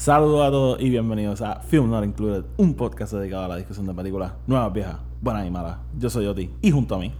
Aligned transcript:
Saludos 0.00 0.48
a 0.48 0.50
todos 0.50 0.80
y 0.80 0.88
bienvenidos 0.88 1.42
a 1.42 1.60
Film 1.60 1.90
Not 1.90 2.06
Included, 2.06 2.46
un 2.56 2.72
podcast 2.72 3.12
dedicado 3.12 3.44
a 3.44 3.48
la 3.48 3.56
discusión 3.56 3.84
de 3.86 3.92
películas 3.92 4.32
nuevas, 4.46 4.72
viejas, 4.72 4.96
buenas 5.20 5.46
y 5.46 5.50
malas. 5.50 5.76
Yo 5.98 6.08
soy 6.08 6.24
Oti 6.24 6.50
y 6.62 6.70
junto 6.70 6.94
a 6.94 6.98
mí, 7.00 7.12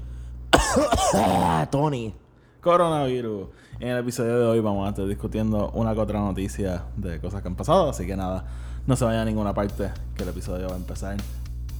Tony. 1.70 2.14
coronavirus. 2.62 3.48
En 3.80 3.88
el 3.88 3.98
episodio 3.98 4.38
de 4.38 4.46
hoy 4.46 4.60
vamos 4.60 4.86
a 4.86 4.88
estar 4.88 5.06
discutiendo 5.06 5.70
una 5.74 5.92
que 5.92 6.00
otra 6.00 6.20
noticia 6.20 6.84
de 6.96 7.20
cosas 7.20 7.42
que 7.42 7.48
han 7.48 7.54
pasado, 7.54 7.90
así 7.90 8.06
que 8.06 8.16
nada, 8.16 8.46
no 8.86 8.96
se 8.96 9.04
vaya 9.04 9.20
a 9.20 9.24
ninguna 9.26 9.52
parte, 9.52 9.90
que 10.16 10.22
el 10.22 10.30
episodio 10.30 10.68
va 10.68 10.72
a 10.72 10.78
empezar 10.78 11.18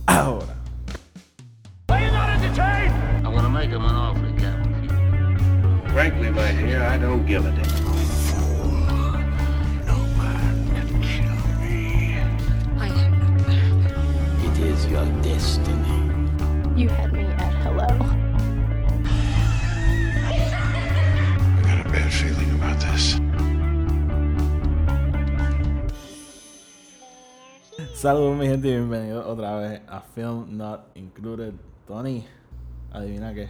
ahora. 0.04 0.54
Are 1.88 2.04
you 2.04 2.12
not 2.12 2.28
entertained? 2.28 2.92
I'm 3.24 3.34
gonna 3.34 3.48
make 3.48 3.70
him 3.70 3.86
an 3.86 3.94
offer 3.94 4.26
he 4.26 4.34
can't 4.34 4.66
refuse. 4.66 5.92
Frankly, 5.94 6.30
my 6.30 6.52
dear, 6.52 6.82
I 6.82 6.98
don't 6.98 7.26
give 7.26 7.46
a 7.46 7.52
damn. 7.52 7.79
Is 14.80 14.90
your 14.90 15.04
destiny. 15.22 15.96
you 16.76 16.88
had 16.88 17.12
me 17.12 17.24
at 17.24 17.54
hello. 17.64 17.86
I 20.26 20.32
got 21.62 21.86
a 21.86 21.88
bad 21.90 22.12
feeling 22.12 22.50
about 22.56 22.80
this. 22.80 23.20
Saludos 27.94 28.38
mi 28.38 28.46
gente 28.46 28.68
y 28.68 28.70
bienvenidos 28.70 29.26
otra 29.26 29.56
vez 29.56 29.82
a 29.86 30.00
Film 30.00 30.56
Not 30.56 30.96
Included. 30.96 31.52
Tony, 31.86 32.24
adivina 32.92 33.34
qué, 33.34 33.48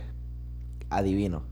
Adivino. 0.89 1.43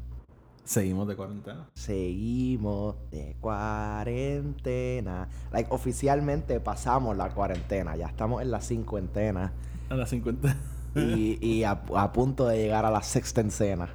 seguimos 0.65 1.07
de 1.07 1.15
cuarentena. 1.15 1.69
Seguimos 1.75 2.97
de 3.11 3.37
cuarentena. 3.41 5.29
Like, 5.53 5.73
oficialmente 5.73 6.59
pasamos 6.61 7.17
la 7.17 7.31
cuarentena. 7.31 7.95
Ya 7.97 8.07
estamos 8.07 8.43
en 8.43 8.51
la 8.51 8.61
cincuentena. 8.61 9.53
A 9.91 9.95
las 9.95 10.11
50. 10.11 10.57
y 10.97 11.39
y 11.47 11.65
a, 11.65 11.73
a 11.97 12.13
punto 12.13 12.47
de 12.47 12.59
llegar 12.59 12.85
a 12.85 12.91
la 12.91 13.03
sextencena. 13.03 13.89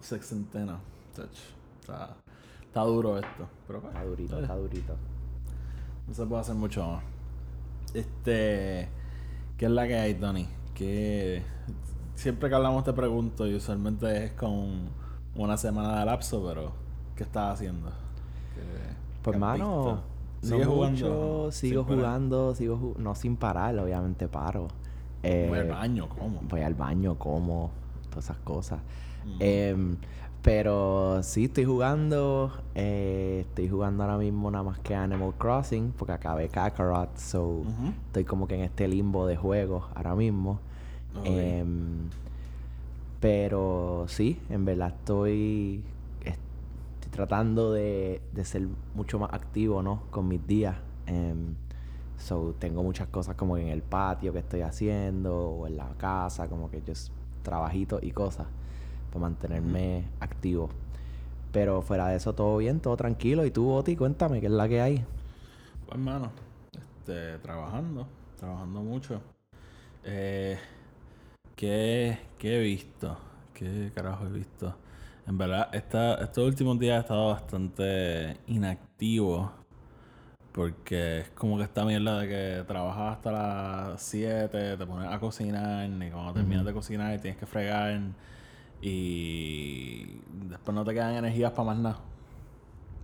Sexentena. 0.00 0.78
Touch. 1.14 1.28
Está, 1.80 2.16
está 2.62 2.80
duro 2.82 3.18
esto. 3.18 3.48
Pero 3.66 3.78
Está 3.86 4.04
durito, 4.04 4.40
está 4.40 4.56
durito. 4.56 4.96
No 6.08 6.14
se 6.14 6.26
puede 6.26 6.40
hacer 6.42 6.54
mucho 6.54 6.86
más. 6.86 7.02
Este. 7.94 8.88
¿Qué 9.56 9.66
es 9.66 9.70
la 9.70 9.86
que 9.86 9.94
hay, 9.96 10.14
Tony? 10.14 10.48
Que 10.74 11.42
siempre 12.14 12.48
que 12.48 12.54
hablamos 12.54 12.84
te 12.84 12.92
pregunto 12.92 13.46
y 13.46 13.54
usualmente 13.54 14.24
es 14.26 14.32
con 14.32 14.88
una 15.34 15.56
semana 15.56 16.00
de 16.00 16.06
lapso, 16.06 16.42
pero 16.46 16.72
¿qué 17.14 17.24
estás 17.24 17.54
haciendo? 17.54 17.88
¿Qué- 18.54 18.94
Pues, 19.22 19.38
mano, 19.38 19.84
no 20.42 20.48
¿Sigues 20.48 20.66
jugando? 20.66 21.08
mucho, 21.08 21.52
sigo 21.52 21.82
parar? 21.84 21.98
jugando, 21.98 22.54
sigo 22.54 22.78
ju- 22.78 22.96
no 22.96 23.14
sin 23.14 23.36
parar, 23.36 23.78
obviamente 23.78 24.26
paro. 24.28 24.68
Eh, 25.22 25.46
Voy 25.48 25.58
al 25.58 25.68
baño, 25.68 26.08
¿cómo? 26.08 26.40
voy 26.42 26.60
al 26.62 26.74
baño, 26.74 27.14
como, 27.16 27.70
todas 28.08 28.24
esas 28.24 28.38
cosas. 28.38 28.80
Mm. 29.24 29.36
Em, 29.40 29.96
pero 30.42 31.22
sí, 31.22 31.44
estoy 31.44 31.64
jugando. 31.66 32.52
eh, 32.74 33.44
estoy 33.46 33.68
jugando 33.68 34.02
ahora 34.04 34.16
mismo 34.16 34.50
nada 34.50 34.64
más 34.64 34.78
que 34.78 34.94
Animal 34.94 35.34
Crossing, 35.36 35.92
porque 35.98 36.12
acabé 36.12 36.48
Kakarot, 36.48 37.16
so 37.18 37.42
Ujú. 37.46 37.92
estoy 38.06 38.24
como 38.24 38.46
que 38.48 38.54
en 38.54 38.62
este 38.62 38.88
limbo 38.88 39.26
de 39.26 39.36
juegos 39.36 39.84
ahora 39.94 40.14
mismo. 40.14 40.58
Em, 41.24 42.08
pero 43.20 44.06
sí, 44.08 44.40
en 44.48 44.64
verdad 44.64 44.94
estoy, 44.96 45.82
estoy 46.20 47.10
tratando 47.10 47.72
de, 47.72 48.22
de 48.32 48.44
ser 48.44 48.66
mucho 48.94 49.18
más 49.18 49.32
activo, 49.34 49.82
¿no? 49.82 50.04
Con 50.10 50.28
mis 50.28 50.46
días. 50.46 50.76
So, 52.20 52.54
tengo 52.58 52.82
muchas 52.82 53.08
cosas 53.08 53.34
como 53.36 53.56
que 53.56 53.62
en 53.62 53.68
el 53.68 53.82
patio 53.82 54.32
que 54.32 54.40
estoy 54.40 54.60
haciendo 54.62 55.36
o 55.50 55.66
en 55.66 55.76
la 55.76 55.88
casa, 55.98 56.48
como 56.48 56.70
que 56.70 56.82
yo 56.82 56.92
trabajitos 57.42 58.02
y 58.02 58.12
cosas 58.12 58.46
para 59.10 59.20
mantenerme 59.22 60.10
activo. 60.20 60.70
Pero 61.52 61.82
fuera 61.82 62.08
de 62.08 62.16
eso, 62.16 62.34
todo 62.34 62.58
bien, 62.58 62.80
todo 62.80 62.96
tranquilo. 62.96 63.44
Y 63.46 63.50
tú, 63.52 63.70
Oti, 63.72 63.96
cuéntame, 63.96 64.40
¿qué 64.40 64.46
es 64.46 64.52
la 64.52 64.68
que 64.68 64.80
hay? 64.80 65.06
Pues 65.86 65.94
hermano, 65.98 66.32
este, 66.72 67.38
trabajando, 67.40 68.06
trabajando 68.36 68.82
mucho. 68.82 69.22
Eh, 70.04 70.58
¿qué, 71.56 72.18
qué 72.38 72.56
he 72.58 72.60
visto? 72.60 73.18
¿Qué 73.54 73.92
carajo 73.94 74.26
he 74.26 74.30
visto? 74.30 74.76
En 75.26 75.38
verdad, 75.38 75.68
esta, 75.74 76.16
estos 76.16 76.46
últimos 76.46 76.78
días 76.78 76.98
he 76.98 77.00
estado 77.00 77.28
bastante 77.28 78.38
inactivo. 78.46 79.52
Porque 80.52 81.20
es 81.20 81.30
como 81.30 81.56
que 81.58 81.62
esta 81.62 81.84
mierda 81.84 82.18
de 82.18 82.28
que 82.28 82.64
trabajas 82.66 83.16
hasta 83.16 83.30
las 83.32 84.02
7, 84.02 84.76
te 84.76 84.86
pones 84.86 85.08
a 85.08 85.20
cocinar, 85.20 85.88
y 85.88 86.10
cuando 86.10 86.32
terminas 86.32 86.64
de 86.64 86.72
cocinar 86.72 87.20
tienes 87.20 87.38
que 87.38 87.46
fregar. 87.46 88.00
Y 88.82 90.20
después 90.48 90.74
no 90.74 90.84
te 90.84 90.92
quedan 90.94 91.14
energías 91.14 91.52
para 91.52 91.64
más 91.64 91.78
nada. 91.78 91.98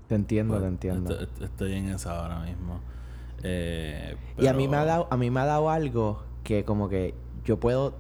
Te 0.08 0.14
entiendo, 0.14 0.54
Pues, 0.54 0.62
te 0.62 0.68
entiendo. 0.68 1.20
Estoy, 1.20 1.44
estoy 1.44 1.72
en 1.74 1.88
esa 1.90 2.20
ahora 2.20 2.40
mismo. 2.40 2.80
Eh, 3.42 4.16
Y 4.38 4.46
a 4.46 4.52
mí 4.52 4.66
me 4.68 4.76
ha 4.76 4.84
dado, 4.84 5.06
a 5.10 5.16
mí 5.16 5.30
me 5.30 5.40
ha 5.40 5.44
dado 5.44 5.70
algo 5.70 6.22
que 6.42 6.64
como 6.64 6.88
que 6.88 7.14
yo 7.44 7.60
puedo, 7.60 7.94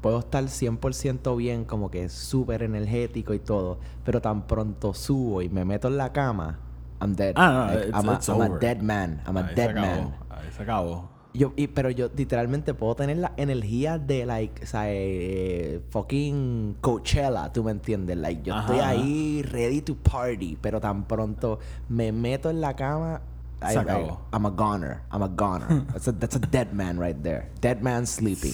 puedo 0.00 0.18
estar 0.20 0.44
100% 0.44 1.36
bien, 1.36 1.64
como 1.64 1.90
que 1.90 2.08
súper 2.08 2.62
energético 2.62 3.34
y 3.34 3.38
todo, 3.38 3.78
pero 4.04 4.20
tan 4.20 4.46
pronto 4.46 4.92
subo 4.94 5.42
y 5.42 5.48
me 5.48 5.64
meto 5.64 5.88
en 5.88 5.96
la 5.96 6.12
cama, 6.12 6.58
I'm 7.00 7.14
dead. 7.14 7.34
Ah, 7.36 7.50
no, 7.68 7.74
Like, 7.74 7.88
it's- 7.88 7.94
I'm, 8.02 8.08
a, 8.08 8.14
it's 8.14 8.28
I'm 8.28 8.40
a 8.40 8.44
over. 8.46 8.58
dead 8.60 8.82
man. 8.82 9.20
I'm 9.26 9.36
a 9.36 9.40
Ahí 9.40 9.48
se 9.48 9.54
dead 9.54 9.70
acabó, 9.70 9.86
man. 9.86 10.14
Ahí 10.30 10.52
se 10.56 10.62
acabó. 10.62 11.08
Yo, 11.36 11.52
y, 11.56 11.66
pero 11.66 11.90
yo 11.90 12.08
literalmente 12.16 12.74
puedo 12.74 12.94
tener 12.94 13.16
la 13.16 13.32
energía 13.36 13.98
de, 13.98 14.24
like, 14.24 14.62
o 14.62 14.66
sea, 14.66 14.84
eh, 14.86 15.80
fucking 15.90 16.76
Coachella, 16.80 17.52
¿tú 17.52 17.64
me 17.64 17.72
entiendes? 17.72 18.16
Like, 18.16 18.42
yo 18.44 18.56
estoy 18.56 18.78
Ajá. 18.78 18.90
ahí 18.90 19.42
ready 19.42 19.80
to 19.82 19.96
party, 19.96 20.56
pero 20.60 20.80
tan 20.80 21.04
pronto 21.08 21.58
me 21.88 22.12
meto 22.12 22.50
en 22.50 22.60
la 22.60 22.74
cama, 22.76 23.20
Se 23.66 23.72
I- 23.72 23.76
I- 23.76 23.78
acabó. 23.78 24.20
I'm 24.32 24.46
a 24.46 24.50
goner. 24.50 25.00
I'm 25.12 25.22
a 25.24 25.28
goner. 25.28 25.84
that's, 25.92 26.06
a, 26.06 26.12
that's 26.12 26.36
a 26.36 26.38
dead 26.38 26.72
man 26.72 27.00
right 27.00 27.20
there. 27.24 27.50
Dead 27.60 27.80
man 27.82 28.06
sleeping. 28.06 28.52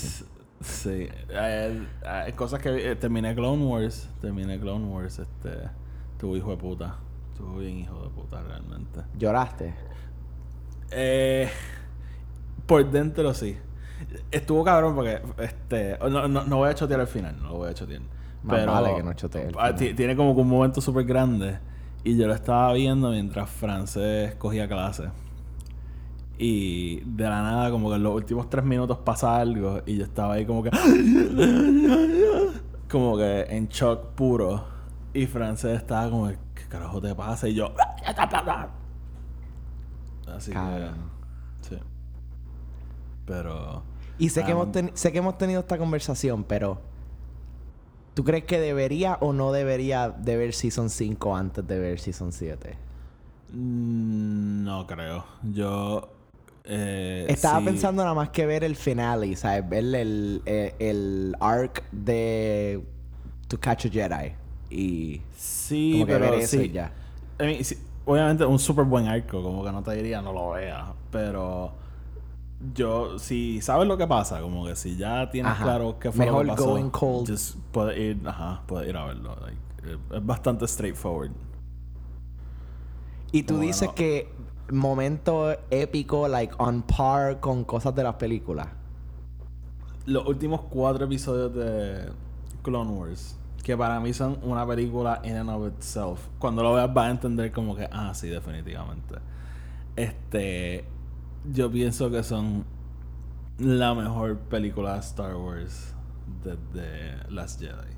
Sí. 0.63 1.09
Eh, 1.29 1.87
eh, 2.03 2.33
cosas 2.35 2.61
que... 2.61 2.71
eh, 2.93 2.97
terminé 2.97 3.35
Clone 3.35 3.63
Wars. 3.65 4.09
Terminé 4.23 4.59
Clone 4.59 4.87
Wars. 4.87 5.19
Este... 5.19 5.69
Tu 6.19 6.35
hijo 6.37 6.51
de 6.51 6.57
puta. 6.57 6.97
Tu 7.41 7.59
bien 7.59 7.79
hijo 7.79 8.03
de 8.03 8.11
puta 8.11 8.43
realmente. 8.43 9.01
¿Lloraste? 9.19 9.75
Eh, 10.91 11.49
por 12.67 12.89
dentro 12.91 13.33
sí. 13.33 13.57
Estuvo 14.31 14.63
cabrón 14.65 14.95
porque... 14.95 15.21
Este... 15.39 15.99
No, 15.99 16.29
no, 16.29 16.45
no 16.45 16.57
voy 16.59 16.71
a 16.71 16.75
chotear 16.75 17.01
al 17.01 17.07
final. 17.07 17.37
No 17.41 17.49
lo 17.49 17.57
voy 17.57 17.71
a 17.71 17.75
chotear. 17.75 18.03
Más 18.43 18.59
Pero... 18.59 18.73
vale 18.73 18.95
que 18.95 19.03
no 19.03 19.13
chotees 19.13 19.55
al 19.57 19.75
ah, 19.75 19.75
Tiene 19.75 20.17
como 20.17 20.35
que 20.35 20.41
un 20.41 20.49
momento 20.49 20.81
súper 20.81 21.05
grande. 21.05 21.59
Y 22.05 22.17
yo 22.17 22.27
lo 22.27 22.35
estaba 22.35 22.73
viendo 22.73 23.11
mientras 23.11 23.51
Frances 23.51 24.35
cogía 24.37 24.69
clase. 24.69 25.11
Y 26.39 27.01
de 27.01 27.25
la 27.25 27.43
nada, 27.43 27.71
como 27.71 27.91
que 27.91 27.97
en 27.97 28.03
los 28.03 28.15
últimos 28.15 28.49
tres 28.49 28.65
minutos 28.65 28.99
pasa 28.99 29.39
algo. 29.39 29.83
Y 29.85 29.97
yo 29.99 30.05
estaba 30.05 30.35
ahí 30.35 30.47
como 30.47 30.63
que. 30.63 30.71
Como 32.91 33.17
que 33.17 33.43
en 33.43 33.69
shock 33.69 34.15
puro. 34.17 34.65
Y 35.13 35.27
Frances 35.27 35.77
estaba 35.79 36.09
como, 36.11 36.29
¿qué 36.29 36.63
carajo 36.69 37.01
te 37.01 37.15
pasa? 37.15 37.49
Y 37.49 37.55
yo. 37.55 37.75
Así 40.27 40.53
Cabrón. 40.53 40.95
que. 41.63 41.69
Sí. 41.69 41.83
Pero. 43.27 43.83
Y 44.19 44.29
sé, 44.29 44.43
que 44.45 44.49
Ah, 44.49 44.53
hemos 44.53 44.69
teni- 44.69 44.93
sé 44.95 45.13
que 45.13 45.19
hemos 45.19 45.39
tenido 45.39 45.61
esta 45.61 45.79
conversación, 45.79 46.45
pero... 46.45 46.81
¿Tú 48.15 48.25
crees 48.25 48.45
que 48.45 48.59
debería 48.61 49.17
o 49.21 49.33
no 49.33 49.51
debería 49.53 50.11
de 50.11 50.37
ver 50.37 50.53
Season 50.53 50.91
5 50.91 51.37
antes 51.37 51.67
de 51.67 51.79
ver 51.79 51.99
Season 52.01 52.33
7? 52.33 52.77
mm, 53.53 54.65
No 54.65 54.87
creo. 54.87 55.25
Yo. 55.43 56.13
Eh, 56.65 57.27
Estaba 57.29 57.61
sí. 57.61 57.65
pensando 57.65 58.03
nada 58.03 58.15
más 58.15 58.29
que 58.31 58.45
ver 58.47 58.63
el 58.63 58.77
finale, 58.77 59.35
¿sabes? 59.37 59.67
Ver 59.69 59.85
el, 59.95 60.43
el, 60.45 60.75
el 60.79 61.37
arc 61.41 61.83
de 61.93 62.85
To 63.49 63.59
Catch 63.59 63.87
a 63.87 63.89
Jedi. 63.89 64.35
Y 64.71 65.23
Sí, 65.37 65.93
como 65.93 66.07
que 66.07 66.13
pero 66.13 66.31
ver 66.31 66.35
eso 66.35 66.59
sí. 66.59 66.65
y 66.65 66.71
ya. 66.71 66.93
I 67.41 67.45
mean, 67.45 67.65
sí, 67.65 67.77
obviamente 68.05 68.45
un 68.45 68.59
súper 68.59 68.85
buen 68.85 69.07
arco, 69.09 69.43
como 69.43 69.65
que 69.65 69.73
no 69.73 69.83
te 69.83 69.93
diría 69.97 70.23
no 70.23 70.33
lo 70.33 70.51
veas, 70.53 70.89
pero 71.11 71.73
yo, 72.75 73.19
si 73.19 73.61
sabes 73.63 73.89
lo 73.89 73.97
que 73.97 74.07
pasa, 74.07 74.41
como 74.41 74.67
que 74.67 74.77
si 74.77 74.97
ya 74.97 75.31
tienes 75.31 75.53
Ajá. 75.53 75.65
claro 75.65 75.99
qué 75.99 76.13
fue 76.13 76.27
Mejor 76.27 76.45
lo 76.47 76.55
que 76.55 76.57
pasó, 76.57 76.71
going 76.71 76.91
cold. 76.91 77.29
just 77.31 77.57
puedes 77.73 77.99
ir, 77.99 78.29
ajá, 78.29 78.63
puedes 78.67 78.89
ir 78.89 78.97
a 78.97 79.07
verlo. 79.07 79.37
like, 79.41 79.59
es 80.17 80.27
bastante 80.27 80.67
straightforward. 80.69 81.33
Y 83.33 83.45
tú 83.45 83.55
Como 83.55 83.61
que 83.61 83.67
dices 83.67 83.89
no. 83.89 83.95
que 83.95 84.29
momento 84.71 85.57
épico, 85.71 86.29
like 86.29 86.55
on 86.59 86.83
par 86.83 87.41
con 87.41 87.65
cosas 87.65 87.95
de 87.95 88.03
las 88.03 88.15
películas. 88.17 88.69
Los 90.07 90.27
últimos 90.27 90.63
cuatro 90.63 91.05
episodios 91.07 91.55
de 91.55 92.11
Clone 92.63 92.91
Wars, 92.91 93.37
que 93.63 93.77
para 93.77 94.01
mí 94.01 94.13
son 94.13 94.39
una 94.43 94.67
película 94.67 95.21
in 95.25 95.37
and 95.37 95.51
of 95.51 95.69
itself, 95.69 96.29
cuando 96.39 96.63
lo 96.63 96.75
veas 96.75 96.93
vas 96.93 97.07
a 97.07 97.11
entender 97.11 97.53
como 97.53 97.77
que, 97.77 97.89
ah, 97.91 98.13
sí, 98.15 98.29
definitivamente. 98.29 99.17
Este, 99.97 100.85
yo 101.53 101.71
pienso 101.71 102.11
que 102.11 102.23
son 102.23 102.65
la 103.59 103.95
mejor 103.95 104.39
película 104.39 104.95
de 104.95 105.01
Star 105.01 105.35
Wars 105.37 105.95
desde 106.43 107.31
Last 107.31 107.61
Jedi. 107.61 107.95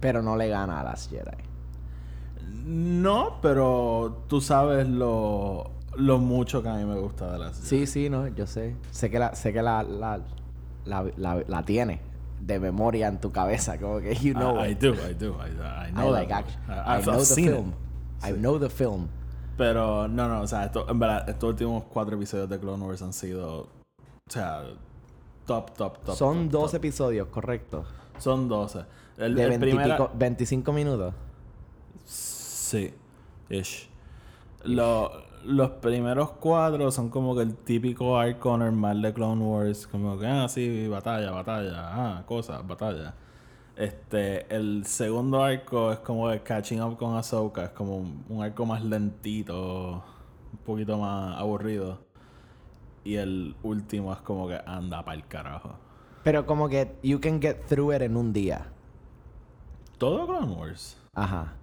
Pero 0.00 0.22
no 0.22 0.36
le 0.36 0.48
gana 0.48 0.80
a 0.80 0.84
las 0.84 1.08
Jedi. 1.08 1.44
No, 2.64 3.38
pero 3.40 4.24
tú 4.26 4.40
sabes 4.40 4.88
lo, 4.88 5.70
lo 5.96 6.18
mucho 6.18 6.62
que 6.62 6.70
a 6.70 6.74
mí 6.74 6.84
me 6.84 6.98
gusta 6.98 7.30
de 7.30 7.38
Last 7.38 7.62
Jedi. 7.64 7.86
Sí, 7.86 7.86
sí, 7.86 8.10
no, 8.10 8.26
yo 8.28 8.46
sé. 8.46 8.76
Sé 8.90 9.10
que 9.10 9.18
la, 9.18 9.34
sé 9.36 9.52
que 9.52 9.62
la, 9.62 9.82
la, 9.84 10.20
la, 10.84 11.44
la 11.46 11.62
tiene 11.64 12.09
de 12.40 12.58
memoria 12.60 13.08
en 13.08 13.20
tu 13.20 13.30
cabeza. 13.32 13.78
Como 13.78 14.00
que 14.00 14.14
you 14.16 14.34
know. 14.34 14.56
I, 14.64 14.68
I 14.68 14.72
it. 14.72 14.80
do, 14.80 14.92
I 14.94 15.14
do. 15.14 15.36
I, 15.40 15.50
I 15.50 15.88
I 15.88 15.92
know 15.92 16.10
like 16.12 16.28
that. 16.28 16.44
act- 16.44 16.50
I, 16.68 16.72
I 16.72 16.98
I've 16.98 17.04
know 17.04 17.18
the 17.18 17.24
seen 17.24 17.48
it. 17.48 17.50
film. 17.54 17.72
I 18.22 18.32
know 18.32 18.58
the 18.58 18.68
film. 18.70 19.08
Pero 19.56 20.08
no, 20.08 20.26
no, 20.28 20.40
o 20.40 20.46
sea, 20.46 20.64
esto, 20.64 20.86
en 20.88 20.98
verdad, 20.98 21.28
estos 21.28 21.50
últimos 21.50 21.84
cuatro 21.84 22.16
episodios 22.16 22.48
de 22.48 22.58
Clone 22.58 22.82
Wars 22.84 23.02
han 23.02 23.12
sido, 23.12 23.60
o 23.64 23.68
sea, 24.28 24.62
top, 25.46 25.72
top, 25.74 25.98
top. 26.02 26.16
Son 26.16 26.48
top, 26.48 26.60
12 26.62 26.72
top. 26.72 26.84
episodios, 26.84 27.28
correcto. 27.28 27.84
Son 28.18 28.48
12. 28.48 28.84
El, 29.18 29.34
De 29.34 29.42
el 29.44 29.48
20 29.50 29.66
primero- 29.66 29.96
pico- 29.96 30.10
25 30.14 30.72
minutos. 30.72 31.14
Sí, 32.06 32.94
ish. 33.50 33.88
Lo- 34.64 35.10
los 35.44 35.70
primeros 35.70 36.32
cuatro 36.32 36.90
son 36.90 37.08
como 37.08 37.34
que 37.34 37.42
el 37.42 37.54
típico 37.54 38.18
arco 38.18 38.56
normal 38.56 39.02
de 39.02 39.12
Clone 39.12 39.42
Wars. 39.42 39.86
Como 39.86 40.18
que, 40.18 40.26
ah, 40.26 40.48
sí, 40.48 40.88
batalla, 40.88 41.30
batalla, 41.30 41.74
ah, 41.76 42.22
cosas, 42.26 42.66
batalla. 42.66 43.14
Este, 43.76 44.54
el 44.54 44.84
segundo 44.84 45.42
arco 45.42 45.92
es 45.92 46.00
como 46.00 46.30
el 46.30 46.42
catching 46.42 46.82
up 46.82 46.96
con 46.96 47.16
Ahsoka. 47.16 47.64
Es 47.64 47.70
como 47.70 47.96
un, 47.96 48.24
un 48.28 48.42
arco 48.42 48.66
más 48.66 48.84
lentito, 48.84 50.02
un 50.52 50.58
poquito 50.64 50.98
más 50.98 51.38
aburrido. 51.38 51.98
Y 53.04 53.16
el 53.16 53.56
último 53.62 54.12
es 54.12 54.20
como 54.20 54.46
que 54.48 54.60
anda 54.66 55.04
para 55.04 55.16
el 55.16 55.26
carajo. 55.26 55.74
Pero 56.22 56.44
como 56.44 56.68
que 56.68 56.96
you 57.02 57.18
can 57.18 57.40
get 57.40 57.66
through 57.66 57.94
it 57.94 58.02
en 58.02 58.16
un 58.16 58.32
día. 58.32 58.66
Todo 59.96 60.26
Clone 60.26 60.54
Wars. 60.54 60.98
Ajá. 61.14 61.54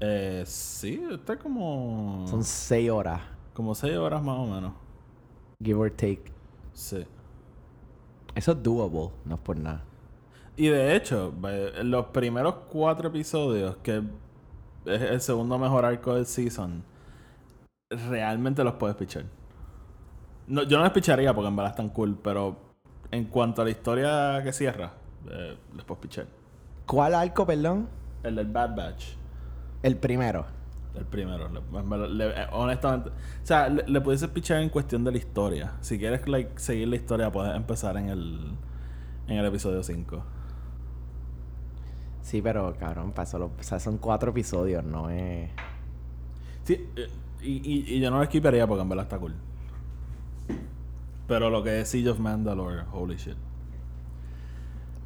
Eh, 0.00 0.44
sí, 0.46 1.02
está 1.10 1.36
como. 1.36 2.24
Son 2.28 2.44
6 2.44 2.90
horas. 2.90 3.20
Como 3.54 3.74
6 3.74 3.96
horas 3.96 4.22
más 4.22 4.38
o 4.38 4.46
menos. 4.46 4.72
Give 5.62 5.78
or 5.78 5.90
take. 5.90 6.32
Sí. 6.72 7.04
Eso 8.34 8.52
es 8.52 8.62
doable. 8.62 9.10
No 9.24 9.34
es 9.34 9.40
por 9.40 9.56
nada. 9.56 9.84
Y 10.56 10.68
de 10.68 10.96
hecho, 10.96 11.32
los 11.84 12.06
primeros 12.06 12.54
cuatro 12.68 13.08
episodios, 13.08 13.76
que 13.76 14.02
es 14.86 15.02
el 15.02 15.20
segundo 15.20 15.56
mejor 15.56 15.84
arco 15.84 16.14
del 16.14 16.26
season, 16.26 16.82
realmente 17.90 18.64
los 18.64 18.74
puedes 18.74 18.96
pichar. 18.96 19.24
No, 20.48 20.64
yo 20.64 20.78
no 20.78 20.84
les 20.84 20.92
picharía 20.92 21.32
porque 21.32 21.48
en 21.48 21.54
verdad 21.54 21.70
están 21.70 21.90
cool, 21.90 22.18
pero 22.20 22.56
en 23.10 23.26
cuanto 23.26 23.62
a 23.62 23.64
la 23.66 23.70
historia 23.70 24.40
que 24.42 24.52
cierra, 24.52 24.92
eh, 25.30 25.56
les 25.76 25.84
puedes 25.84 26.02
pichar. 26.02 26.26
¿Cuál 26.86 27.14
arco, 27.14 27.46
perdón? 27.46 27.88
El 28.22 28.36
del 28.36 28.46
Bad 28.46 28.74
Batch, 28.74 29.14
El 29.82 29.96
primero. 29.96 30.46
el 30.94 31.04
primero. 31.04 31.48
le- 32.08 32.28
eh, 32.42 32.46
honestamente, 32.52 33.10
o 33.10 33.46
sea, 33.46 33.68
le, 33.68 33.86
le 33.86 34.00
pudieses 34.00 34.28
pichar 34.30 34.60
en 34.62 34.68
cuestión 34.68 35.04
de 35.04 35.12
la 35.12 35.18
historia. 35.18 35.74
Si 35.80 35.98
quieres 35.98 36.26
like, 36.28 36.58
seguir 36.58 36.88
la 36.88 36.96
historia, 36.96 37.30
puedes 37.30 37.54
empezar 37.54 37.96
en 37.96 38.08
el, 38.08 38.52
en 39.28 39.36
el 39.38 39.46
episodio 39.46 39.82
5. 39.82 40.22
Sí, 42.22 42.42
pero 42.42 42.74
cabrón, 42.78 43.12
pasó 43.12 43.38
lo, 43.38 43.46
o 43.46 43.52
sea, 43.62 43.78
son 43.80 43.98
cuatro 43.98 44.30
episodios, 44.32 44.84
no 44.84 45.08
es. 45.08 45.50
Sí, 46.64 46.86
eh, 46.96 47.08
y, 47.40 47.52
y, 47.72 47.94
y 47.96 48.00
yo 48.00 48.10
no 48.10 48.18
lo 48.18 48.24
skiparía 48.24 48.66
porque 48.66 48.82
en 48.82 48.88
verdad 48.88 49.04
está 49.04 49.18
cool. 49.18 49.34
Pero 51.26 51.48
lo 51.50 51.62
que 51.62 51.80
es 51.80 51.88
Siege 51.88 52.10
of 52.10 52.18
Mandalore, 52.18 52.82
holy 52.92 53.16
shit. 53.16 53.36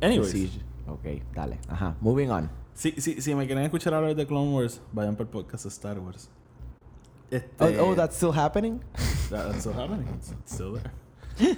Anyways, 0.01 0.31
Sí. 0.31 0.63
Ok, 0.89 1.05
dale. 1.35 1.59
Ajá. 1.69 1.95
Moving 2.01 2.31
on. 2.31 2.51
Si, 2.75 2.93
si, 2.93 3.21
si 3.21 3.35
me 3.35 3.47
quieren 3.47 3.65
escuchar 3.65 3.95
hablar 3.95 4.15
de 4.15 4.27
Clone 4.27 4.53
Wars, 4.55 4.81
vayan 4.93 5.17
por 5.17 5.27
el 5.27 5.31
podcast 5.31 5.65
de 5.65 5.69
Star 5.69 5.99
Wars. 5.99 6.29
Oh, 7.31 7.35
Este, 7.37 7.81
oh, 7.81 7.95
that's 7.95 8.17
still 8.17 8.33
happening? 8.33 8.81
that- 9.31 9.47
that's 9.51 9.59
still 9.61 9.73
happening. 9.75 10.07
It's 10.15 10.35
still 10.53 10.75
there. 10.75 11.57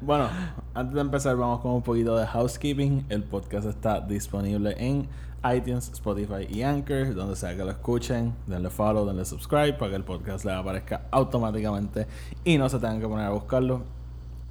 bueno, 0.00 0.28
antes 0.74 0.94
de 0.94 1.00
empezar, 1.00 1.36
vamos 1.36 1.60
con 1.60 1.72
un 1.72 1.82
poquito 1.82 2.16
de 2.16 2.26
housekeeping. 2.26 3.06
El 3.08 3.22
podcast 3.24 3.66
está 3.66 4.00
disponible 4.00 4.74
en 4.78 5.08
iTunes, 5.54 5.90
Spotify 5.92 6.46
y 6.48 6.62
Anchor, 6.62 7.14
donde 7.14 7.36
sea 7.36 7.54
que 7.56 7.64
lo 7.64 7.70
escuchen. 7.70 8.34
Denle 8.46 8.70
follow, 8.70 9.06
denle 9.06 9.24
subscribe 9.24 9.74
para 9.74 9.90
que 9.90 9.96
el 9.96 10.04
podcast 10.04 10.44
les 10.44 10.54
aparezca 10.54 11.02
automáticamente 11.10 12.06
y 12.44 12.56
no 12.58 12.68
se 12.68 12.78
tengan 12.78 13.00
que 13.00 13.06
poner 13.06 13.26
a 13.26 13.30
buscarlo. 13.30 13.82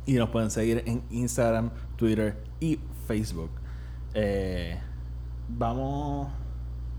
Y 0.05 0.13
nos 0.13 0.29
pueden 0.29 0.51
seguir 0.51 0.83
en 0.85 1.01
Instagram, 1.09 1.71
Twitter 1.95 2.37
y 2.59 2.79
Facebook. 3.07 3.49
Eh, 4.13 4.79
vamos. 5.49 6.27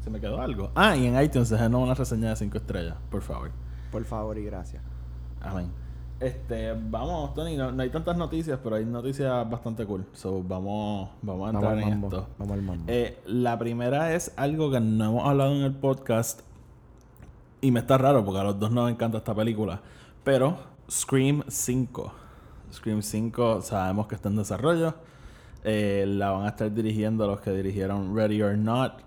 Se 0.03 0.11
me 0.11 0.21
quedó 0.21 0.41
algo. 0.41 0.71
Ah, 0.75 0.97
y 0.97 1.07
en 1.07 1.21
iTunes 1.21 1.49
déjenos 1.51 1.83
una 1.83 1.95
reseña 1.95 2.31
de 2.31 2.37
5 2.37 2.59
estrellas, 2.59 2.97
por 3.11 3.23
favor. 3.23 3.51
Por 3.91 4.05
favor 4.05 4.39
y 4.39 4.45
gracias. 4.45 4.83
Amén. 5.41 5.71
Este, 6.21 6.73
vamos, 6.73 7.35
Tony, 7.35 7.57
no, 7.57 7.73
no 7.73 7.83
hay 7.83 7.91
tantas 7.91 8.17
noticias, 8.17 8.59
pero 8.63 8.77
hay 8.77 8.87
noticias 8.87 9.49
bastante 9.51 9.85
cool. 9.85 10.07
So, 10.13 10.43
vamos, 10.43 11.11
vamos 11.21 11.49
a 11.49 11.53
Vamos 11.53 11.55
entrar 11.55 11.73
al 11.73 11.83
en 11.83 11.89
mambo. 11.91 12.07
esto. 12.09 12.27
Vamos 12.39 12.55
al 12.55 12.63
mambo. 12.63 12.85
Eh, 12.87 13.21
la 13.27 13.59
primera 13.59 14.15
es 14.15 14.33
algo 14.37 14.71
que 14.71 14.81
no 14.81 15.05
hemos 15.07 15.29
hablado 15.29 15.53
en 15.55 15.63
el 15.63 15.75
podcast. 15.75 16.41
Y 17.61 17.71
me 17.71 17.81
está 17.81 17.99
raro 17.99 18.25
porque 18.25 18.41
a 18.41 18.45
los 18.45 18.59
dos 18.59 18.71
nos 18.71 18.91
encanta 18.91 19.19
esta 19.19 19.35
película. 19.35 19.81
Pero 20.25 20.57
Scream 20.91 21.43
5. 21.49 22.13
Scream 22.73 23.03
5 23.03 23.63
sabemos 23.63 24.07
que 24.07 24.15
está 24.15 24.29
en 24.29 24.37
desarrollo. 24.37 24.95
Eh, 25.69 26.05
la 26.07 26.31
van 26.31 26.45
a 26.47 26.51
estar 26.51 26.73
dirigiendo 26.73 27.27
los 27.27 27.41
que 27.41 27.51
dirigieron 27.51 28.15
Ready 28.17 28.41
or 28.41 28.57
Not. 28.57 29.01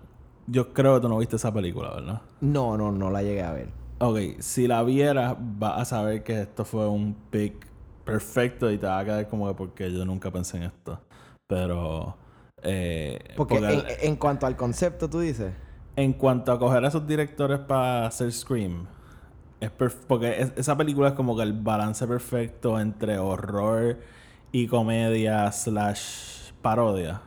Yo 0.46 0.72
creo 0.74 0.96
que 0.96 1.00
tú 1.00 1.08
no 1.08 1.16
viste 1.18 1.36
esa 1.36 1.52
película, 1.54 1.90
¿verdad? 1.94 2.20
No, 2.42 2.76
no, 2.76 2.92
no 2.92 3.10
la 3.10 3.22
llegué 3.22 3.42
a 3.42 3.52
ver. 3.52 3.68
Ok, 3.98 4.18
si 4.40 4.66
la 4.66 4.82
vieras, 4.82 5.36
vas 5.38 5.80
a 5.80 5.84
saber 5.86 6.22
que 6.22 6.42
esto 6.42 6.64
fue 6.66 6.86
un 6.88 7.14
pick 7.30 7.66
perfecto 8.04 8.70
y 8.70 8.76
te 8.78 8.86
va 8.86 8.98
a 8.98 9.04
quedar 9.04 9.28
como 9.28 9.48
que 9.48 9.54
porque 9.54 9.90
yo 9.92 10.04
nunca 10.04 10.30
pensé 10.30 10.58
en 10.58 10.64
esto. 10.64 11.00
Pero. 11.46 12.16
Eh, 12.62 13.18
Porque, 13.36 13.54
porque 13.56 13.72
en, 13.74 13.84
en 14.10 14.16
cuanto 14.16 14.46
al 14.46 14.56
concepto, 14.56 15.08
tú 15.08 15.20
dices. 15.20 15.52
en 15.96 16.12
cuanto 16.12 16.52
a 16.52 16.58
coger 16.58 16.84
a 16.84 16.88
esos 16.88 17.06
directores 17.06 17.58
para 17.60 18.06
hacer 18.06 18.30
Scream, 18.32 18.86
es 19.60 19.70
porque 20.06 20.40
es- 20.42 20.52
esa 20.56 20.76
película 20.76 21.08
es 21.08 21.14
como 21.14 21.36
que 21.36 21.42
el 21.42 21.52
balance 21.54 22.06
perfecto 22.06 22.78
entre 22.80 23.18
horror 23.18 23.98
y 24.52 24.66
comedia 24.66 25.50
slash 25.52 26.39
parodia. 26.62 27.22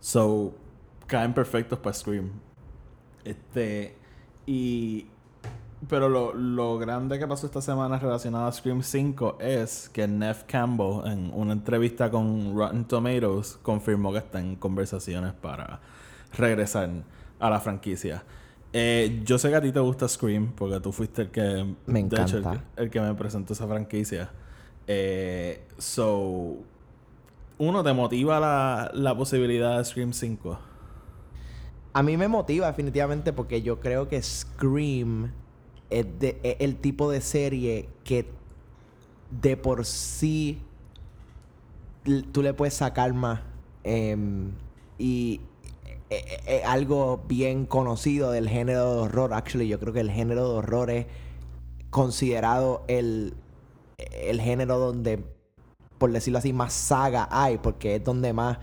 So, 0.00 0.54
caen 1.06 1.34
perfectos 1.34 1.78
para 1.78 1.94
Scream. 1.94 2.30
Este. 3.24 3.96
Y. 4.46 5.06
Pero 5.88 6.08
lo, 6.08 6.34
lo 6.34 6.76
grande 6.76 7.20
que 7.20 7.26
pasó 7.28 7.46
esta 7.46 7.62
semana 7.62 7.98
relacionado 8.00 8.46
a 8.46 8.52
Scream 8.52 8.82
5 8.82 9.38
es 9.40 9.88
que 9.88 10.08
Neff 10.08 10.42
Campbell, 10.42 11.06
en 11.06 11.30
una 11.32 11.52
entrevista 11.52 12.10
con 12.10 12.56
Rotten 12.56 12.84
Tomatoes, 12.84 13.60
confirmó 13.62 14.10
que 14.10 14.18
está 14.18 14.40
en 14.40 14.56
conversaciones 14.56 15.34
para 15.34 15.78
regresar 16.36 16.90
a 17.38 17.50
la 17.50 17.60
franquicia. 17.60 18.24
Eh, 18.72 19.22
yo 19.24 19.38
sé 19.38 19.48
que 19.50 19.56
a 19.56 19.60
ti 19.60 19.72
te 19.72 19.80
gusta 19.80 20.08
Scream, 20.08 20.52
porque 20.52 20.80
tú 20.80 20.92
fuiste 20.92 21.22
el 21.22 21.30
que. 21.30 21.74
Me 21.86 22.02
de 22.02 22.22
hecho, 22.22 22.38
el 22.38 22.42
encanta. 22.44 22.64
el 22.76 22.90
que 22.90 23.00
me 23.00 23.14
presentó 23.14 23.52
esa 23.52 23.66
franquicia. 23.66 24.30
Eh, 24.86 25.66
so. 25.78 26.56
Uno, 27.58 27.82
¿te 27.84 27.92
motiva 27.92 28.40
la, 28.40 28.90
la 28.94 29.16
posibilidad 29.16 29.78
de 29.78 29.84
Scream 29.84 30.12
5? 30.12 30.58
A 31.92 32.02
mí 32.02 32.16
me 32.16 32.28
motiva 32.28 32.66
definitivamente 32.68 33.32
porque 33.32 33.62
yo 33.62 33.80
creo 33.80 34.08
que 34.08 34.22
Scream 34.22 35.32
es, 35.90 36.06
de- 36.18 36.56
el 36.60 36.76
tipo 36.76 37.10
de 37.10 37.20
serie 37.20 37.88
que 38.04 38.30
de 39.30 39.56
por 39.56 39.84
sí 39.84 40.60
tú 42.32 42.42
le 42.42 42.54
puedes 42.54 42.74
sacar 42.74 43.12
más. 43.14 43.40
em, 43.84 44.52
y 44.98 45.40
es 46.10 46.24
es 46.46 46.64
algo 46.64 47.24
bien 47.28 47.66
conocido 47.66 48.30
del 48.32 48.48
género 48.48 48.94
de 48.94 49.00
horror. 49.02 49.34
Actually, 49.34 49.68
yo 49.68 49.78
creo 49.80 49.92
que 49.92 50.00
el 50.00 50.10
género 50.10 50.48
de 50.48 50.54
horror 50.58 50.90
es 50.90 51.06
considerado 51.90 52.84
el, 52.88 53.34
el 53.98 54.40
género 54.40 54.78
donde, 54.78 55.24
por 55.98 56.12
decirlo 56.12 56.38
así, 56.38 56.52
más 56.52 56.72
saga 56.72 57.28
hay, 57.30 57.58
porque 57.58 57.96
es 57.96 58.04
donde 58.04 58.32
más 58.32 58.58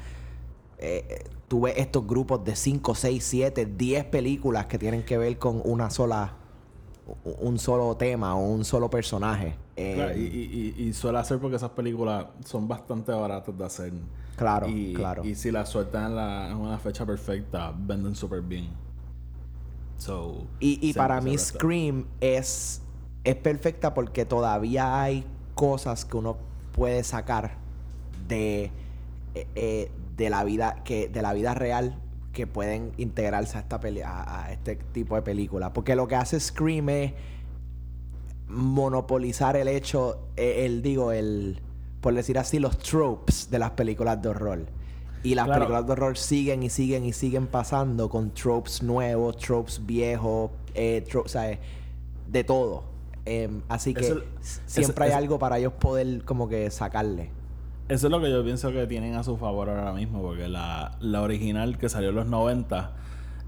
eh, 0.77 1.23
tú 1.47 1.61
ves 1.61 1.75
estos 1.77 2.05
grupos 2.07 2.43
de 2.43 2.55
5, 2.55 2.95
6, 2.95 3.23
7, 3.23 3.65
10 3.65 4.05
películas 4.05 4.65
que 4.67 4.77
tienen 4.79 5.03
que 5.03 5.17
ver 5.17 5.37
con 5.37 5.61
una 5.65 5.89
sola, 5.89 6.33
un 7.41 7.59
solo 7.59 7.95
tema 7.97 8.35
o 8.35 8.45
un 8.47 8.65
solo 8.65 8.89
personaje. 8.89 9.55
Eh, 9.75 9.93
Claro, 9.95 10.17
y, 10.17 10.23
y- 10.23 10.83
y- 10.87 10.93
suele 10.93 11.17
hacer 11.19 11.37
porque 11.39 11.57
esas 11.57 11.71
películas 11.71 12.27
son 12.45 12.67
bastante 12.67 13.11
baratas 13.11 13.57
de 13.57 13.65
hacer. 13.65 13.93
Claro, 14.37 14.67
y, 14.69 14.93
claro. 14.93 15.23
Y 15.25 15.35
si 15.35 15.51
las 15.51 15.69
sueltan 15.69 16.07
en, 16.07 16.15
la- 16.15 16.49
en 16.49 16.57
una 16.57 16.77
fecha 16.79 17.05
perfecta, 17.05 17.73
venden 17.77 18.15
súper 18.15 18.41
bien. 18.41 18.69
So, 19.97 20.45
Y, 20.59 20.93
para 20.93 21.21
mí. 21.21 21.37
Scream 21.37 22.05
es 22.19 22.81
es 23.23 23.35
perfecta 23.35 23.93
porque 23.93 24.23
todavía 24.23 25.01
hay 25.01 25.25
cosas 25.55 26.05
que 26.05 26.15
uno 26.15 26.37
puede 26.75 27.03
sacar 27.05 27.55
de, 28.27 28.65
eh, 29.33 29.47
eh, 29.55 29.91
de 30.17 30.29
la 30.29 30.43
vida 30.43 30.83
que 30.83 31.07
de 31.07 31.21
la 31.21 31.31
vida 31.33 31.53
real 31.53 31.97
que 32.33 32.47
pueden 32.47 32.91
integrarse 32.97 33.57
a 33.57 33.61
esta 33.61 33.79
peli 33.79 34.01
a, 34.01 34.43
a 34.45 34.51
este 34.51 34.75
tipo 34.75 35.15
de 35.15 35.21
película 35.21 35.71
porque 35.71 35.95
lo 35.95 36.05
que 36.09 36.15
hace 36.15 36.37
Scream 36.37 36.89
es 36.89 37.13
monopolizar 38.47 39.55
el 39.55 39.67
hecho 39.67 40.19
eh, 40.35 40.65
el 40.65 40.81
digo 40.81 41.11
el 41.11 41.61
por 42.01 42.13
decir 42.13 42.37
así 42.37 42.59
los 42.59 42.77
tropes 42.77 43.49
de 43.49 43.57
las 43.59 43.71
películas 43.71 44.21
de 44.21 44.29
horror 44.29 44.65
y 45.23 45.33
las 45.33 45.45
Claro. 45.45 45.61
películas 45.61 45.85
de 45.87 45.91
horror 45.93 46.17
siguen 46.17 46.61
y 46.63 46.69
siguen 46.69 47.05
y 47.05 47.13
siguen 47.13 47.47
pasando 47.47 48.09
con 48.09 48.31
tropes 48.33 48.83
nuevos 48.83 49.37
tropes 49.37 49.83
viejos 49.85 50.51
eh, 50.73 51.03
tropes, 51.09 51.31
¿sabes? 51.31 51.59
de 52.27 52.43
todo 52.43 52.83
Em, 53.25 53.61
así 53.69 53.93
que 53.93 54.01
Eso- 54.05 54.17
s- 54.19 54.23
eso- 54.41 54.61
siempre 54.67 55.05
hay 55.05 55.09
eso- 55.11 55.17
algo 55.17 55.39
para 55.39 55.57
ellos 55.57 55.73
poder 55.73 56.23
como 56.25 56.47
que 56.47 56.69
sacarle 56.69 57.31
Eso 57.89 58.07
es 58.07 58.11
lo 58.11 58.21
que 58.21 58.29
yo 58.31 58.43
pienso 58.43 58.71
que 58.71 58.85
tienen 58.87 59.15
a 59.15 59.23
su 59.23 59.35
favor 59.37 59.69
ahora 59.69 59.93
mismo, 59.93 60.21
porque 60.21 60.47
la, 60.47 60.97
la 60.99 61.21
original 61.21 61.77
que 61.77 61.89
salió 61.89 62.09
en 62.09 62.15
los 62.15 62.25
90 62.27 62.91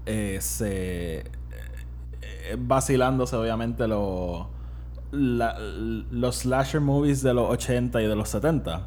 eh, 0.06 0.38
se. 0.40 1.18
eh, 1.18 2.56
vacilándose, 2.58 3.36
obviamente, 3.36 3.86
los. 3.88 4.46
los 5.10 6.36
slasher 6.36 6.80
movies 6.80 7.22
de 7.22 7.34
los 7.34 7.50
80 7.50 8.00
y 8.02 8.06
de 8.06 8.14
los 8.16 8.28
70. 8.28 8.86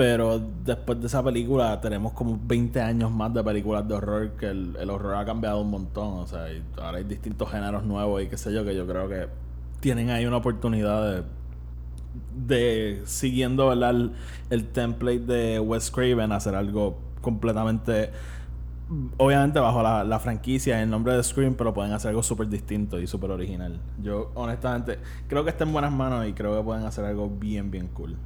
Pero 0.00 0.40
después 0.64 0.98
de 0.98 1.08
esa 1.08 1.22
película 1.22 1.78
tenemos 1.78 2.14
como 2.14 2.40
20 2.42 2.80
años 2.80 3.10
más 3.10 3.34
de 3.34 3.44
películas 3.44 3.86
de 3.86 3.92
horror 3.92 4.30
que 4.30 4.46
el, 4.46 4.74
el 4.80 4.88
horror 4.88 5.16
ha 5.16 5.26
cambiado 5.26 5.60
un 5.60 5.68
montón. 5.68 6.20
O 6.20 6.26
sea, 6.26 6.46
ahora 6.80 6.96
hay 6.96 7.04
distintos 7.04 7.50
géneros 7.50 7.84
nuevos 7.84 8.22
y 8.22 8.26
qué 8.26 8.38
sé 8.38 8.50
yo, 8.50 8.64
que 8.64 8.74
yo 8.74 8.86
creo 8.86 9.10
que 9.10 9.28
tienen 9.80 10.08
ahí 10.08 10.24
una 10.24 10.38
oportunidad 10.38 11.22
de, 12.34 13.02
siguiendo 13.04 13.68
¿verdad? 13.68 14.10
El, 14.48 14.68
template 14.68 15.18
de 15.18 15.60
Wes 15.60 15.90
Craven, 15.90 16.32
hacer 16.32 16.54
algo 16.54 16.98
completamente... 17.20 18.10
Obviamente 19.18 19.60
bajo 19.60 19.82
la, 19.82 20.02
la 20.02 20.18
franquicia 20.18 20.82
el 20.82 20.88
nombre 20.88 21.14
de 21.14 21.22
Scream, 21.22 21.56
pero 21.56 21.74
pueden 21.74 21.92
hacer 21.92 22.08
algo 22.08 22.22
súper 22.22 22.48
distinto 22.48 22.98
y 22.98 23.06
súper 23.06 23.32
original. 23.32 23.78
Yo, 24.02 24.30
honestamente, 24.34 24.98
creo 25.28 25.44
que 25.44 25.50
está 25.50 25.64
en 25.64 25.74
buenas 25.74 25.92
manos 25.92 26.26
y 26.26 26.32
creo 26.32 26.56
que 26.56 26.64
pueden 26.64 26.86
hacer 26.86 27.04
algo 27.04 27.28
bien, 27.28 27.70
bien 27.70 27.88
cool. 27.88 28.16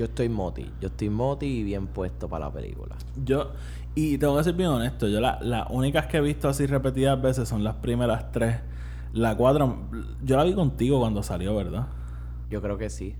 Yo 0.00 0.06
estoy 0.06 0.30
moti 0.30 0.64
yo 0.80 0.88
estoy 0.88 1.10
moti 1.10 1.44
y 1.46 1.62
bien 1.62 1.86
puesto 1.86 2.26
para 2.26 2.46
la 2.46 2.50
película 2.52 2.96
Yo, 3.22 3.50
y 3.94 4.16
tengo 4.16 4.34
que 4.38 4.44
ser 4.44 4.54
bien 4.54 4.70
honesto, 4.70 5.06
yo 5.08 5.20
la- 5.20 5.38
las 5.42 5.66
únicas 5.68 6.06
que 6.06 6.16
he 6.16 6.20
visto 6.22 6.48
así 6.48 6.64
repetidas 6.66 7.20
veces 7.20 7.46
son 7.50 7.62
las 7.64 7.74
primeras 7.74 8.32
tres. 8.32 8.60
La 9.12 9.36
cuatro, 9.36 9.76
yo 10.24 10.38
la 10.38 10.44
vi 10.44 10.54
contigo 10.54 11.00
cuando 11.00 11.22
salió, 11.22 11.54
¿verdad? 11.54 11.86
yo 12.48 12.62
creo 12.62 12.78
que 12.78 12.88
sí 12.88 13.14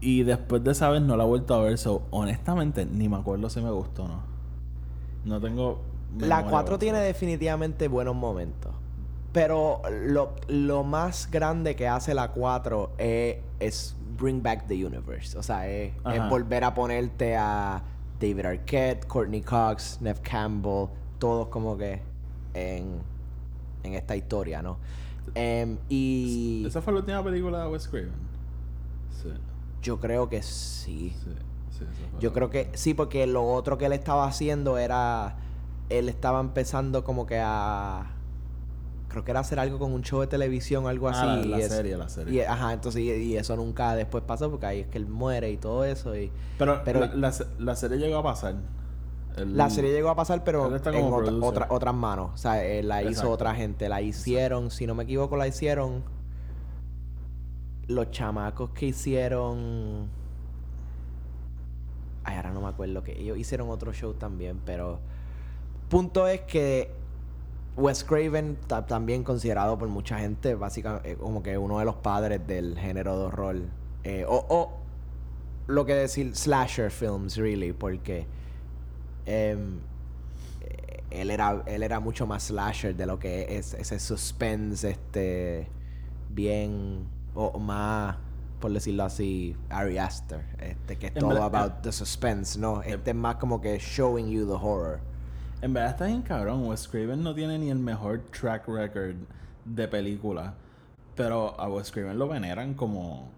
Y 0.00 0.24
después 0.24 0.64
de 0.64 0.72
esa 0.72 0.90
vez 0.90 1.02
no 1.02 1.16
la 1.16 1.22
he 1.22 1.26
vuelto 1.28 1.54
a 1.54 1.62
ver, 1.62 1.78
so, 1.78 2.02
honestamente 2.10 2.84
ni 2.84 3.08
me 3.08 3.16
acuerdo 3.18 3.48
si 3.48 3.60
me 3.60 3.70
gustó 3.70 4.02
o 4.04 4.08
no. 4.08 4.22
No 5.24 5.40
tengo... 5.40 5.82
La 6.18 6.38
memoria 6.38 6.50
4 6.50 6.66
para 6.70 6.78
tiene 6.80 6.98
definitivamente 6.98 7.86
buenos 7.86 8.16
momentos. 8.16 8.72
Pero 9.32 9.80
lo, 10.04 10.34
lo 10.48 10.82
más 10.82 11.30
grande 11.30 11.76
que 11.76 11.86
hace 11.86 12.12
la 12.14 12.32
4 12.32 12.90
es, 12.98 13.36
es 13.60 13.96
bring 14.22 14.40
back 14.40 14.68
the 14.68 14.74
universe. 14.74 15.36
O 15.36 15.42
sea, 15.42 15.68
es, 15.68 15.92
volver 16.30 16.62
a 16.62 16.72
ponerte 16.72 17.36
a 17.36 17.82
David 18.20 18.46
Arquette, 18.46 19.06
Courtney 19.06 19.42
Cox, 19.42 19.98
Nev 20.00 20.20
Campbell, 20.22 20.86
todos 21.18 21.48
como 21.48 21.76
que 21.76 22.00
en, 22.54 23.00
en 23.82 23.94
esta 23.94 24.14
historia, 24.14 24.62
¿no? 24.62 24.78
Em, 25.34 25.78
y 25.88 26.64
¿Esa 26.66 26.80
fue 26.80 26.92
la 26.92 27.00
última 27.00 27.22
película 27.24 27.64
de 27.64 27.68
Wes 27.68 27.88
Craven? 27.88 28.12
Sí, 29.10 29.28
yo 29.82 29.98
creo 29.98 30.28
que 30.28 30.42
sí. 30.42 31.14
sí, 31.18 31.30
sí. 31.70 31.86
Yo 32.20 32.32
creo 32.32 32.48
que 32.48 32.70
sí, 32.74 32.94
porque 32.94 33.26
lo 33.26 33.44
otro 33.44 33.76
que 33.78 33.86
él 33.86 33.92
estaba 33.92 34.26
haciendo 34.26 34.78
era. 34.78 35.36
Él 35.88 36.08
estaba 36.08 36.38
empezando 36.40 37.02
como 37.02 37.26
que 37.26 37.40
a. 37.40 38.11
Creo 39.12 39.24
que 39.24 39.30
era 39.30 39.40
hacer 39.40 39.60
algo 39.60 39.78
con 39.78 39.92
un 39.92 40.02
show 40.02 40.20
de 40.20 40.26
televisión, 40.26 40.86
algo 40.88 41.08
así. 41.08 41.20
Ah, 41.22 41.36
la, 41.36 41.44
la 41.44 41.58
y 41.58 41.60
es- 41.62 41.68
serie, 41.68 41.96
la 41.96 42.08
serie. 42.08 42.34
Y, 42.34 42.40
ajá, 42.40 42.72
entonces, 42.72 43.02
y, 43.02 43.10
y 43.12 43.36
eso 43.36 43.54
nunca 43.56 43.94
después 43.94 44.24
pasó 44.26 44.50
porque 44.50 44.66
ahí 44.66 44.80
es 44.80 44.86
que 44.88 44.98
él 44.98 45.06
muere 45.06 45.50
y 45.50 45.56
todo 45.58 45.84
eso. 45.84 46.16
Y 46.16 46.32
pero 46.58 46.80
pero- 46.84 47.00
la, 47.00 47.14
la 47.14 47.32
se- 47.32 47.46
la 47.58 47.76
serie 47.76 47.98
llegó 47.98 48.16
a 48.18 48.22
pasar. 48.24 48.56
El- 49.36 49.56
la 49.56 49.70
serie 49.70 49.92
llegó 49.92 50.08
a 50.10 50.14
pasar, 50.16 50.42
pero 50.44 50.66
en 50.74 51.42
otra- 51.42 51.66
otras 51.70 51.94
manos. 51.94 52.30
O 52.34 52.36
sea, 52.36 52.64
eh, 52.64 52.82
la 52.82 53.02
hizo 53.02 53.30
otra 53.30 53.54
gente. 53.54 53.88
La 53.88 54.02
hicieron, 54.02 54.70
si 54.70 54.86
no 54.86 54.94
me 54.94 55.04
equivoco, 55.04 55.36
la 55.36 55.46
hicieron. 55.46 56.02
Los 57.88 58.10
chamacos 58.10 58.70
que 58.70 58.86
hicieron. 58.86 60.08
Ay, 62.24 62.36
ahora 62.36 62.50
no 62.52 62.60
me 62.60 62.68
acuerdo 62.68 63.02
que 63.02 63.18
ellos 63.20 63.36
hicieron 63.38 63.68
otro 63.70 63.92
show 63.92 64.14
también, 64.14 64.60
pero. 64.64 65.00
Punto 65.88 66.26
es 66.28 66.42
que 66.42 66.90
Wes 67.76 68.04
Craven, 68.04 68.56
ta- 68.66 68.86
también 68.86 69.24
considerado 69.24 69.78
por 69.78 69.88
mucha 69.88 70.18
gente, 70.18 70.54
básicamente, 70.54 71.12
eh, 71.12 71.16
como 71.16 71.42
que 71.42 71.56
uno 71.56 71.78
de 71.78 71.84
los 71.84 71.96
padres 71.96 72.46
del 72.46 72.78
género 72.78 73.18
de 73.18 73.24
horror. 73.24 73.56
eh, 74.04 74.24
o, 74.28 74.44
o 74.48 74.72
lo 75.68 75.86
que 75.86 75.94
decir 75.94 76.34
slasher 76.36 76.90
films, 76.90 77.36
really, 77.36 77.72
porque. 77.72 78.26
em, 79.26 79.78
eh, 80.60 81.02
él 81.10 81.30
era, 81.30 81.62
él 81.66 81.82
era 81.82 82.00
mucho 82.00 82.26
más 82.26 82.44
slasher 82.44 82.94
de 82.96 83.06
lo 83.06 83.18
que 83.18 83.56
es 83.58 83.74
ese 83.74 83.98
suspense, 84.00 84.88
este, 84.90 85.68
bien, 86.30 87.06
o 87.34 87.58
más, 87.58 88.16
por 88.60 88.72
decirlo 88.72 89.04
así, 89.04 89.56
Ari 89.70 89.98
Aster, 89.98 90.44
este, 90.58 90.96
que 90.98 91.06
es 91.08 91.14
todo 91.14 91.42
about 91.42 91.82
the 91.82 91.92
suspense, 91.92 92.58
¿no? 92.58 92.82
Este 92.82 93.10
es 93.10 93.16
más 93.16 93.36
como 93.36 93.60
que 93.60 93.78
showing 93.78 94.28
you 94.28 94.46
the 94.46 94.52
horror. 94.54 95.00
En 95.62 95.72
verdad 95.72 95.90
está 95.92 96.06
bien 96.06 96.22
cabrón. 96.22 96.66
Wes 96.68 96.86
Craven 96.88 97.22
no 97.22 97.34
tiene 97.34 97.58
ni 97.58 97.70
el 97.70 97.78
mejor 97.78 98.20
track 98.38 98.66
record 98.68 99.14
de 99.64 99.88
película. 99.88 100.54
Pero 101.14 101.58
a 101.60 101.68
Wes 101.68 101.90
Craven 101.90 102.18
lo 102.18 102.28
veneran 102.28 102.74
como... 102.74 103.30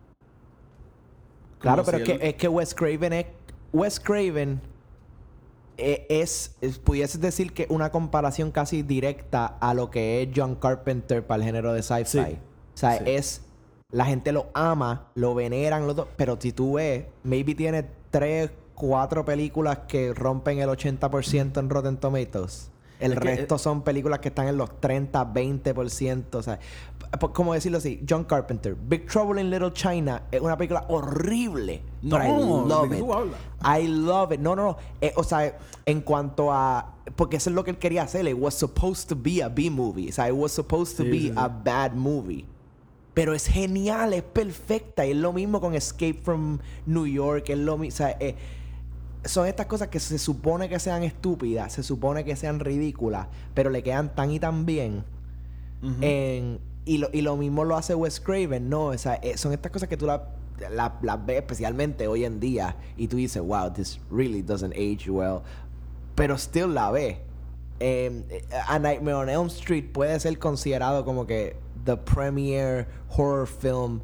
Claro, 1.59 1.85
pero 1.85 1.99
es 1.99 2.05
que, 2.05 2.19
es 2.29 2.35
que 2.35 2.49
Wes 2.49 2.75
Craven 2.75 3.13
es. 3.13 3.27
Wes 3.73 3.99
Craven 3.99 4.61
eh, 5.79 6.07
es, 6.09 6.55
es- 6.61 6.79
Pudieses 6.79 7.21
decir 7.21 7.53
que 7.53 7.67
una 7.71 7.91
comparación 7.91 8.51
casi 8.51 8.83
directa 8.83 9.47
a 9.61 9.73
lo 9.75 9.91
que 9.91 10.23
es 10.23 10.29
John 10.35 10.57
Carpenter 10.57 11.27
para 11.27 11.39
el 11.39 11.45
género 11.45 11.73
de 11.73 11.83
sci-fi. 11.83 12.05
Sí. 12.07 12.19
O 12.75 12.77
sea, 12.77 12.99
Sí. 12.99 13.05
es. 13.07 13.41
La 13.91 14.05
gente 14.05 14.33
lo 14.33 14.49
ama, 14.55 15.09
lo 15.15 15.35
veneran, 15.35 15.87
los 15.87 15.95
dos, 15.97 16.09
pero 16.17 16.37
si 16.41 16.53
tú 16.53 16.75
ves, 16.75 17.05
maybe 17.23 17.55
tiene 17.55 17.87
tres, 18.11 18.51
cuatro 18.75 19.25
películas 19.25 19.81
que 19.89 20.13
rompen 20.15 20.59
el 20.59 20.69
80% 20.69 21.59
en 21.59 21.71
Rotten 21.71 21.97
Tomatoes. 21.97 22.71
El 23.01 23.13
Es 23.13 23.19
resto 23.19 23.57
eh, 23.57 23.59
son 23.59 23.83
películas 23.83 24.21
que 24.21 24.29
están 24.29 24.47
en 24.47 24.57
los 24.57 24.81
30, 24.81 25.33
20%. 25.35 26.35
O 26.37 26.43
sea, 26.43 26.59
como 27.33 27.53
decirlo 27.53 27.79
así, 27.79 28.05
John 28.09 28.25
Carpenter, 28.25 28.77
Big 28.77 29.07
Trouble 29.07 29.41
in 29.41 29.51
Little 29.51 29.73
China 29.73 30.23
es 30.31 30.41
una 30.41 30.57
película 30.57 30.85
horrible. 30.89 31.83
No, 32.03 32.17
I 32.23 32.29
love 32.29 32.89
¿de 32.89 32.97
qué 32.97 33.03
it. 33.03 33.07
I 33.65 33.89
love 33.89 34.33
it. 34.33 34.41
No, 34.41 34.55
no, 34.55 34.63
no. 34.65 34.77
Eh, 35.01 35.13
o 35.17 35.25
sea, 35.25 35.59
en 35.87 36.01
cuanto 36.03 36.53
a. 36.53 36.95
Porque 37.17 37.37
eso 37.37 37.51
es 37.51 37.57
lo 37.57 37.65
que 37.65 37.73
él 37.73 37.79
quería 37.79 38.03
hacer. 38.05 38.27
It 38.27 38.37
was 38.39 38.55
supposed 38.55 39.09
to 39.09 39.17
be 39.21 39.43
a 39.43 39.49
B-movie. 39.49 40.09
O 40.11 40.13
sea, 40.13 40.29
it 40.29 40.35
was 40.35 40.53
supposed 40.53 40.97
to 40.97 41.03
Sí, 41.03 41.11
be 41.11 41.19
sí, 41.19 41.29
sí. 41.29 41.35
a 41.37 41.49
bad 41.49 41.93
movie. 41.95 42.47
Pero 43.13 43.35
es 43.35 43.47
genial, 43.47 44.13
es 44.13 44.23
perfecta. 44.23 45.05
Y 45.05 45.11
es 45.11 45.17
lo 45.17 45.33
mismo 45.33 45.61
con 45.61 45.75
Escape 45.75 46.21
from 46.23 46.59
New 46.87 47.07
York. 47.07 47.49
Es 47.51 47.59
lo 47.59 47.77
mismo. 47.77 47.95
O 47.95 47.97
sea, 47.97 48.17
eh, 48.21 48.35
son 49.25 49.47
estas 49.47 49.67
cosas 49.67 49.89
que 49.89 50.01
se 50.01 50.19
supone 50.19 50.69
que 50.69 50.79
sean 50.79 51.03
estúpidas, 51.03 51.73
se 51.73 51.83
supone 51.83 52.25
que 52.25 52.37
sean 52.37 52.61
ridículas, 52.61 53.29
pero 53.55 53.71
le 53.71 53.83
quedan 53.83 54.15
tan 54.15 54.31
y 54.31 54.41
tan 54.41 54.67
bien. 54.67 55.05
En- 56.01 56.61
y, 56.87 56.99
lo, 56.99 57.09
y 57.13 57.23
lo 57.23 57.37
mismo 57.37 57.65
lo 57.65 57.77
hace 57.77 57.95
Wes 57.95 58.21
Craven, 58.21 58.69
¿no? 58.69 58.87
O 58.87 58.99
sea, 58.99 59.15
eh, 59.17 59.39
son 59.39 59.53
estas 59.53 59.73
cosas 59.73 59.89
que 59.89 59.97
tú 59.97 60.07
las 60.07 60.21
la, 60.71 61.17
ves 61.17 61.39
especialmente 61.39 62.07
hoy 62.07 62.25
en 62.25 62.41
día 62.41 62.77
y 62.97 63.09
tú 63.09 63.17
dices, 63.17 63.43
wow, 63.43 63.73
this 63.73 63.99
really 64.11 64.43
doesn't 64.43 64.73
age 64.75 65.11
well. 65.11 65.41
Pero 66.15 66.37
still 66.37 66.73
la 66.73 66.91
ves. 66.91 67.17
Eh, 67.81 68.23
eh, 68.31 68.45
a 68.69 68.79
Nightmare 68.79 69.17
on 69.17 69.29
Elm 69.29 69.47
Street 69.49 69.93
puede 69.93 70.19
ser 70.21 70.39
considerado 70.39 71.05
como 71.05 71.27
que 71.27 71.57
the 71.85 71.97
premier 71.97 72.87
horror 73.09 73.47
film 73.47 74.01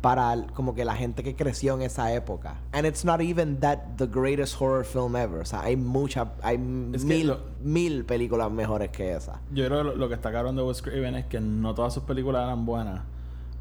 para 0.00 0.46
como 0.54 0.74
que 0.74 0.84
la 0.84 0.94
gente 0.94 1.22
que 1.22 1.36
creció 1.36 1.74
en 1.74 1.82
esa 1.82 2.12
época. 2.14 2.56
And 2.72 2.86
it's 2.86 3.04
not 3.04 3.20
even 3.20 3.60
that 3.60 3.78
the 3.98 4.06
greatest 4.06 4.60
horror 4.60 4.84
film 4.84 5.14
ever. 5.16 5.40
O 5.40 5.44
sea, 5.44 5.60
hay 5.62 5.76
muchas, 5.76 6.28
hay 6.42 6.54
Es 6.94 7.04
mil, 7.04 7.26
lo- 7.28 7.40
mil 7.62 8.04
películas 8.04 8.50
mejores 8.50 8.90
que 8.90 9.12
esa. 9.14 9.40
Yo 9.52 9.66
creo 9.66 9.78
que 9.78 9.84
lo, 9.84 9.96
lo 9.96 10.08
que 10.08 10.14
está 10.14 10.32
cabrón 10.32 10.56
de 10.56 10.62
Wes 10.62 10.80
Craven 10.80 11.14
es 11.16 11.26
que 11.26 11.40
no 11.40 11.74
todas 11.74 11.92
sus 11.92 12.04
películas 12.04 12.44
eran 12.44 12.64
buenas. 12.64 13.02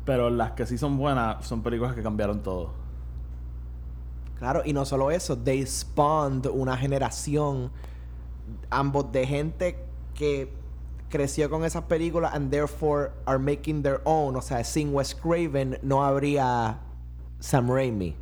Pero 0.05 0.29
las 0.29 0.51
que 0.53 0.65
sí 0.65 0.77
son 0.77 0.98
buenas 0.98 1.46
son 1.46 1.62
películas 1.62 1.93
que 1.93 2.01
cambiaron 2.01 2.41
todo. 2.41 2.72
Claro, 4.38 4.62
y 4.63 4.72
no 4.72 4.86
solo 4.86 5.12
eso, 5.12 5.38
they 5.38 5.65
spawned 5.65 6.46
una 6.48 6.77
generación, 6.77 7.69
ambos 8.69 9.12
de 9.12 9.27
gente 9.27 9.77
que 10.15 10.53
creció 11.10 11.50
con 11.50 11.66
esas 11.66 11.84
películas 11.84 12.34
and 12.34 12.51
therefore 12.51 13.12
are 13.25 13.39
making 13.39 13.84
their 13.84 14.01
own. 14.06 14.36
O 14.36 14.42
sea, 14.42 14.63
sin 14.63 14.94
Wes 14.94 15.13
Craven 15.16 15.80
no 15.82 16.04
habría 16.04 16.80
Sam 17.39 17.70
Raimi. 17.70 18.16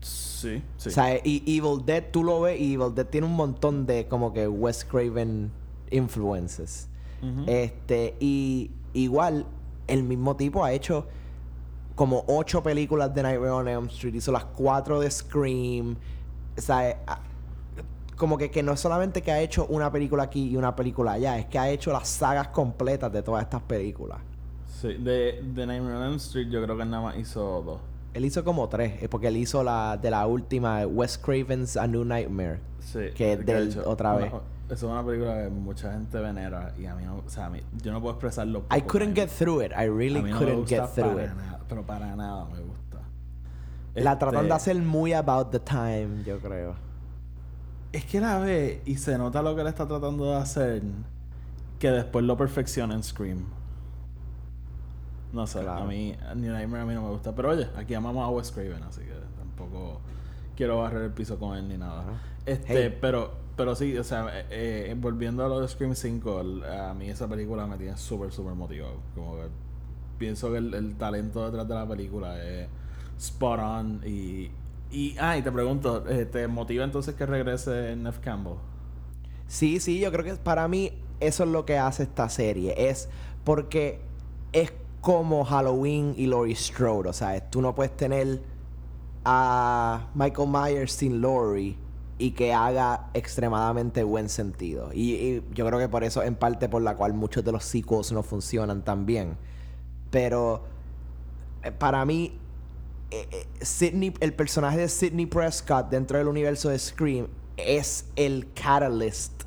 Sí, 0.00 0.62
sí. 0.76 0.88
O 0.88 0.92
sea, 0.92 1.16
y 1.24 1.42
Evil 1.46 1.84
Dead, 1.84 2.04
tú 2.10 2.22
lo 2.22 2.42
ves, 2.42 2.60
y 2.60 2.74
Evil 2.74 2.94
Dead 2.94 3.06
tiene 3.06 3.26
un 3.26 3.34
montón 3.34 3.86
de 3.86 4.06
como 4.08 4.32
que 4.32 4.46
Wes 4.46 4.84
Craven 4.84 5.50
influences. 5.90 6.88
Este, 7.46 8.16
y 8.20 8.70
igual, 8.92 9.46
el 9.86 10.02
mismo 10.02 10.36
tipo 10.36 10.62
ha 10.62 10.72
hecho 10.72 11.06
como 11.94 12.22
ocho 12.26 12.62
películas 12.62 13.14
de 13.14 13.22
Nightmare 13.22 13.50
on 13.50 13.68
Elm 13.68 13.86
Street, 13.86 14.14
hizo 14.16 14.30
las 14.30 14.44
cuatro 14.44 15.00
de 15.00 15.10
Scream. 15.10 15.96
O 16.58 16.60
sea, 16.60 17.00
como 18.16 18.38
que, 18.38 18.50
que 18.50 18.62
no 18.62 18.72
es 18.72 18.80
solamente 18.80 19.22
que 19.22 19.32
ha 19.32 19.40
hecho 19.40 19.66
una 19.66 19.90
película 19.90 20.24
aquí 20.24 20.50
y 20.50 20.56
una 20.56 20.74
película 20.76 21.12
allá, 21.12 21.38
es 21.38 21.46
que 21.46 21.58
ha 21.58 21.68
hecho 21.70 21.92
las 21.92 22.08
sagas 22.08 22.48
completas 22.48 23.12
de 23.12 23.22
todas 23.22 23.42
estas 23.42 23.62
películas. 23.62 24.18
Sí, 24.66 24.94
de, 24.94 25.40
de 25.42 25.66
Nightmare 25.66 25.96
on 25.96 26.02
Elm 26.04 26.16
Street 26.16 26.48
yo 26.50 26.62
creo 26.62 26.76
que 26.76 26.84
nada 26.84 27.02
más 27.02 27.16
hizo 27.16 27.62
dos. 27.62 27.80
Él 28.12 28.24
hizo 28.24 28.44
como 28.44 28.68
tres, 28.68 29.02
es 29.02 29.08
porque 29.08 29.28
él 29.28 29.36
hizo 29.36 29.62
la 29.64 29.96
de 29.96 30.10
la 30.10 30.26
última, 30.26 30.86
Wes 30.86 31.18
Craven's 31.18 31.76
A 31.76 31.86
New 31.86 32.04
Nightmare. 32.04 32.60
Sí. 32.80 33.10
Que 33.14 33.32
es 33.32 33.44
de 33.44 33.54
del- 33.54 33.68
hecho, 33.70 33.82
otra 33.88 34.14
vez. 34.14 34.32
Es 34.70 34.82
una 34.82 35.04
película 35.04 35.42
que 35.42 35.50
mucha 35.50 35.92
gente 35.92 36.18
venera 36.20 36.72
y 36.78 36.86
a 36.86 36.94
mí 36.94 37.04
no... 37.04 37.16
O 37.26 37.28
sea, 37.28 37.46
a 37.46 37.50
mí, 37.50 37.60
yo 37.82 37.92
no 37.92 38.00
puedo 38.00 38.14
expresarlo. 38.14 38.64
I 38.74 38.80
couldn't 38.80 39.14
get 39.14 39.28
through 39.28 39.62
it. 39.62 39.72
I 39.72 39.86
really 39.88 40.22
no 40.22 40.38
couldn't 40.38 40.66
get 40.68 40.86
through 40.94 41.20
it. 41.20 41.30
nada, 41.34 41.60
pero 41.68 41.82
para 41.84 42.14
nada 42.16 42.44
me 42.46 42.60
gusta. 42.60 42.98
La 43.94 44.18
tratan 44.18 44.42
de 44.48 44.54
Este, 44.54 44.70
hacer 44.70 44.76
muy 44.82 45.12
about 45.12 45.50
the 45.50 45.60
time, 45.60 46.22
yo 46.24 46.38
creo. 46.38 46.74
Es 47.94 48.04
que 48.04 48.20
la 48.20 48.38
ve 48.38 48.82
y 48.86 48.96
se 48.96 49.16
nota 49.18 49.40
lo 49.42 49.54
que 49.54 49.60
él 49.60 49.66
está 49.68 49.86
tratando 49.86 50.24
de 50.30 50.36
hacer 50.36 50.82
que 51.78 51.90
después 51.90 52.24
lo 52.24 52.36
perfecciona 52.36 52.94
en 52.94 53.02
Scream. 53.04 53.44
No 55.32 55.46
sé, 55.46 55.60
Claro. 55.60 55.82
a 55.82 55.86
mí 55.86 56.14
New 56.36 56.52
Nightmare 56.52 56.82
a 56.82 56.86
mí 56.86 56.94
no 56.94 57.02
me 57.02 57.10
gusta. 57.10 57.34
Pero 57.34 57.50
oye, 57.50 57.68
aquí 57.76 57.94
amamos 57.94 58.24
a 58.24 58.30
Wes 58.30 58.50
Craven, 58.52 58.82
así 58.84 59.00
que 59.02 59.14
tampoco 59.38 60.00
quiero 60.56 60.78
barrer 60.78 61.02
el 61.02 61.10
piso 61.12 61.38
con 61.38 61.56
él 61.56 61.68
ni 61.68 61.76
nada. 61.78 62.04
Este, 62.46 62.86
Hey. 62.86 62.98
pero 63.00 63.42
pero 63.56 63.76
sí, 63.76 63.96
o 63.96 64.02
sea, 64.02 64.26
eh, 64.40 64.46
eh, 64.90 64.96
volviendo 64.98 65.44
a 65.44 65.48
lo 65.48 65.60
de 65.60 65.68
Scream 65.68 65.94
5, 65.94 66.40
el- 66.40 66.64
a 66.64 66.92
mí 66.94 67.08
esa 67.08 67.28
película 67.28 67.64
me 67.68 67.76
tiene 67.76 67.96
súper, 67.96 68.32
súper 68.32 68.54
motivado. 68.54 68.96
Como 69.14 69.36
que 69.36 69.42
pienso 70.18 70.50
que 70.50 70.58
el, 70.58 70.74
el 70.74 70.96
talento 70.96 71.44
detrás 71.44 71.68
de 71.68 71.74
la 71.76 71.86
película 71.86 72.42
es 72.42 72.66
spot 73.18 73.60
on 73.60 74.00
y... 74.04 74.50
Y, 74.94 75.16
ah, 75.18 75.36
y 75.36 75.42
te 75.42 75.50
pregunto, 75.50 76.08
eh, 76.08 76.24
¿te 76.24 76.46
motiva 76.46 76.84
entonces 76.84 77.16
que 77.16 77.26
regrese 77.26 77.96
Neff 77.96 78.20
Campbell? 78.20 78.58
Sí, 79.48 79.80
sí, 79.80 79.98
yo 79.98 80.12
creo 80.12 80.24
que 80.24 80.34
para 80.36 80.68
mí 80.68 80.92
eso 81.18 81.42
es 81.42 81.50
lo 81.50 81.66
que 81.66 81.78
hace 81.78 82.04
esta 82.04 82.28
serie. 82.28 82.74
Es 82.78 83.08
porque 83.42 84.00
es 84.52 84.72
como 85.00 85.44
Halloween 85.44 86.14
y 86.16 86.28
Laurie 86.28 86.54
Strode. 86.54 87.08
O 87.08 87.12
sea, 87.12 87.50
tú 87.50 87.60
no 87.60 87.74
puedes 87.74 87.96
tener 87.96 88.40
a 89.24 90.10
Michael 90.14 90.48
Myers 90.48 90.92
sin 90.92 91.20
Laurie 91.20 91.76
y 92.16 92.30
que 92.30 92.54
haga 92.54 93.10
extremadamente 93.14 94.04
buen 94.04 94.28
sentido. 94.28 94.90
Y, 94.94 95.14
y 95.14 95.44
yo 95.54 95.66
creo 95.66 95.80
que 95.80 95.88
por 95.88 96.04
eso, 96.04 96.22
en 96.22 96.36
parte, 96.36 96.68
por 96.68 96.82
la 96.82 96.96
cual 96.96 97.14
muchos 97.14 97.44
de 97.44 97.50
los 97.50 97.64
sequels 97.64 98.12
no 98.12 98.22
funcionan 98.22 98.84
tan 98.84 99.06
bien. 99.06 99.36
Pero 100.12 100.62
eh, 101.64 101.72
para 101.72 102.04
mí, 102.04 102.38
eh, 103.20 103.28
eh, 103.30 103.46
Sidney, 103.64 104.12
el 104.20 104.32
personaje 104.34 104.78
de 104.78 104.88
Sidney 104.88 105.26
Prescott 105.26 105.88
dentro 105.90 106.18
del 106.18 106.28
universo 106.28 106.68
de 106.68 106.78
Scream 106.78 107.28
es 107.56 108.06
el 108.16 108.48
catalyst 108.54 109.44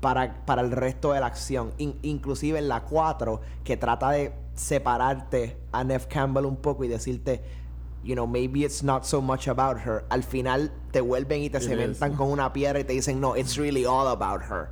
para, 0.00 0.44
para 0.44 0.62
el 0.62 0.70
resto 0.72 1.12
de 1.12 1.20
la 1.20 1.26
acción. 1.26 1.72
In- 1.78 1.98
inclusive 2.02 2.58
en 2.58 2.68
la 2.68 2.82
4, 2.82 3.40
que 3.64 3.76
trata 3.76 4.10
de 4.10 4.32
separarte 4.54 5.56
a 5.72 5.84
Neff 5.84 6.06
Campbell 6.06 6.44
un 6.46 6.56
poco 6.56 6.84
y 6.84 6.88
decirte, 6.88 7.42
you 8.02 8.14
know, 8.14 8.26
maybe 8.26 8.60
it's 8.64 8.82
not 8.82 9.04
so 9.04 9.20
much 9.20 9.46
about 9.48 9.76
her. 9.86 10.04
Al 10.08 10.22
final 10.22 10.72
te 10.90 11.00
vuelven 11.00 11.42
y 11.42 11.50
te 11.50 11.58
cementan 11.60 12.14
con 12.16 12.28
una 12.30 12.52
piedra 12.52 12.80
y 12.80 12.84
te 12.84 12.92
dicen, 12.94 13.20
no, 13.20 13.36
it's 13.36 13.56
really 13.56 13.84
all 13.84 14.08
about 14.08 14.42
her. 14.42 14.68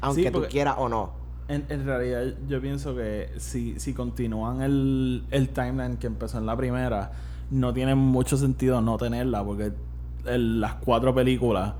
Aunque 0.00 0.30
tú 0.30 0.40
quieras 0.50 0.74
o 0.78 0.88
no. 0.88 1.12
En, 1.48 1.64
en 1.68 1.84
realidad, 1.86 2.34
yo 2.48 2.60
pienso 2.60 2.94
que 2.94 3.30
si, 3.38 3.78
si 3.78 3.94
continúan 3.94 4.62
el, 4.62 5.26
el 5.30 5.48
timeline 5.50 5.96
que 5.96 6.06
empezó 6.06 6.38
en 6.38 6.46
la 6.46 6.56
primera, 6.56 7.12
no 7.50 7.72
tiene 7.72 7.94
mucho 7.94 8.36
sentido 8.36 8.80
no 8.80 8.96
tenerla, 8.98 9.44
porque 9.44 9.72
el- 10.26 10.60
las 10.60 10.74
cuatro 10.76 11.14
películas, 11.14 11.74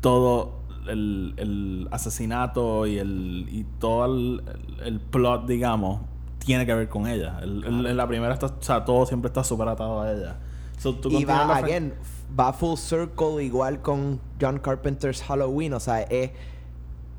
todo 0.00 0.58
el, 0.88 1.34
el 1.36 1.88
asesinato 1.90 2.86
y 2.86 2.98
el 2.98 3.46
y 3.50 3.64
todo 3.78 4.06
el, 4.06 4.42
el- 4.84 5.00
plot, 5.00 5.46
digamos, 5.46 6.00
tiene 6.38 6.64
que 6.66 6.74
ver 6.74 6.88
con 6.88 7.06
ella. 7.06 7.38
El- 7.42 7.64
el- 7.64 7.86
en 7.86 7.96
la 7.96 8.06
primera, 8.06 8.32
está, 8.34 8.46
o 8.46 8.62
sea, 8.62 8.84
todo 8.84 9.04
siempre 9.06 9.28
está 9.28 9.44
súper 9.44 9.68
atado 9.68 10.00
a 10.00 10.12
ella. 10.12 10.36
So, 10.78 10.94
tú 10.94 11.10
Y 11.10 11.24
va, 11.24 11.56
again, 11.56 11.92
va 12.38 12.52
full 12.52 12.76
circle 12.76 13.42
igual 13.44 13.82
con 13.82 14.20
John 14.40 14.58
Carpenter's 14.60 15.22
Halloween. 15.22 15.72
O 15.74 15.80
sea, 15.80 16.02
es 16.02 16.30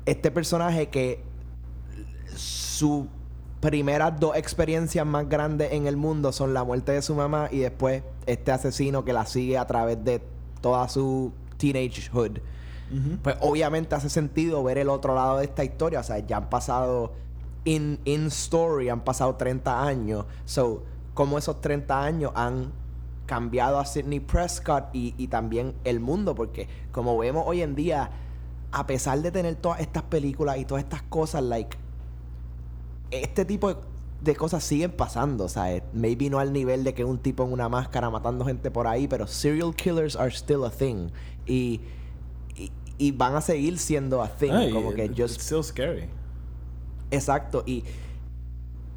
este 0.06 0.30
personaje 0.30 0.88
que 0.88 1.22
su 2.34 3.08
primeras 3.60 4.18
dos 4.18 4.36
experiencias 4.36 5.06
más 5.06 5.28
grandes 5.28 5.72
en 5.72 5.86
el 5.86 5.96
mundo 5.96 6.32
son 6.32 6.54
la 6.54 6.64
muerte 6.64 6.92
de 6.92 7.02
su 7.02 7.14
mamá 7.14 7.48
y 7.50 7.58
después 7.58 8.02
este 8.26 8.52
asesino 8.52 9.04
que 9.04 9.12
la 9.12 9.26
sigue 9.26 9.58
a 9.58 9.66
través 9.66 10.02
de 10.02 10.22
toda 10.60 10.88
su 10.88 11.32
teenagehood. 11.58 12.38
Ujú. 12.90 13.18
Pues 13.22 13.36
obviamente 13.40 13.94
hace 13.94 14.08
sentido 14.08 14.64
ver 14.64 14.78
el 14.78 14.88
otro 14.88 15.14
lado 15.14 15.38
de 15.38 15.44
esta 15.44 15.62
historia. 15.62 16.00
O 16.00 16.02
sea, 16.02 16.18
ya 16.18 16.38
han 16.38 16.48
pasado 16.48 17.12
in, 17.64 18.00
in 18.04 18.26
story, 18.26 18.88
han 18.88 19.02
pasado 19.02 19.36
30 19.36 19.86
años. 19.86 20.24
So, 20.44 20.82
como 21.14 21.38
esos 21.38 21.60
30 21.60 22.02
años 22.02 22.32
han 22.34 22.72
cambiado 23.26 23.78
a 23.78 23.84
Sidney 23.84 24.20
Prescott 24.20 24.86
y, 24.92 25.14
y 25.18 25.28
también 25.28 25.74
el 25.84 26.00
mundo. 26.00 26.34
Porque 26.34 26.68
como 26.90 27.16
vemos 27.18 27.44
hoy 27.46 27.62
en 27.62 27.74
día, 27.74 28.10
a 28.72 28.86
pesar 28.86 29.20
de 29.20 29.30
tener 29.30 29.54
todas 29.56 29.80
estas 29.80 30.02
películas 30.04 30.58
y 30.58 30.64
todas 30.64 30.82
estas 30.82 31.02
cosas, 31.02 31.42
like, 31.42 31.76
este 33.10 33.44
tipo 33.44 33.74
de, 34.22 34.36
cosas 34.36 34.62
siguen 34.64 34.92
pasando. 34.92 35.44
O 35.44 35.48
sea, 35.48 35.74
eh, 35.74 35.82
maybe 35.92 36.30
no 36.30 36.38
al 36.38 36.52
nivel 36.52 36.84
de 36.84 36.94
que 36.94 37.04
un 37.04 37.18
tipo 37.18 37.44
en 37.44 37.52
una 37.52 37.68
máscara 37.68 38.10
matando 38.10 38.44
gente 38.44 38.70
por 38.70 38.86
ahí, 38.86 39.08
pero 39.08 39.26
serial 39.26 39.74
killers 39.74 40.16
are 40.16 40.30
still 40.30 40.64
a 40.64 40.70
thing. 40.70 41.08
Y, 41.46 41.80
y, 42.56 42.70
y 42.98 43.12
van 43.12 43.34
a 43.34 43.40
seguir 43.40 43.78
siendo 43.78 44.22
a 44.22 44.28
thing. 44.28 44.52
Ay, 44.52 44.72
como 44.72 44.92
que 44.92 45.04
it's 45.04 45.18
just 45.18 45.40
still 45.40 45.62
scary. 45.62 46.08
Exacto, 47.10 47.64
y, 47.66 47.82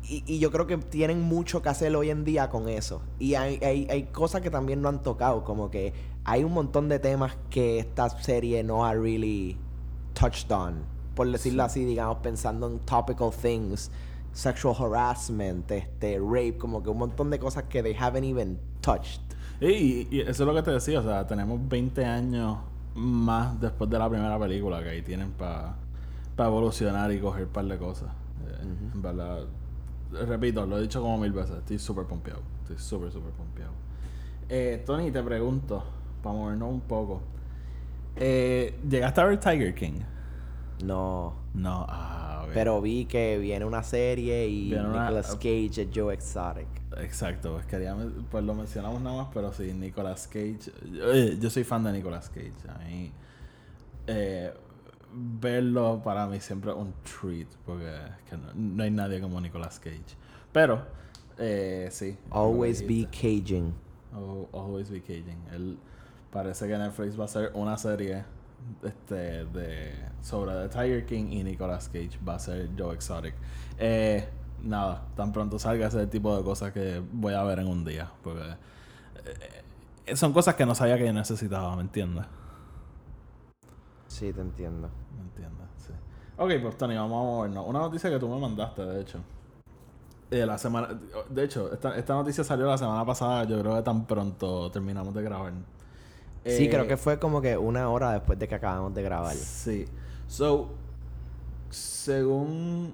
y, 0.03 0.23
y 0.27 0.39
yo 0.39 0.51
creo 0.51 0.67
que 0.67 0.77
tienen 0.77 1.21
mucho 1.21 1.63
que 1.63 1.69
hacer 1.69 1.95
hoy 1.95 2.11
en 2.11 2.23
día 2.23 2.49
con 2.49 2.69
eso. 2.69 3.01
Y 3.17 3.35
hay, 3.35 3.59
hay, 3.63 3.87
hay 3.89 4.03
cosas 4.03 4.41
que 4.41 4.51
también 4.51 4.81
no 4.81 4.89
han 4.89 5.01
tocado, 5.01 5.43
como 5.43 5.71
que 5.71 5.93
hay 6.25 6.43
un 6.43 6.53
montón 6.53 6.89
de 6.89 6.99
temas 6.99 7.35
que 7.49 7.79
esta 7.79 8.09
serie 8.09 8.63
no 8.63 8.85
ha 8.85 8.93
really 8.93 9.57
touched 10.13 10.51
on. 10.51 10.92
Por 11.15 11.31
decirlo 11.31 11.63
así, 11.63 11.85
digamos, 11.85 12.17
pensando 12.17 12.67
en 12.67 12.79
topical 12.79 13.31
things, 13.31 13.91
sexual 14.31 14.75
harassment, 14.79 15.69
este, 15.71 16.17
rape, 16.19 16.57
como 16.57 16.81
que 16.81 16.89
un 16.89 16.97
montón 16.97 17.29
de 17.29 17.39
cosas 17.39 17.63
que 17.65 17.83
they 17.83 17.95
haven't 17.97 18.25
even 18.25 18.59
touched. 18.81 19.21
Y, 19.61 20.07
y 20.11 20.21
eso 20.21 20.43
es 20.43 20.47
lo 20.47 20.53
que 20.53 20.63
te 20.63 20.71
decía, 20.71 20.99
o 20.99 21.03
sea, 21.03 21.25
tenemos 21.27 21.59
20 21.69 22.03
años 22.05 22.57
más 22.95 23.59
después 23.59 23.89
de 23.89 23.97
la 23.99 24.09
primera 24.09 24.37
película 24.39 24.81
que 24.83 24.89
ahí 24.89 25.01
tienen 25.01 25.31
para 25.31 25.75
evolucionar 26.37 27.11
y 27.11 27.19
coger 27.19 27.45
un 27.45 27.51
par 27.51 27.65
de 27.65 27.77
cosas. 27.77 28.09
Eh, 28.47 28.61
En 28.93 29.01
verdad, 29.01 29.45
repito, 30.11 30.65
lo 30.65 30.77
he 30.77 30.81
dicho 30.81 31.01
como 31.01 31.17
mil 31.17 31.31
veces, 31.31 31.57
estoy 31.57 31.79
súper 31.79 32.05
pompeado, 32.05 32.41
estoy 32.63 32.77
súper, 32.77 33.11
súper 33.11 33.31
pompeado. 33.31 33.71
Eh, 34.49 34.83
Tony, 34.85 35.11
te 35.11 35.23
pregunto, 35.23 35.83
para 36.21 36.35
movernos 36.35 36.69
un 36.71 36.81
poco, 36.81 37.21
eh, 38.15 38.79
¿llegaste 38.87 39.21
a 39.21 39.25
ver 39.25 39.39
Tiger 39.39 39.73
King? 39.73 40.01
No. 40.83 41.33
No, 41.53 41.85
ah. 41.87 42.45
Pero 42.53 42.81
vi 42.81 43.05
que 43.05 43.37
viene 43.39 43.65
una 43.65 43.83
serie 43.83 44.47
y 44.47 44.73
una- 44.73 45.03
Nicolas 45.05 45.35
Cage 45.35 45.81
es 45.83 45.87
Joe 45.93 46.13
Exotic. 46.13 46.67
Exacto, 46.97 47.53
pues 47.53 47.65
quería, 47.65 47.95
pues 48.29 48.43
lo 48.43 48.53
mencionamos 48.53 49.01
nada 49.01 49.17
más, 49.23 49.27
pero 49.33 49.51
sí, 49.53 49.73
Nicolas 49.73 50.27
Cage. 50.27 50.71
Oye, 51.03 51.37
yo 51.39 51.49
soy 51.49 51.63
fan 51.63 51.83
de 51.83 51.91
Nicolas 51.93 52.29
Cage. 52.29 52.53
A 52.69 52.77
mí, 52.85 53.11
eh, 54.07 54.53
verlo 55.11 56.01
para 56.03 56.27
mí 56.27 56.39
siempre 56.39 56.71
es 56.71 56.77
un 56.77 56.93
treat, 57.03 57.47
porque 57.65 57.87
es 57.87 58.29
que 58.29 58.37
no, 58.37 58.47
no 58.53 58.83
hay 58.83 58.91
nadie 58.91 59.19
como 59.21 59.39
Nicolas 59.41 59.79
Cage. 59.79 60.15
Pero, 60.51 60.83
eh, 61.39 61.87
sí. 61.91 62.17
Always 62.29 62.81
lo 62.81 62.87
be 62.87 63.07
caging. 63.11 63.73
Oh, 64.15 64.47
always 64.53 64.89
be 64.91 65.01
caging. 65.01 65.41
Él 65.51 65.77
parece 66.31 66.67
que 66.67 66.77
Netflix 66.77 67.17
va 67.17 67.23
a 67.23 67.25
hacer 67.25 67.51
una 67.55 67.77
serie 67.77 68.23
este, 68.83 69.45
de, 69.45 69.93
sobre 70.21 70.53
The 70.53 70.69
Tiger 70.69 71.05
King 71.05 71.25
y 71.31 71.43
Nicolas 71.43 71.89
Cage 71.89 72.19
va 72.27 72.35
a 72.35 72.39
ser 72.39 72.69
Joe 72.77 72.95
Exotic. 72.95 73.35
Eh, 73.77 74.27
nada, 74.63 75.05
tan 75.15 75.31
pronto 75.31 75.59
salga 75.59 75.87
ese 75.87 76.07
tipo 76.07 76.35
de 76.35 76.43
cosas 76.43 76.71
que 76.71 77.01
voy 77.11 77.33
a 77.33 77.43
ver 77.43 77.59
en 77.59 77.67
un 77.67 77.85
día. 77.85 78.11
Porque 78.23 78.55
eh, 80.05 80.15
son 80.15 80.33
cosas 80.33 80.55
que 80.55 80.65
no 80.65 80.75
sabía 80.75 80.97
que 80.97 81.05
yo 81.05 81.13
necesitaba, 81.13 81.75
¿me 81.75 81.81
entiendes? 81.81 82.25
Sí, 84.07 84.31
te 84.31 84.41
entiendo. 84.41 84.89
¿Me 85.17 85.23
entiendes? 85.23 85.67
Sí. 85.77 85.93
Ok, 86.37 86.51
pues 86.61 86.77
Tony, 86.77 86.95
vamos 86.95 87.21
a 87.21 87.25
movernos. 87.25 87.65
Una 87.67 87.79
noticia 87.79 88.09
que 88.09 88.19
tú 88.19 88.27
me 88.27 88.39
mandaste, 88.39 88.85
de 88.85 89.01
hecho. 89.01 89.19
Eh, 90.29 90.45
la 90.45 90.57
semana, 90.57 90.87
de 91.29 91.43
hecho, 91.43 91.71
esta, 91.71 91.95
esta 91.97 92.13
noticia 92.15 92.43
salió 92.43 92.65
la 92.65 92.77
semana 92.77 93.05
pasada. 93.05 93.43
Yo 93.45 93.59
creo 93.59 93.75
que 93.75 93.83
tan 93.83 94.05
pronto 94.05 94.71
terminamos 94.71 95.13
de 95.13 95.21
grabar. 95.21 95.53
Sí, 96.45 96.65
Eh, 96.65 96.69
creo 96.69 96.87
que 96.87 96.97
fue 96.97 97.19
como 97.19 97.41
que 97.41 97.57
una 97.57 97.89
hora 97.89 98.11
después 98.13 98.37
de 98.37 98.47
que 98.47 98.55
acabamos 98.55 98.93
de 98.93 99.01
grabar. 99.03 99.33
Sí. 99.35 99.85
So, 100.27 100.69
según, 101.69 102.93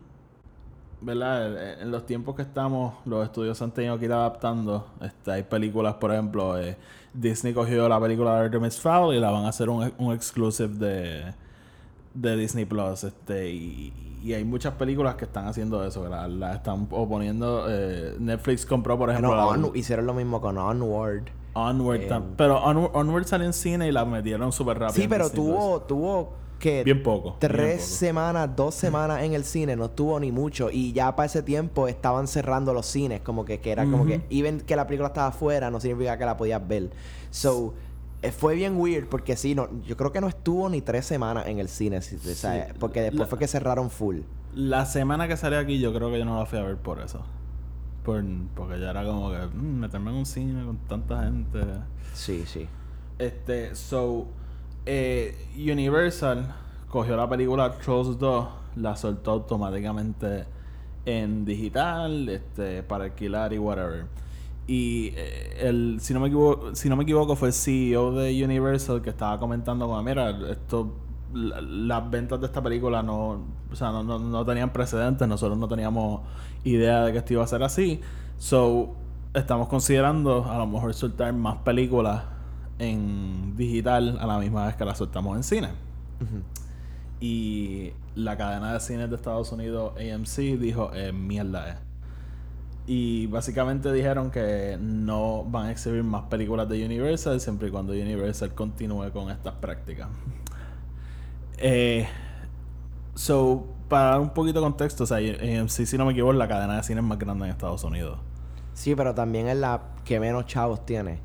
¿verdad? 1.02 1.82
En- 1.82 1.92
los 1.92 2.06
tiempos 2.06 2.36
que 2.36 2.42
estamos, 2.44 2.94
los 3.06 3.26
estudios 3.26 3.62
han 3.62 3.72
tenido 3.72 3.98
que 4.00 4.06
ir 4.06 4.14
adaptando. 4.14 4.88
Este, 5.02 5.32
hay 5.32 5.44
películas, 5.44 5.96
por 5.96 6.12
ejemplo, 6.12 6.58
eh, 6.60 6.78
Disney 7.14 7.54
cogió 7.54 7.88
la 7.90 8.00
película 8.00 8.36
de 8.40 8.46
Artemis 8.46 8.80
Fowl 8.80 9.16
y 9.16 9.20
la 9.20 9.32
van 9.32 9.46
a 9.46 9.50
hacer 9.50 9.70
un, 9.70 9.92
un 9.98 10.14
exclusive 10.14 10.76
de, 10.76 11.34
de 12.14 12.38
Disney 12.38 12.66
Plus. 12.66 13.04
Este, 13.04 13.50
y, 13.50 13.94
y 14.24 14.34
hay 14.34 14.44
muchas 14.44 14.74
películas 14.76 15.16
que 15.16 15.26
están 15.26 15.48
haciendo 15.48 15.84
eso, 15.86 16.04
que 16.04 16.10
la, 16.10 16.28
la 16.28 16.54
están 16.54 16.88
oponiendo. 16.92 17.66
eh, 17.70 18.16
Netflix 18.20 18.66
compró, 18.66 18.98
por 18.98 19.10
ejemplo, 19.10 19.30
Bueno, 19.30 19.42
la- 19.62 19.68
On- 19.70 19.76
hicieron 19.76 20.06
lo 20.06 20.14
mismo 20.14 20.40
con 20.40 20.58
Onward. 20.58 21.24
Onward. 21.54 22.02
eh, 22.02 22.22
pero 22.38 22.64
Onward, 22.64 22.92
Onward 22.96 23.26
salió 23.26 23.46
en 23.48 23.54
cine 23.54 23.88
y 23.88 23.92
la 23.92 24.06
metieron 24.06 24.52
súper 24.52 24.80
rápido. 24.80 25.02
Sí, 25.02 25.08
pero 25.08 25.30
tuvo, 25.30 25.82
tuvo 25.82 26.34
que. 26.60 26.84
Bien 26.84 27.02
poco. 27.04 27.38
bien 27.40 27.40
tres 27.40 27.82
poco. 27.82 27.88
semanas, 27.96 28.50
dos 28.56 28.76
semanas 28.76 29.24
en 29.24 29.34
el 29.34 29.44
cine, 29.44 29.76
no 29.76 29.86
estuvo 29.86 30.20
ni 30.20 30.32
mucho. 30.32 30.70
Y 30.72 30.92
ya 30.94 31.16
para 31.16 31.26
ese 31.28 31.42
tiempo 31.44 31.88
estaban 31.88 32.28
cerrando 32.28 32.74
los 32.74 32.86
cines, 32.86 33.22
como 33.22 33.46
que, 33.46 33.60
que 33.60 33.72
era 33.72 33.86
como 33.86 34.06
que, 34.06 34.22
even 34.30 34.60
que 34.62 34.76
la 34.76 34.86
película 34.86 35.08
estaba 35.08 35.28
afuera, 35.28 35.72
no 35.72 35.80
significa 35.80 36.18
que 36.18 36.26
la 36.26 36.36
podías 36.38 36.66
ver. 36.68 36.90
So, 37.32 37.74
eh, 38.22 38.32
fue 38.32 38.56
bien 38.56 38.76
weird 38.78 39.08
porque 39.08 39.38
sí, 39.38 39.56
no, 39.56 39.70
yo 39.88 39.96
creo 39.96 40.12
que 40.12 40.20
no 40.20 40.28
estuvo 40.28 40.68
ni 40.70 40.82
tres 40.82 41.06
semanas 41.06 41.48
en 41.48 41.60
el 41.60 41.70
cine, 41.70 42.00
o 42.00 42.02
sea, 42.02 42.74
porque 42.78 43.02
después 43.02 43.22
la- 43.22 43.26
fue 43.28 43.40
que 43.40 43.48
cerraron 43.48 43.90
full. 43.90 44.18
La 44.54 44.86
semana 44.86 45.28
que 45.30 45.38
salió 45.38 45.60
aquí, 45.60 45.80
yo 45.80 45.94
creo 45.94 46.12
que 46.12 46.20
yo 46.20 46.26
no 46.26 46.38
la 46.38 46.46
fui 46.46 46.60
a 46.60 46.64
ver 46.64 46.76
por 46.76 47.00
eso. 47.00 47.22
Por, 48.10 48.24
porque 48.56 48.80
ya 48.80 48.90
era 48.90 49.06
como 49.06 49.30
que 49.30 49.38
mm, 49.38 49.80
meterme 49.82 50.10
en 50.10 50.18
un 50.18 50.26
cine 50.26 50.66
con 50.66 50.78
tanta 50.88 51.26
gente. 51.26 51.60
Sí, 52.16 52.44
sí. 52.48 52.68
Este, 53.20 53.76
so, 53.76 54.26
eh, 54.88 55.38
Universal 55.56 56.56
cogió 56.88 57.16
la 57.16 57.30
película 57.30 57.78
Trolls 57.78 58.18
2, 58.18 58.48
la 58.78 58.96
soltó 58.96 59.30
automáticamente 59.30 60.46
en 61.06 61.46
digital, 61.46 62.30
este, 62.30 62.82
para 62.82 63.04
alquilar 63.04 63.54
y 63.54 63.60
whatever. 63.60 64.08
Y 64.66 65.14
eh, 65.16 65.68
el, 65.68 66.00
si 66.02 66.16
no 66.16 66.20
me 66.20 66.30
equivoco, 66.30 66.76
si 66.76 66.90
no 66.90 66.96
me 66.96 67.04
equivoco, 67.04 67.36
fue 67.36 67.50
el 67.50 67.54
CEO 67.54 68.14
de 68.14 68.44
Universal 68.44 69.04
que 69.04 69.12
estaba 69.12 69.40
comentando 69.40 69.86
como, 69.86 70.02
mira, 70.02 70.32
esto 70.50 70.96
la- 71.34 71.62
las 71.62 72.10
ventas 72.10 72.40
de 72.40 72.46
esta 72.48 72.62
película 72.62 73.02
no, 73.04 73.46
o 73.72 73.76
sea, 73.76 73.92
no, 73.92 74.04
no, 74.04 74.20
no 74.20 74.46
tenían 74.46 74.72
precedentes, 74.72 75.28
nosotros 75.28 75.58
no 75.58 75.68
teníamos 75.68 76.22
idea 76.64 77.04
de 77.06 77.12
que 77.12 77.18
esto 77.20 77.34
iba 77.34 77.44
a 77.44 77.48
ser 77.48 77.64
así. 77.64 78.02
So, 78.38 78.96
estamos 79.34 79.68
considerando 79.68 80.46
a 80.50 80.58
lo 80.58 80.68
mejor 80.68 80.94
soltar 80.94 81.34
más 81.34 81.58
películas 81.58 82.24
en 82.80 83.56
digital 83.58 84.18
a 84.20 84.26
la 84.26 84.40
misma 84.40 84.66
vez 84.68 84.76
que 84.76 84.86
las 84.86 84.98
soltamos 84.98 85.36
en 85.38 85.44
cine. 85.44 85.70
Y 87.20 87.92
la 88.16 88.38
cadena 88.38 88.74
de 88.74 88.80
cines 88.80 89.10
de 89.10 89.16
Estados 89.16 89.52
Unidos, 89.52 89.94
AMC, 89.98 90.58
dijo, 90.58 90.92
eh, 90.94 91.12
mierda 91.12 91.70
es. 91.70 91.76
Y 92.88 93.28
básicamente 93.28 93.92
dijeron 93.94 94.32
que 94.32 94.78
no 94.82 95.44
van 95.44 95.68
a 95.68 95.72
exhibir 95.72 96.04
más 96.04 96.24
películas 96.24 96.68
de 96.70 96.84
Universal 96.84 97.40
siempre 97.40 97.68
y 97.68 97.72
cuando 97.72 97.92
Universal 97.94 98.54
continúe 98.56 99.12
con 99.12 99.30
estas 99.30 99.54
prácticas. 99.56 100.08
Eh, 101.62 102.08
so, 103.16 103.68
para 103.88 104.12
dar 104.12 104.20
un 104.20 104.30
poquito 104.30 104.60
de 104.60 104.64
contexto, 104.64 105.04
o 105.04 105.08
sea, 105.08 105.18
AMC, 105.18 105.70
si 105.70 105.98
no 105.98 106.06
me 106.06 106.12
equivoco, 106.12 106.34
es 106.34 106.38
la 106.38 106.48
cadena 106.48 106.78
de 106.78 106.84
cines 106.84 107.04
más 107.04 107.20
grande 107.20 107.46
en 107.46 107.52
Estados 107.52 107.84
Unidos. 107.84 108.20
Sí, 108.74 108.96
pero 108.96 109.14
también 109.14 109.48
es 109.48 109.58
la 109.58 109.82
que 110.06 110.20
menos 110.20 110.46
chavos 110.46 110.86
tiene. 110.86 111.20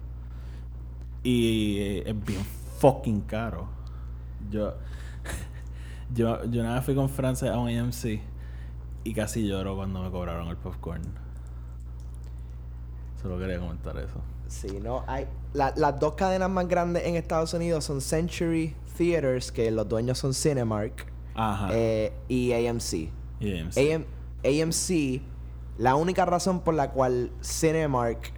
Y 1.23 1.79
eh, 1.79 2.11
es 2.11 2.25
bien 2.25 2.45
fucking 2.79 3.21
caro. 3.23 3.69
Yo, 4.51 4.75
yo, 6.15 6.45
yo 6.47 6.63
una 6.63 6.75
vez 6.75 6.85
fui 6.85 6.95
con 6.95 7.09
Francia 7.09 7.55
a 7.55 7.59
un 7.59 7.69
AMC 7.69 8.21
y 9.05 9.15
casi 9.15 9.47
lloro 9.47 9.77
cuando 9.77 10.03
me 10.03 10.11
cobraron 10.11 10.49
el 10.49 10.57
popcorn. 10.57 11.03
Solo 13.23 13.39
quería 13.39 13.59
comentar 13.59 13.97
eso. 13.99 14.21
Sí, 14.49 14.81
no, 14.83 15.05
hay... 15.07 15.27
la- 15.55 15.73
las 15.77 15.99
dos 15.99 16.15
cadenas 16.15 16.51
más 16.51 16.69
grandes 16.69 17.05
en 17.07 17.17
Estados 17.17 17.55
Unidos 17.55 17.85
son 17.85 18.01
Century 18.03 18.77
Theaters, 18.99 19.51
que 19.51 19.71
los 19.71 19.89
dueños 19.89 20.19
son 20.19 20.35
Cinemark, 20.35 21.07
Ajá. 21.35 21.69
eh, 21.73 22.13
y 22.29 22.53
AMC. 22.53 23.11
y 23.41 23.59
AMC. 23.61 23.79
AM 23.79 24.05
AMC, 24.45 25.23
la 25.79 25.95
única 25.95 26.25
razón 26.27 26.61
por 26.61 26.75
la 26.75 26.91
cual 26.91 27.31
Cinemark 27.43 28.33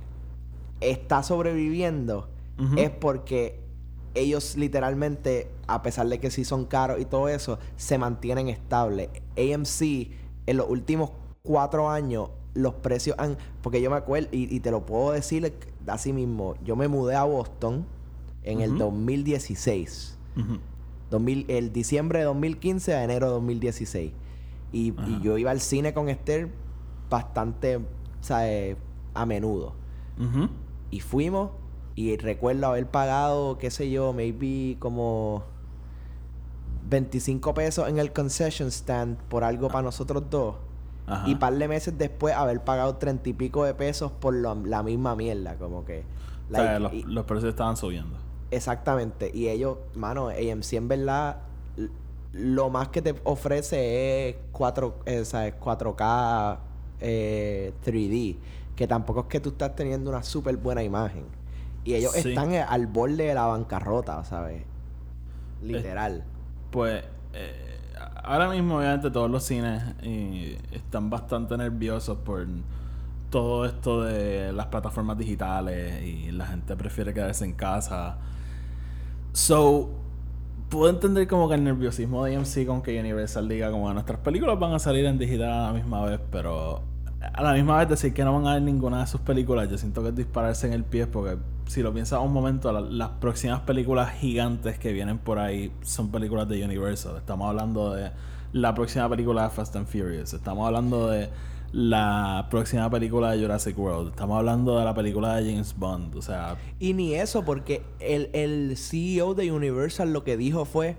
está 0.80 1.22
sobreviviendo 1.22 2.28
es 2.76 2.88
porque 2.90 3.60
ellos 4.14 4.56
literalmente, 4.56 5.50
a 5.66 5.82
pesar 5.82 6.06
de 6.08 6.18
que 6.20 6.30
sí 6.30 6.44
son 6.44 6.64
caros 6.64 6.98
y 7.00 7.04
todo 7.04 7.28
eso, 7.28 7.58
se 7.76 7.98
mantienen 7.98 8.48
estables. 8.48 9.10
AMC, 9.36 10.10
en 10.46 10.56
los 10.56 10.66
últimos 10.70 11.10
cuatro 11.42 11.90
años, 11.90 12.30
los 12.54 12.72
precios 12.74 13.14
han... 13.18 13.36
Porque 13.62 13.82
yo 13.82 13.90
me 13.90 13.96
acuerdo, 13.96 14.28
y, 14.32 14.54
y 14.54 14.60
te 14.60 14.70
lo 14.70 14.86
puedo 14.86 15.12
decir 15.12 15.52
así 15.86 16.12
mismo, 16.12 16.54
yo 16.64 16.76
me 16.76 16.88
mudé 16.88 17.14
a 17.16 17.24
Boston 17.24 17.86
en 18.42 18.60
el 18.60 18.70
Ujú. 18.70 18.78
2016. 18.78 20.18
Ujú. 20.36 20.58
2000 21.10 21.44
el 21.48 21.72
diciembre 21.72 22.20
de 22.20 22.24
2015 22.24 22.94
a 22.94 23.04
enero 23.04 23.26
de 23.26 23.32
2016. 23.32 24.12
Y, 24.72 24.94
yo 25.22 25.38
iba 25.38 25.50
al 25.50 25.60
cine 25.60 25.94
con 25.94 26.08
Esther 26.08 26.50
bastante, 27.08 27.80
¿sabes? 28.20 28.76
A 29.14 29.24
menudo. 29.24 29.74
Y 30.90 31.00
fuimos 31.00 31.50
y 31.94 32.16
recuerdo 32.16 32.66
haber 32.66 32.86
pagado, 32.90 33.58
qué 33.58 33.70
sé 33.70 33.90
yo, 33.90 34.12
maybe 34.12 34.76
como 34.78 35.44
25 36.88 37.54
pesos 37.54 37.88
en 37.88 37.98
el 37.98 38.12
concession 38.12 38.70
stand 38.70 39.16
por 39.28 39.44
algo 39.44 39.68
para 39.68 39.82
nosotros 39.82 40.24
dos. 40.28 40.56
Ajá. 41.06 41.28
Y 41.28 41.34
par 41.36 41.54
de 41.54 41.68
meses 41.68 41.96
después 41.96 42.34
haber 42.34 42.62
pagado 42.64 42.96
30 42.96 43.28
y 43.28 43.32
pico 43.32 43.64
de 43.64 43.74
pesos 43.74 44.10
por 44.12 44.34
lo- 44.34 44.54
la 44.64 44.82
misma 44.82 45.14
mierda, 45.14 45.54
como 45.56 45.84
que... 45.84 46.04
O 46.50 46.54
sea, 46.54 46.78
los, 46.78 46.92
y- 46.92 47.02
los 47.04 47.24
precios 47.24 47.50
estaban 47.50 47.76
subiendo. 47.76 48.16
Exactamente. 48.50 49.30
Y 49.34 49.48
ellos, 49.48 49.78
mano, 49.94 50.28
AMC 50.28 50.72
en 50.74 50.88
verdad, 50.88 51.38
lo 52.32 52.70
más 52.70 52.88
que 52.88 53.02
te 53.02 53.14
ofrece 53.24 54.28
es 54.30 54.36
4, 54.52 54.98
eh, 55.06 55.24
¿sabes? 55.24 55.54
4K 55.60 56.58
eh, 57.00 57.72
3D. 57.84 58.36
Que 58.76 58.86
tampoco 58.86 59.20
es 59.20 59.26
que 59.26 59.40
tú 59.40 59.50
estás 59.50 59.74
teniendo 59.74 60.10
una 60.10 60.22
súper 60.22 60.56
buena 60.58 60.82
imagen. 60.82 61.24
Y 61.84 61.94
ellos 61.94 62.12
Sí. 62.12 62.28
están 62.30 62.52
eh, 62.52 62.60
al 62.62 62.86
borde 62.86 63.24
de 63.24 63.34
la 63.34 63.46
bancarrota, 63.46 64.22
¿sabes? 64.24 64.62
Literal. 65.62 66.24
Pues 66.70 67.04
eh, 67.32 67.75
ahora 68.26 68.50
mismo 68.50 68.78
obviamente 68.78 69.10
todos 69.10 69.30
los 69.30 69.44
cines 69.44 69.82
eh, 70.02 70.58
están 70.72 71.08
bastante 71.08 71.56
nerviosos 71.56 72.18
por 72.18 72.46
todo 73.30 73.64
esto 73.64 74.02
de 74.02 74.52
las 74.52 74.66
plataformas 74.66 75.16
digitales 75.18 76.02
y 76.02 76.30
la 76.32 76.46
gente 76.46 76.76
prefiere 76.76 77.14
quedarse 77.14 77.44
en 77.44 77.54
casa. 77.54 78.18
So, 79.32 79.90
puedo 80.68 80.90
entender 80.90 81.26
como 81.28 81.48
que 81.48 81.54
el 81.54 81.64
nerviosismo 81.64 82.24
de 82.24 82.36
AMC 82.36 82.66
con 82.66 82.82
que 82.82 82.98
Universal 82.98 83.48
diga 83.48 83.70
como 83.70 83.92
nuestras 83.92 84.18
películas 84.20 84.58
van 84.58 84.72
a 84.72 84.78
salir 84.78 85.04
en 85.04 85.18
digital 85.18 85.52
a 85.52 85.66
la 85.66 85.72
misma 85.72 86.04
vez, 86.04 86.20
pero 86.30 86.82
a 87.20 87.42
la 87.42 87.52
misma 87.54 87.78
vez 87.78 87.88
decir 87.88 88.12
que 88.12 88.24
no 88.24 88.34
van 88.34 88.46
a 88.46 88.54
ver 88.54 88.62
ninguna 88.62 89.00
de 89.00 89.06
sus 89.06 89.20
películas, 89.20 89.68
yo 89.70 89.78
siento 89.78 90.02
que 90.02 90.10
es 90.10 90.16
dispararse 90.16 90.66
en 90.66 90.72
el 90.74 90.84
pie 90.84 91.06
porque 91.06 91.38
si 91.66 91.82
lo 91.82 91.92
piensas 91.92 92.20
un 92.20 92.32
momento, 92.32 92.70
la- 92.72 92.80
las 92.80 93.08
próximas 93.20 93.60
películas 93.60 94.12
gigantes 94.12 94.78
que 94.78 94.92
vienen 94.92 95.18
por 95.18 95.38
ahí 95.38 95.72
son 95.82 96.10
películas 96.10 96.48
de 96.48 96.64
Universal. 96.64 97.16
Estamos 97.16 97.48
hablando 97.48 97.92
de 97.92 98.10
la 98.52 98.74
próxima 98.74 99.08
película 99.08 99.44
de 99.44 99.50
Fast 99.50 99.74
and 99.76 99.86
Furious, 99.86 100.32
estamos 100.34 100.66
hablando 100.66 101.08
de 101.08 101.28
la 101.72 102.46
próxima 102.50 102.88
película 102.88 103.32
de 103.32 103.42
Jurassic 103.42 103.76
World, 103.78 104.10
estamos 104.10 104.38
hablando 104.38 104.78
de 104.78 104.84
la 104.84 104.94
película 104.94 105.34
de 105.36 105.50
James 105.50 105.74
Bond, 105.76 106.14
o 106.16 106.22
sea, 106.22 106.56
Y 106.78 106.94
ni 106.94 107.14
eso, 107.14 107.44
porque 107.44 107.82
el, 107.98 108.30
el 108.32 108.76
CEO 108.76 109.34
de 109.34 109.50
Universal 109.50 110.12
lo 110.12 110.22
que 110.22 110.36
dijo 110.36 110.64
fue: 110.64 110.96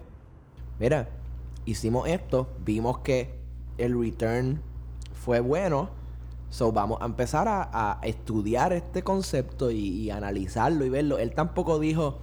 Mira, 0.80 1.08
hicimos 1.66 2.08
esto, 2.08 2.50
vimos 2.66 3.00
que 3.00 3.40
el 3.78 4.00
return 4.00 4.60
fue 5.14 5.40
bueno, 5.40 5.90
so 6.50 6.72
vamos 6.72 7.02
a 7.02 7.06
empezar 7.06 7.48
a, 7.48 7.70
a 7.72 8.00
estudiar 8.04 8.74
este 8.74 9.04
concepto 9.04 9.72
y, 9.72 10.10
analizarlo 10.10 10.86
y 10.86 10.90
verlo. 10.90 11.18
Él 11.18 11.34
tampoco 11.34 11.80
dijo: 11.80 12.20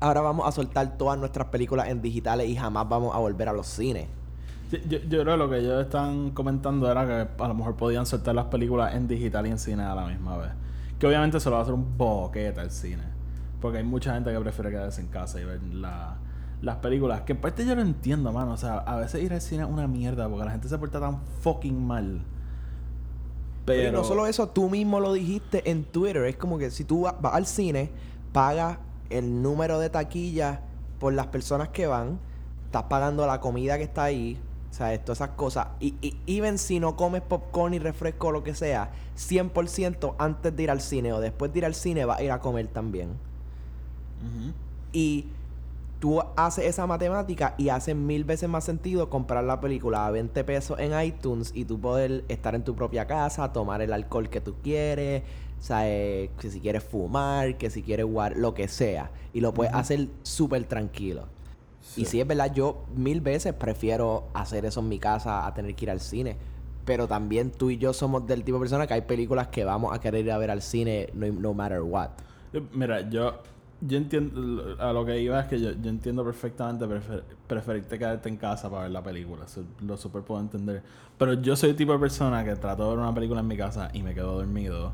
Ahora 0.00 0.20
vamos 0.20 0.46
a 0.46 0.52
soltar 0.52 0.96
todas 0.96 1.18
nuestras 1.18 1.48
películas 1.48 1.88
en 1.88 2.02
digitales 2.02 2.48
y 2.48 2.56
jamás 2.56 2.88
vamos 2.88 3.14
a 3.14 3.18
volver 3.18 3.48
a 3.48 3.52
los 3.52 3.66
cines. 3.66 4.08
Yo, 4.70 4.98
yo 4.98 5.22
creo 5.22 5.24
que 5.24 5.36
lo 5.36 5.48
que 5.48 5.58
ellos 5.58 5.82
están 5.82 6.30
comentando 6.32 6.90
era 6.90 7.06
que 7.06 7.42
a 7.42 7.48
lo 7.48 7.54
mejor 7.54 7.76
podían 7.76 8.04
soltar 8.04 8.34
las 8.34 8.46
películas 8.46 8.94
en 8.94 9.08
digital 9.08 9.46
y 9.46 9.50
en 9.50 9.58
cine 9.58 9.82
a 9.82 9.94
la 9.94 10.06
misma 10.06 10.36
vez. 10.36 10.50
Que 10.98 11.06
obviamente 11.06 11.38
eso 11.38 11.48
lo 11.48 11.54
va 11.54 11.60
a 11.60 11.62
hacer 11.62 11.74
un 11.74 11.96
boquete 11.96 12.60
al 12.60 12.70
cine. 12.70 13.04
Porque 13.60 13.78
hay 13.78 13.84
mucha 13.84 14.14
gente 14.14 14.32
que 14.32 14.40
prefiere 14.40 14.70
quedarse 14.70 15.00
en 15.00 15.08
casa 15.08 15.40
y 15.40 15.44
ver 15.44 15.62
la, 15.62 16.16
las 16.60 16.76
películas. 16.76 17.22
Que 17.22 17.32
en 17.32 17.40
parte 17.40 17.64
yo 17.64 17.74
lo 17.74 17.80
entiendo, 17.80 18.32
mano. 18.32 18.52
O 18.52 18.56
sea, 18.56 18.78
a 18.78 18.96
veces 18.96 19.22
ir 19.22 19.32
al 19.32 19.40
cine 19.40 19.62
es 19.62 19.68
una 19.68 19.86
mierda 19.86 20.28
porque 20.28 20.44
la 20.44 20.50
gente 20.50 20.68
se 20.68 20.76
porta 20.76 21.00
tan 21.00 21.20
fucking 21.40 21.86
mal. 21.86 22.20
Pero 23.68 23.82
Pero. 23.82 23.98
no 23.98 24.04
solo 24.04 24.26
eso, 24.26 24.48
tú 24.48 24.68
mismo 24.68 24.98
lo 25.00 25.12
dijiste 25.12 25.70
en 25.70 25.84
Twitter. 25.84 26.24
Es 26.24 26.36
como 26.36 26.58
que 26.58 26.70
si 26.70 26.84
tú 26.84 27.02
va- 27.02 27.12
vas 27.20 27.34
al 27.34 27.46
cine, 27.46 27.90
pagas 28.32 28.78
el 29.10 29.40
número 29.42 29.78
de 29.78 29.90
taquillas 29.90 30.58
por 30.98 31.12
las 31.12 31.28
personas 31.28 31.68
que 31.68 31.86
van, 31.86 32.18
estás 32.66 32.84
pagando 32.84 33.26
la 33.26 33.40
comida 33.40 33.78
que 33.78 33.84
está 33.84 34.04
ahí, 34.04 34.38
o 34.70 34.74
sea, 34.74 34.98
todas 35.02 35.18
esas 35.18 35.30
cosas. 35.36 35.68
Y, 35.80 35.94
y 36.02 36.16
even 36.26 36.58
si 36.58 36.80
no 36.80 36.96
comes 36.96 37.22
popcorn 37.22 37.72
y 37.74 37.78
refresco 37.78 38.28
o 38.28 38.32
lo 38.32 38.42
que 38.42 38.54
sea, 38.54 38.90
100% 39.16 40.14
antes 40.18 40.54
de 40.54 40.62
ir 40.62 40.70
al 40.70 40.80
cine 40.80 41.12
o 41.12 41.20
después 41.20 41.52
de 41.52 41.58
ir 41.60 41.64
al 41.64 41.74
cine 41.74 42.04
vas 42.04 42.18
a 42.18 42.22
ir 42.22 42.30
a 42.32 42.40
comer 42.40 42.66
también. 42.68 43.10
Y 44.92 45.26
tú 46.00 46.22
haces 46.36 46.66
esa 46.66 46.86
matemática 46.86 47.54
y 47.58 47.70
hace 47.70 47.94
mil 47.94 48.24
veces 48.24 48.48
más 48.48 48.64
sentido 48.64 49.10
comprar 49.10 49.44
la 49.44 49.60
película 49.60 50.06
a 50.06 50.10
20 50.10 50.44
pesos 50.44 50.78
en 50.78 50.98
iTunes 51.00 51.52
y 51.54 51.64
tú 51.64 51.80
poder 51.80 52.24
estar 52.28 52.54
en 52.54 52.62
tu 52.62 52.74
propia 52.74 53.06
casa, 53.06 53.52
tomar 53.52 53.82
el 53.82 53.92
alcohol 53.92 54.28
que 54.28 54.40
tú 54.40 54.54
quieres, 54.62 55.22
eh, 55.70 56.30
que 56.38 56.50
si 56.50 56.60
quieres 56.60 56.84
fumar, 56.84 57.58
que 57.58 57.70
si 57.70 57.82
quieres 57.82 58.06
jugar, 58.06 58.36
lo 58.36 58.54
que 58.54 58.68
sea. 58.68 59.10
Y 59.32 59.40
lo 59.40 59.52
puedes 59.52 59.74
hacer 59.74 60.08
súper 60.22 60.64
tranquilo. 60.64 61.26
Y 61.96 62.04
sí, 62.04 62.20
es 62.20 62.26
verdad, 62.26 62.52
yo 62.52 62.84
mil 62.94 63.20
veces 63.20 63.54
prefiero 63.54 64.28
hacer 64.34 64.66
eso 64.66 64.80
en 64.80 64.88
mi 64.88 64.98
casa 64.98 65.46
a 65.46 65.54
tener 65.54 65.74
que 65.74 65.86
ir 65.86 65.90
al 65.90 66.00
cine. 66.00 66.36
Pero 66.84 67.08
también 67.08 67.50
tú 67.50 67.70
y 67.70 67.78
yo 67.78 67.92
somos 67.92 68.26
del 68.26 68.44
tipo 68.44 68.58
de 68.58 68.62
persona 68.62 68.86
que 68.86 68.94
hay 68.94 69.02
películas 69.02 69.48
que 69.48 69.64
vamos 69.64 69.94
a 69.94 70.00
querer 70.00 70.24
ir 70.24 70.32
a 70.32 70.38
ver 70.38 70.50
al 70.50 70.62
cine 70.62 71.10
no, 71.12 71.26
no 71.26 71.54
matter 71.54 71.80
what. 71.80 72.10
Mira, 72.72 73.08
yo, 73.08 73.40
yo 73.80 73.96
entiendo, 73.96 74.76
a 74.80 74.92
lo 74.92 75.04
que 75.04 75.20
iba 75.20 75.38
es 75.40 75.46
que 75.46 75.60
yo, 75.60 75.70
yo 75.72 75.88
entiendo 75.90 76.24
perfectamente 76.24 76.86
prefer- 76.86 77.22
preferirte 77.46 77.98
quedarte 77.98 78.28
en 78.28 78.36
casa 78.36 78.68
para 78.70 78.82
ver 78.82 78.90
la 78.90 79.02
película, 79.02 79.44
eso 79.44 79.62
lo 79.80 79.96
super 79.96 80.22
puedo 80.22 80.40
entender. 80.40 80.82
Pero 81.16 81.34
yo 81.34 81.54
soy 81.56 81.70
el 81.70 81.76
tipo 81.76 81.92
de 81.92 81.98
persona 81.98 82.44
que 82.44 82.56
trato 82.56 82.84
de 82.84 82.90
ver 82.90 82.98
una 82.98 83.14
película 83.14 83.40
en 83.40 83.46
mi 83.46 83.56
casa 83.56 83.88
y 83.92 84.02
me 84.02 84.14
quedo 84.14 84.36
dormido. 84.36 84.92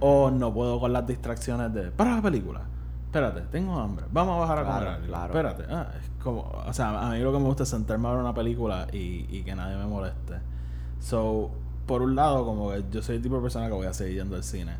O 0.00 0.30
no 0.30 0.52
puedo 0.52 0.80
con 0.80 0.92
las 0.92 1.06
distracciones 1.06 1.72
de, 1.72 1.90
para 1.92 2.16
la 2.16 2.22
película, 2.22 2.62
espérate, 3.06 3.42
tengo 3.42 3.78
hambre, 3.78 4.06
vamos 4.10 4.36
a 4.36 4.38
bajar 4.40 4.58
a 4.58 4.64
comer 4.64 4.88
algo. 4.88 5.06
claro. 5.06 5.26
Espérate, 5.26 5.64
ah, 5.72 5.88
es 6.00 6.10
como, 6.22 6.40
o 6.66 6.72
sea, 6.72 7.06
a 7.08 7.10
mí 7.12 7.20
lo 7.20 7.32
que 7.32 7.38
me 7.38 7.44
gusta 7.44 7.62
es 7.62 7.68
sentarme 7.68 8.08
a 8.08 8.12
ver 8.12 8.20
una 8.20 8.34
película 8.34 8.88
y, 8.92 9.26
y 9.30 9.42
que 9.44 9.54
nadie 9.54 9.76
me 9.76 9.86
moleste. 9.86 10.34
So, 10.98 11.50
por 11.86 12.02
un 12.02 12.16
lado, 12.16 12.44
como 12.44 12.70
que 12.70 12.84
yo 12.90 13.02
soy 13.02 13.16
el 13.16 13.22
tipo 13.22 13.36
de 13.36 13.42
persona 13.42 13.66
que 13.68 13.72
voy 13.74 13.86
a 13.86 13.92
seguir 13.92 14.16
yendo 14.18 14.34
al 14.36 14.42
cine. 14.42 14.72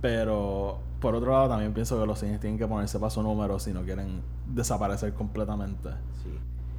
Pero 0.00 0.78
por 1.00 1.14
otro 1.14 1.32
lado 1.32 1.48
también 1.50 1.72
pienso 1.74 1.98
que 2.00 2.06
los 2.06 2.18
cines 2.18 2.40
tienen 2.40 2.58
que 2.58 2.66
ponerse 2.66 2.98
para 2.98 3.10
su 3.10 3.22
número 3.22 3.58
si 3.58 3.72
no 3.72 3.82
quieren 3.82 4.22
desaparecer 4.46 5.14
completamente. 5.14 5.90
Sí. 6.22 6.30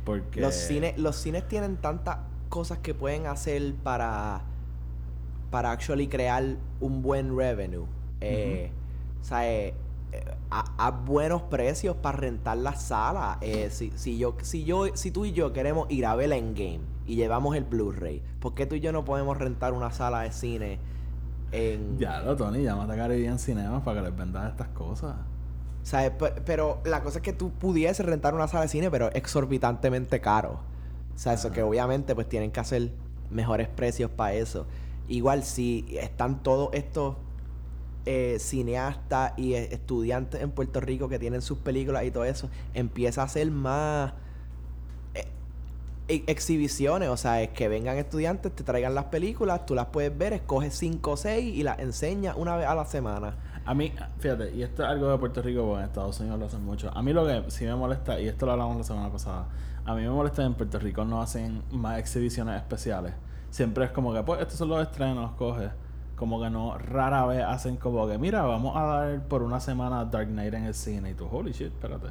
Porque 0.03 0.41
Los 0.41 0.55
cines, 0.55 0.97
los 0.97 1.15
cines 1.15 1.47
tienen 1.47 1.77
tantas 1.77 2.17
cosas 2.49 2.79
que 2.79 2.93
pueden 2.93 3.27
hacer 3.27 3.75
para 3.75 4.41
para 5.51 5.71
actually 5.71 6.07
crear 6.07 6.57
un 6.79 7.01
buen 7.01 7.35
revenue. 7.35 7.85
Eh, 8.21 8.71
O 9.21 9.23
sea, 9.23 9.49
eh, 9.51 9.73
eh, 10.11 10.23
a, 10.49 10.87
a 10.87 10.91
buenos 10.91 11.41
precios 11.43 11.95
para 11.95 12.17
rentar 12.17 12.57
la 12.57 12.75
sala. 12.75 13.37
Eh, 13.41 13.69
si, 13.71 13.91
si 13.95 14.17
yo, 14.17 14.35
si 14.41 14.63
yo, 14.63 14.85
si 14.95 15.11
tú 15.11 15.25
y 15.25 15.31
yo 15.33 15.51
queremos 15.53 15.89
ir 15.89 16.05
a 16.05 16.15
ver 16.15 16.31
Endgame 16.31 16.81
y 17.05 17.15
llevamos 17.15 17.55
el 17.55 17.63
Blu-ray, 17.63 18.21
¿por 18.39 18.53
qué 18.53 18.65
tú 18.65 18.75
y 18.75 18.79
yo 18.79 18.91
no 18.91 19.05
podemos 19.05 19.37
rentar 19.37 19.73
una 19.73 19.91
sala 19.91 20.21
de 20.21 20.31
cine 20.31 20.79
en 21.51 21.97
Ya 21.97 22.21
lo 22.21 22.35
Tony, 22.35 22.63
llámate 22.63 22.93
a 22.93 22.95
Caribbean 22.97 23.39
Cinemas 23.39 23.81
para 23.83 24.01
que 24.01 24.07
les 24.09 24.17
vendas 24.17 24.49
estas 24.51 24.67
cosas. 24.69 25.15
¿Sabes? 25.83 26.11
Pe- 26.11 26.41
Pero 26.45 26.79
la 26.85 27.01
cosa 27.01 27.19
es 27.19 27.23
que 27.23 27.33
tú 27.33 27.51
pudieses 27.51 28.05
rentar 28.05 28.33
una 28.33 28.47
sala 28.47 28.63
de 28.63 28.67
cine, 28.69 28.91
pero 28.91 29.09
exorbitantemente 29.13 30.19
caro. 30.21 30.59
O 31.15 31.17
sea, 31.17 31.33
eso 31.33 31.51
que 31.51 31.63
obviamente 31.63 32.15
pues 32.15 32.29
tienen 32.29 32.51
que 32.51 32.59
hacer 32.59 32.91
mejores 33.29 33.67
precios 33.67 34.09
para 34.11 34.33
eso. 34.33 34.65
Igual 35.07 35.43
si 35.43 35.85
están 35.99 36.43
todos 36.43 36.69
estos 36.73 37.15
eh, 38.05 38.37
cineastas 38.39 39.33
y 39.37 39.53
eh, 39.53 39.69
estudiantes 39.73 40.41
en 40.41 40.51
Puerto 40.51 40.79
Rico 40.79 41.09
que 41.09 41.19
tienen 41.19 41.41
sus 41.41 41.57
películas 41.57 42.03
y 42.05 42.11
todo 42.11 42.25
eso, 42.25 42.49
empieza 42.73 43.21
a 43.21 43.25
hacer 43.25 43.49
más 43.51 44.13
exhibiciones, 46.27 47.09
o 47.09 47.17
sea, 47.17 47.41
es 47.41 47.49
que 47.49 47.67
vengan 47.67 47.97
estudiantes, 47.97 48.53
te 48.55 48.63
traigan 48.63 48.95
las 48.95 49.05
películas, 49.05 49.65
tú 49.65 49.75
las 49.75 49.87
puedes 49.87 50.15
ver, 50.17 50.33
escoges 50.33 50.73
5 50.75 51.11
o 51.11 51.17
6 51.17 51.55
y 51.55 51.63
las 51.63 51.79
enseñas 51.79 52.35
una 52.37 52.55
vez 52.55 52.67
a 52.67 52.75
la 52.75 52.85
semana. 52.85 53.35
A 53.65 53.73
mí, 53.73 53.93
fíjate, 54.19 54.51
y 54.55 54.63
esto 54.63 54.83
es 54.83 54.89
algo 54.89 55.09
de 55.11 55.17
Puerto 55.17 55.41
Rico, 55.41 55.63
porque 55.63 55.79
en 55.83 55.85
Estados 55.87 56.19
Unidos 56.19 56.39
lo 56.39 56.45
hacen 56.47 56.63
mucho. 56.65 56.89
A 56.95 57.01
mí 57.03 57.13
lo 57.13 57.25
que 57.25 57.51
sí 57.51 57.65
me 57.65 57.75
molesta, 57.75 58.19
y 58.19 58.27
esto 58.27 58.45
lo 58.45 58.53
hablamos 58.53 58.77
la 58.77 58.83
semana 58.83 59.11
pasada, 59.11 59.45
a 59.85 59.93
mí 59.95 60.01
me 60.01 60.09
molesta 60.09 60.41
que 60.41 60.47
en 60.47 60.53
Puerto 60.55 60.79
Rico 60.79 61.05
no 61.05 61.21
hacen 61.21 61.63
más 61.71 61.99
exhibiciones 61.99 62.55
especiales. 62.57 63.13
Siempre 63.51 63.85
es 63.85 63.91
como 63.91 64.13
que, 64.13 64.21
pues, 64.23 64.41
estos 64.41 64.57
son 64.57 64.69
los 64.69 64.81
estrenos, 64.81 65.31
coge. 65.31 65.69
Como 66.15 66.41
que 66.41 66.49
no, 66.49 66.77
rara 66.77 67.25
vez 67.25 67.43
hacen 67.43 67.77
como 67.77 68.07
que, 68.07 68.17
mira, 68.17 68.41
vamos 68.41 68.75
a 68.75 68.83
dar 68.83 69.21
por 69.27 69.41
una 69.41 69.59
semana 69.59 70.03
Dark 70.05 70.27
Knight 70.27 70.53
en 70.53 70.65
el 70.65 70.73
cine. 70.73 71.11
Y 71.11 71.13
tú, 71.13 71.27
holy 71.31 71.51
shit, 71.53 71.67
espérate. 71.67 72.07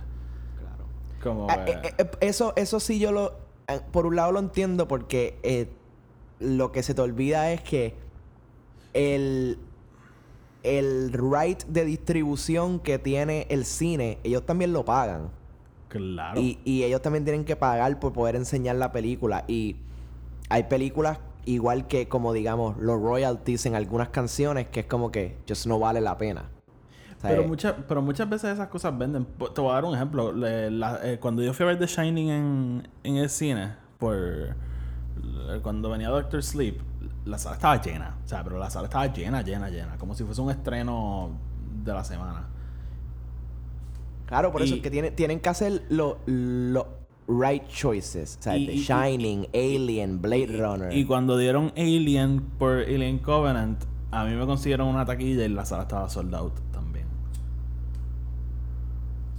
Claro. 0.58 0.84
Como 1.22 1.46
Ah, 1.50 1.64
que... 1.64 1.72
eh, 1.72 1.80
eh, 1.84 1.94
eh, 1.98 2.10
eso, 2.20 2.52
eso 2.56 2.80
sí 2.80 2.98
yo 2.98 3.12
lo... 3.12 3.47
Por 3.92 4.06
un 4.06 4.16
lado 4.16 4.32
lo 4.32 4.38
entiendo 4.38 4.88
porque 4.88 5.38
eh, 5.42 5.68
lo 6.40 6.72
que 6.72 6.82
se 6.82 6.94
te 6.94 7.02
olvida 7.02 7.52
es 7.52 7.60
que 7.60 7.94
el, 8.94 9.58
el 10.62 11.12
right 11.12 11.62
de 11.64 11.84
distribución 11.84 12.80
que 12.80 12.98
tiene 12.98 13.46
el 13.50 13.66
cine, 13.66 14.18
ellos 14.24 14.46
también 14.46 14.72
lo 14.72 14.86
pagan. 14.86 15.30
claro. 15.88 16.40
Y, 16.40 16.58
y 16.64 16.84
ellos 16.84 17.02
también 17.02 17.24
tienen 17.24 17.44
que 17.44 17.56
pagar 17.56 18.00
por 18.00 18.14
poder 18.14 18.36
enseñar 18.36 18.76
la 18.76 18.90
película. 18.90 19.44
Y 19.48 19.76
hay 20.48 20.62
películas 20.64 21.18
igual 21.44 21.86
que 21.88 22.08
como 22.08 22.32
digamos 22.32 22.76
los 22.78 23.00
royalties 23.00 23.66
en 23.66 23.74
algunas 23.74 24.08
canciones 24.08 24.68
que 24.68 24.80
es 24.80 24.86
como 24.86 25.10
que 25.10 25.36
just 25.46 25.66
no 25.66 25.78
vale 25.78 26.00
la 26.00 26.16
pena. 26.16 26.48
Pero, 27.22 27.42
eh, 27.42 27.46
muchas 27.46 27.74
pero 27.88 28.00
muchas 28.02 28.28
veces 28.28 28.52
esas 28.54 28.68
cosas 28.68 28.96
venden. 28.96 29.26
Te 29.54 29.60
voy 29.60 29.70
a 29.70 29.74
dar 29.74 29.84
un 29.84 29.94
ejemplo. 29.94 30.32
La- 30.32 31.00
eh, 31.02 31.18
cuando 31.18 31.42
yo 31.42 31.52
fui 31.52 31.64
a 31.64 31.66
ver 31.68 31.78
The 31.78 31.86
Shining 31.86 32.28
en, 32.30 32.88
en 33.02 33.16
el 33.16 33.28
cine, 33.28 33.74
por 33.98 34.14
le- 34.16 34.54
cuando 35.62 35.90
venía 35.90 36.08
Doctor 36.10 36.42
Sleep, 36.42 36.78
la 37.24 37.38
sala 37.38 37.56
estaba 37.56 37.80
llena. 37.82 38.16
O 38.24 38.28
sea, 38.28 38.44
pero 38.44 38.58
la 38.58 38.70
sala 38.70 38.86
estaba 38.86 39.06
llena, 39.12 39.42
llena, 39.42 39.68
llena. 39.68 39.96
Como 39.98 40.14
si 40.14 40.22
fuese 40.24 40.40
un 40.40 40.50
estreno 40.50 41.30
de 41.84 41.92
la 41.92 42.04
semana. 42.04 42.46
Claro, 44.26 44.52
por 44.52 44.62
eso 44.62 44.74
es 44.74 44.80
que 44.82 44.90
tienen, 44.90 45.14
tienen 45.16 45.40
que 45.40 45.48
hacer 45.48 45.82
los 45.88 46.16
right 47.26 47.66
choices. 47.68 48.36
O 48.38 48.42
sea, 48.42 48.56
Y- 48.56 48.66
The 48.66 48.72
y- 48.74 48.78
Shining, 48.84 49.46
Alien, 49.54 50.20
Blade 50.20 50.56
Runner. 50.58 50.92
Y 50.96 51.04
cuando 51.06 51.36
dieron 51.38 51.72
Alien 51.76 52.42
por 52.58 52.78
Alien 52.78 53.18
Covenant, 53.18 53.82
a 54.10 54.24
mí 54.24 54.34
me 54.34 54.44
consiguieron 54.46 54.88
una 54.88 55.04
taquilla 55.04 55.44
y 55.44 55.48
la 55.48 55.64
sala 55.64 55.82
estaba 55.82 56.08
sold 56.08 56.34
out 56.34 56.54
también. 56.72 56.87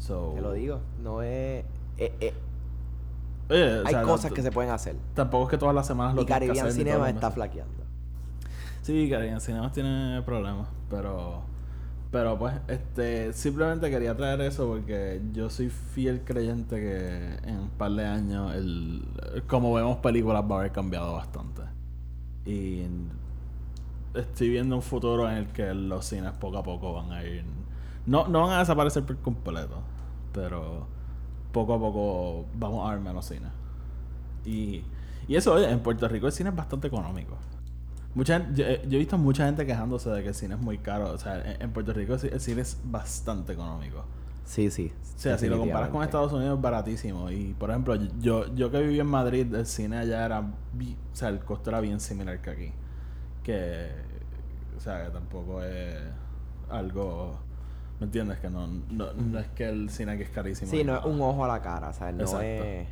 So, 0.10 0.32
Te 0.34 0.41
lo 0.41 0.54
digo, 0.54 0.80
no 1.04 1.22
es... 1.22 1.63
eh, 2.00 2.12
eh, 2.19 2.34
Oye, 3.48 3.80
o 3.82 3.86
hay 3.86 3.93
sea, 3.93 4.02
cosas 4.02 4.32
que 4.32 4.41
se 4.41 4.52
pueden 4.52 4.72
hacer. 4.72 4.95
Tampoco 5.13 5.43
es 5.43 5.50
que 5.52 5.58
todas 5.60 5.76
las 5.76 5.86
semanas 5.86 6.15
lo 6.15 6.24
Y 6.24 6.26
tienes 6.26 6.39
que 6.39 6.48
Caribbean 6.48 6.67
hacer, 6.67 6.82
Cinema 6.84 7.10
está 7.12 7.30
flaqueando. 7.30 7.84
Sí, 8.82 9.08
Caribbean 9.08 9.39
Cinemas 9.39 9.72
tiene 9.72 10.19
problemas, 10.26 10.67
pero 10.89 11.43
pero 12.12 12.39
pues 12.39 12.56
este 12.67 13.34
simplemente 13.34 13.88
quería 13.91 14.17
traer 14.17 14.41
eso 14.41 14.67
porque 14.67 15.22
yo 15.32 15.48
soy 15.52 15.69
fiel 15.69 16.24
creyente 16.26 16.78
que 16.78 17.48
en 17.48 17.60
un 17.60 17.69
par 17.69 17.91
de 17.91 18.08
años 18.08 18.56
el 18.56 19.06
como 19.48 19.72
vemos 19.76 19.98
películas 19.98 20.43
va 20.50 20.56
a 20.56 20.60
haber 20.62 20.72
cambiado 20.72 21.13
bastante. 21.13 21.62
Y 22.48 22.84
estoy 24.15 24.50
viendo 24.50 24.76
un 24.76 24.82
futuro 24.82 25.30
en 25.30 25.38
el 25.38 25.48
que 25.50 25.72
los 25.76 26.04
cines 26.06 26.32
poco 26.32 26.58
a 26.58 26.63
poco 26.63 26.93
van 26.93 27.12
a 27.12 27.24
ir 27.24 27.45
no 28.08 28.28
no 28.28 28.41
van 28.41 28.54
a 28.54 28.60
desaparecer 28.60 29.04
por 29.04 29.17
completo, 29.17 29.82
pero 30.32 30.88
poco 31.52 31.74
a 31.74 31.80
poco 31.80 32.46
vamos 32.56 32.88
a 32.88 32.94
ver 32.94 33.02
menos 33.02 33.26
cine. 33.26 33.48
Y, 34.46 34.84
y 35.28 35.36
eso, 35.36 35.54
oye, 35.54 35.70
en 35.70 35.80
Puerto 35.80 36.08
Rico 36.08 36.28
el 36.28 36.34
cine 36.34 36.50
es 36.50 36.56
bastante 36.56 36.88
económico. 36.88 37.38
Mucha, 38.15 38.52
yo, 38.54 38.65
eh, 38.65 38.82
yo 38.88 38.96
he 38.96 39.00
visto 39.00 39.18
mucha 39.18 39.46
gente 39.46 39.65
quejándose 39.65 40.10
de 40.10 40.24
que 40.24 40.30
el 40.30 40.34
cine 40.36 40.56
es 40.56 40.62
muy 40.62 40.80
caro. 40.80 41.12
O 41.12 41.18
sea, 41.18 41.39
en, 41.42 41.62
en 41.62 41.72
Puerto 41.72 41.94
Rico 41.94 42.13
el 42.13 42.20
ci- 42.20 42.34
el 42.34 42.39
cine 42.39 42.62
es 42.62 42.80
bastante 42.84 43.54
económico. 43.54 44.04
Sí, 44.46 44.72
sí. 44.72 44.92
O 45.15 45.20
sea, 45.20 45.38
si 45.38 45.48
lo 45.48 45.60
comparas 45.60 45.89
con. 45.89 46.04
Estados 46.04 46.34
Unidos 46.34 46.56
es 46.56 46.62
baratísimo. 46.62 47.30
Y, 47.30 47.54
por 47.54 47.70
ejemplo, 47.70 47.94
yo, 48.20 48.52
yo 48.56 48.72
que 48.72 48.82
viví 48.82 49.00
en 49.00 49.06
Madrid, 49.06 49.54
el 49.54 49.68
cine 49.68 49.98
allá 49.98 50.26
era... 50.26 50.39
O 50.39 51.15
sea, 51.15 51.30
el 51.30 51.39
costo 51.39 51.70
era 51.70 51.80
bien 51.82 52.00
similar 52.00 52.42
que 52.42 52.50
aquí. 52.50 52.72
Que... 53.44 53.89
O 54.76 54.80
sea, 54.80 55.06
que 55.06 55.12
tampoco 55.12 55.62
es 55.62 55.96
algo... 56.70 57.38
¿Me 58.00 58.06
entiendes? 58.06 58.40
Que 58.40 58.50
no, 58.50 58.66
no, 58.90 59.14
no 59.14 59.40
es 59.40 59.48
que 59.50 59.68
el 59.68 59.90
cine 59.90 60.14
aquí 60.14 60.24
es 60.24 60.30
carísimo. 60.30 60.72
Sí, 60.72 60.84
no 60.84 60.96
es 60.96 61.02
nada. 61.02 61.14
un 61.14 61.22
ojo 61.22 61.44
a 61.44 61.48
la 61.50 61.62
cara. 61.62 61.90
O 61.90 61.94
sea, 61.94 62.12
no 62.12 62.22
Exacto. 62.22 62.46
es, 62.46 62.88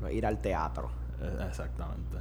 no 0.00 0.06
es 0.08 0.14
ir 0.14 0.24
al 0.26 0.38
teatro. 0.38 0.90
Eh, 1.20 1.46
Exactamente. 1.48 2.16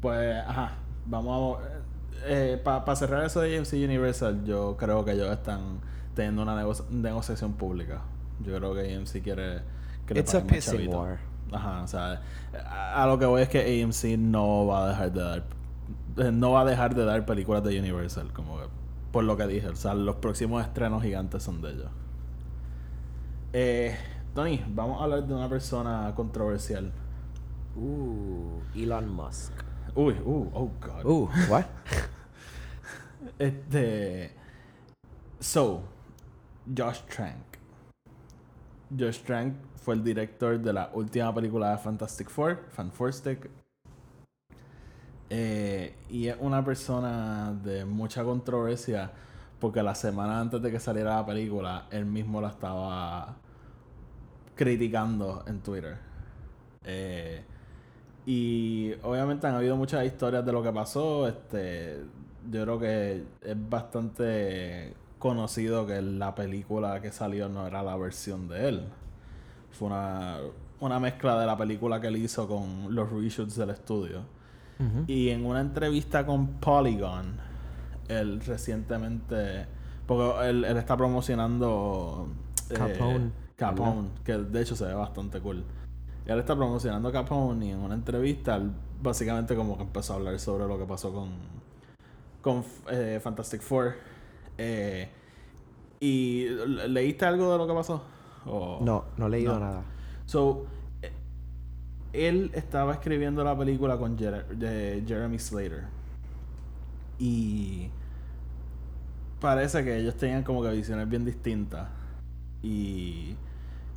Pues, 0.00 0.36
ajá, 0.46 0.72
vamos 1.06 1.58
a... 1.60 2.62
Para 2.62 2.94
cerrar 2.96 3.24
eso 3.24 3.40
de 3.40 3.58
AMC 3.58 3.72
Universal, 3.72 4.44
yo 4.44 4.76
creo 4.76 5.04
que 5.04 5.12
ellos 5.12 5.30
están 5.32 5.80
teniendo 6.14 6.42
una 6.42 6.54
nego- 6.54 6.84
negociación 6.90 7.54
pública. 7.54 8.02
Yo 8.40 8.54
creo 8.56 8.74
que 8.74 8.94
AMC 8.96 9.22
quiere 9.22 9.62
que 10.06 10.14
le 10.14 10.20
It's 10.20 10.34
a 10.34 10.42
pissing 10.44 10.88
war. 10.94 11.18
Ajá, 11.50 11.82
o 11.82 11.86
sea, 11.88 12.22
a, 12.64 13.02
a 13.02 13.06
lo 13.06 13.18
que 13.18 13.26
voy 13.26 13.42
es 13.42 13.48
que 13.48 13.82
AMC 13.82 14.16
no 14.18 14.66
va 14.66 14.84
a 14.86 14.88
dejar 14.90 15.12
de 15.12 15.20
dar 15.22 15.44
eh, 16.18 16.30
no 16.32 16.52
va 16.52 16.60
a 16.60 16.64
dejar 16.64 16.94
de 16.94 17.04
dar 17.04 17.24
películas 17.26 17.62
de 17.64 17.78
Universal, 17.78 18.32
como 18.32 18.58
que, 18.58 18.64
por 19.12 19.24
lo 19.24 19.36
que 19.36 19.46
dije, 19.46 19.68
o 19.68 19.76
sea, 19.76 19.94
los 19.94 20.16
próximos 20.16 20.64
estrenos 20.64 21.02
gigantes 21.02 21.42
son 21.42 21.60
de 21.60 21.70
ellos. 21.70 21.90
Eh, 23.52 23.96
Tony, 24.34 24.64
vamos 24.68 25.00
a 25.00 25.04
hablar 25.04 25.26
de 25.26 25.34
una 25.34 25.48
persona 25.48 26.12
controversial. 26.16 26.90
Uh, 27.76 28.60
Elon 28.74 29.08
Musk. 29.08 29.52
Uy, 29.94 30.14
uh, 30.24 30.50
oh 30.54 30.70
god. 30.80 31.04
Uh, 31.04 31.28
what? 31.48 31.66
Este. 33.38 34.32
So, 35.38 35.82
Josh 36.66 37.02
Trank. 37.08 37.58
Josh 38.98 39.20
Trank 39.22 39.54
fue 39.76 39.94
el 39.94 40.02
director 40.02 40.58
de 40.58 40.72
la 40.72 40.90
última 40.94 41.32
película 41.34 41.70
de 41.70 41.78
Fantastic 41.78 42.30
Four, 42.30 42.66
Fanforstic. 42.70 43.61
Eh, 45.34 45.94
y 46.10 46.26
es 46.28 46.36
una 46.40 46.62
persona 46.62 47.54
de 47.64 47.86
mucha 47.86 48.22
controversia 48.22 49.10
porque 49.58 49.82
la 49.82 49.94
semana 49.94 50.38
antes 50.38 50.60
de 50.60 50.70
que 50.70 50.78
saliera 50.78 51.16
la 51.16 51.24
película, 51.24 51.86
él 51.90 52.04
mismo 52.04 52.38
la 52.42 52.48
estaba 52.48 53.36
criticando 54.54 55.42
en 55.46 55.60
Twitter. 55.60 55.96
Eh, 56.84 57.42
y 58.26 58.92
obviamente 59.02 59.46
han 59.46 59.54
habido 59.54 59.74
muchas 59.74 60.04
historias 60.04 60.44
de 60.44 60.52
lo 60.52 60.62
que 60.62 60.70
pasó. 60.70 61.26
Este, 61.26 62.00
yo 62.50 62.62
creo 62.64 62.78
que 62.78 63.24
es 63.40 63.70
bastante 63.70 64.92
conocido 65.18 65.86
que 65.86 66.02
la 66.02 66.34
película 66.34 67.00
que 67.00 67.10
salió 67.10 67.48
no 67.48 67.66
era 67.66 67.82
la 67.82 67.96
versión 67.96 68.48
de 68.48 68.68
él. 68.68 68.82
Fue 69.70 69.88
una, 69.88 70.40
una 70.80 71.00
mezcla 71.00 71.40
de 71.40 71.46
la 71.46 71.56
película 71.56 72.02
que 72.02 72.08
él 72.08 72.16
hizo 72.16 72.46
con 72.46 72.94
los 72.94 73.10
reshoots 73.10 73.56
del 73.56 73.70
estudio. 73.70 74.41
Y 75.06 75.28
en 75.30 75.46
una 75.46 75.60
entrevista 75.60 76.26
con 76.26 76.46
Polygon, 76.58 77.36
él 78.08 78.40
recientemente. 78.40 79.66
Porque 80.06 80.48
él, 80.50 80.64
él 80.64 80.76
está 80.76 80.96
promocionando. 80.96 82.28
eh, 82.70 82.74
Capone, 82.74 83.30
Capone, 83.56 84.08
que 84.24 84.36
de 84.38 84.62
hecho 84.62 84.74
se 84.74 84.86
ve 84.86 84.94
bastante 84.94 85.40
cool. 85.40 85.64
Él 86.26 86.38
está 86.38 86.56
promocionando 86.56 87.10
Capone 87.12 87.66
y 87.66 87.70
en 87.70 87.78
una 87.78 87.94
entrevista 87.94 88.56
él 88.56 88.70
básicamente 89.02 89.54
como 89.56 89.76
que 89.76 89.82
empezó 89.82 90.12
a 90.12 90.16
hablar 90.16 90.38
sobre 90.38 90.66
lo 90.66 90.78
que 90.78 90.84
pasó 90.84 91.12
con, 91.12 91.30
con 92.40 92.64
eh, 92.90 93.20
Fantastic 93.22 93.60
Four. 93.60 93.94
Eh, 94.58 95.08
¿Y 96.00 96.46
le- 96.48 96.88
leíste 96.88 97.24
algo 97.24 97.52
de 97.52 97.58
lo 97.58 97.66
que 97.66 97.74
pasó? 97.74 98.02
No, 98.44 99.04
no 99.16 99.26
he 99.26 99.30
leído 99.30 99.54
No. 99.54 99.60
nada. 99.60 99.82
So, 100.26 100.66
él 102.12 102.50
estaba 102.54 102.92
escribiendo 102.92 103.42
la 103.42 103.56
película 103.56 103.96
con 103.96 104.16
de 104.16 105.02
Jeremy 105.06 105.38
Slater. 105.38 105.84
Y 107.18 107.88
parece 109.40 109.84
que 109.84 109.96
ellos 109.98 110.16
tenían 110.16 110.42
como 110.42 110.62
que 110.62 110.70
visiones 110.70 111.08
bien 111.08 111.24
distintas. 111.24 111.88
Y 112.62 113.36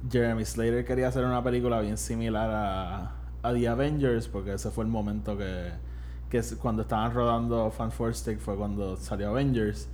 Jeremy 0.10 0.46
Slater 0.46 0.86
quería 0.86 1.08
hacer 1.08 1.26
una 1.26 1.44
película 1.44 1.82
bien 1.82 1.98
similar 1.98 2.50
a, 2.52 3.16
a 3.42 3.54
The 3.54 3.68
Avengers, 3.68 4.28
porque 4.28 4.54
ese 4.54 4.72
fue 4.72 4.84
el 4.84 4.90
momento 4.90 5.38
que, 5.38 5.72
que 6.30 6.42
cuando 6.58 6.84
estaban 6.84 7.14
rodando 7.14 7.72
Fan 7.72 7.92
Stick 8.14 8.40
fue 8.40 8.56
cuando 8.56 8.98
salió 8.98 9.30
Avengers. 9.30 9.90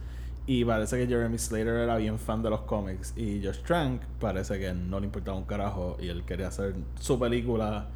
Y 0.47 0.65
parece 0.65 0.97
que 0.97 1.07
Jeremy 1.07 1.37
Slater 1.37 1.75
era 1.75 1.97
bien 1.97 2.17
fan 2.17 2.41
de 2.41 2.49
los 2.49 2.61
cómics. 2.61 3.13
Y 3.15 3.41
Josh 3.43 3.61
Trank 3.61 4.01
parece 4.19 4.59
que 4.59 4.73
no 4.73 4.99
le 4.99 5.05
importaba 5.05 5.37
un 5.37 5.45
carajo. 5.45 5.97
Y 6.01 6.09
él 6.09 6.23
quería 6.23 6.47
hacer 6.47 6.75
su 6.99 7.19
película. 7.19 7.87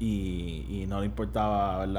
Y, 0.00 0.64
y 0.68 0.86
no 0.86 1.00
le 1.00 1.06
importaba 1.06 1.84
el, 1.84 1.96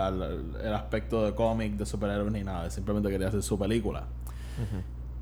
el 0.63 0.73
aspecto 0.73 1.25
de 1.25 1.35
cómic, 1.35 1.73
de 1.73 1.85
superhéroes 1.85 2.31
ni 2.31 2.43
nada. 2.43 2.69
Simplemente 2.69 3.09
quería 3.09 3.27
hacer 3.27 3.43
su 3.43 3.57
película. 3.59 4.05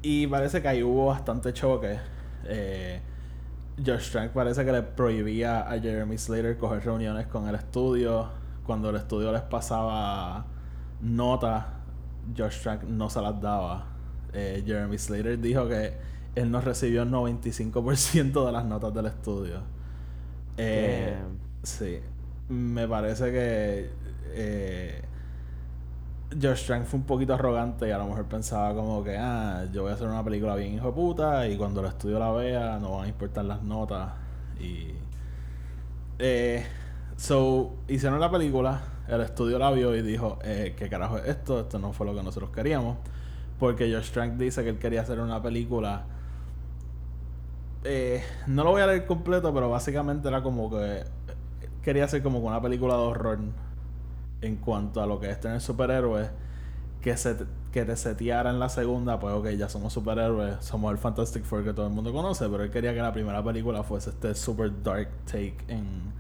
Y 0.01 0.27
parece 0.27 0.61
que 0.61 0.67
ahí 0.67 0.83
hubo 0.83 1.07
bastante 1.07 1.53
choque. 1.53 1.97
Eh, 2.45 3.01
Josh 3.83 4.11
Trank 4.11 4.31
parece 4.31 4.65
que 4.65 4.71
le 4.71 4.81
prohibía 4.81 5.69
a 5.69 5.79
Jeremy 5.79 6.17
Slater 6.17 6.57
coger 6.57 6.83
reuniones 6.85 7.27
con 7.27 7.47
el 7.47 7.55
estudio. 7.55 8.29
Cuando 8.65 8.89
el 8.89 8.95
estudio 8.97 9.31
les 9.31 9.41
pasaba 9.43 10.45
notas, 11.01 11.65
Josh 12.37 12.61
Trank 12.61 12.83
no 12.83 13.09
se 13.09 13.21
las 13.21 13.39
daba. 13.39 13.85
Eh, 14.33 14.63
Jeremy 14.65 14.97
Slater 14.97 15.39
dijo 15.39 15.67
que 15.67 15.93
él 16.35 16.51
no 16.51 16.61
recibió 16.61 17.03
el 17.03 17.11
95% 17.11 18.45
de 18.45 18.51
las 18.51 18.65
notas 18.65 18.93
del 18.93 19.07
estudio. 19.07 19.61
Eh, 20.57 21.15
sí. 21.63 21.99
Me 22.49 22.87
parece 22.87 23.31
que 23.31 23.89
eh, 24.33 25.01
Josh 26.41 26.65
Trank 26.65 26.85
fue 26.85 26.99
un 26.99 27.05
poquito 27.05 27.33
arrogante 27.33 27.87
y 27.87 27.91
a 27.91 27.97
lo 27.97 28.05
mejor 28.05 28.25
pensaba 28.25 28.73
como 28.73 29.03
que, 29.03 29.17
ah, 29.17 29.65
yo 29.71 29.83
voy 29.83 29.91
a 29.91 29.95
hacer 29.95 30.07
una 30.07 30.23
película 30.23 30.55
bien 30.55 30.73
hijo 30.73 30.87
de 30.87 30.93
puta 30.93 31.47
y 31.47 31.57
cuando 31.57 31.81
el 31.81 31.87
estudio 31.87 32.19
la 32.19 32.31
vea 32.31 32.79
no 32.79 32.97
van 32.97 33.05
a 33.05 33.07
importar 33.07 33.45
las 33.45 33.63
notas. 33.63 34.09
Y. 34.59 34.91
Eh, 36.19 36.65
so, 37.15 37.73
hicieron 37.87 38.19
la 38.19 38.31
película, 38.31 38.81
el 39.07 39.21
estudio 39.21 39.59
la 39.59 39.71
vio 39.71 39.95
y 39.95 40.01
dijo, 40.01 40.39
eh, 40.43 40.75
¿qué 40.77 40.89
carajo 40.89 41.17
es 41.17 41.27
esto? 41.27 41.61
Esto 41.61 41.79
no 41.79 41.93
fue 41.93 42.05
lo 42.05 42.15
que 42.15 42.23
nosotros 42.23 42.51
queríamos. 42.51 42.97
Porque 43.59 43.91
Josh 43.91 44.11
Trank 44.11 44.33
dice 44.33 44.63
que 44.63 44.69
él 44.69 44.79
quería 44.79 45.01
hacer 45.01 45.19
una 45.19 45.41
película. 45.41 46.03
Eh, 47.83 48.23
no 48.47 48.63
lo 48.63 48.71
voy 48.71 48.81
a 48.81 48.87
leer 48.87 49.05
completo, 49.05 49.53
pero 49.53 49.69
básicamente 49.69 50.27
era 50.27 50.43
como 50.43 50.69
que. 50.69 51.03
Quería 51.87 52.03
hacer 52.03 52.21
como 52.21 52.39
una 52.39 52.61
película 52.61 52.95
de 52.95 52.99
horror 52.99 53.39
en 54.41 54.57
cuanto 54.57 55.01
a 55.01 55.05
lo 55.07 55.21
que 55.21 55.31
es 55.31 55.39
tener 55.39 55.61
superhéroes 55.61 56.29
que 56.99 57.15
se 57.15 57.37
que 57.71 57.85
te 57.85 57.95
seteara 57.95 58.49
en 58.49 58.59
la 58.59 58.67
segunda 58.67 59.21
pues 59.21 59.33
ok 59.33 59.51
ya 59.51 59.69
somos 59.69 59.93
superhéroes 59.93 60.57
somos 60.65 60.91
el 60.91 60.97
Fantastic 60.97 61.45
Four 61.45 61.63
que 61.63 61.71
todo 61.71 61.87
el 61.87 61.93
mundo 61.93 62.11
conoce 62.11 62.49
pero 62.49 62.63
él 62.63 62.71
quería 62.71 62.93
que 62.93 63.01
la 63.01 63.13
primera 63.13 63.41
película 63.41 63.83
fuese 63.83 64.09
este 64.09 64.35
super 64.35 64.69
dark 64.83 65.07
take 65.27 65.55
en 65.69 66.11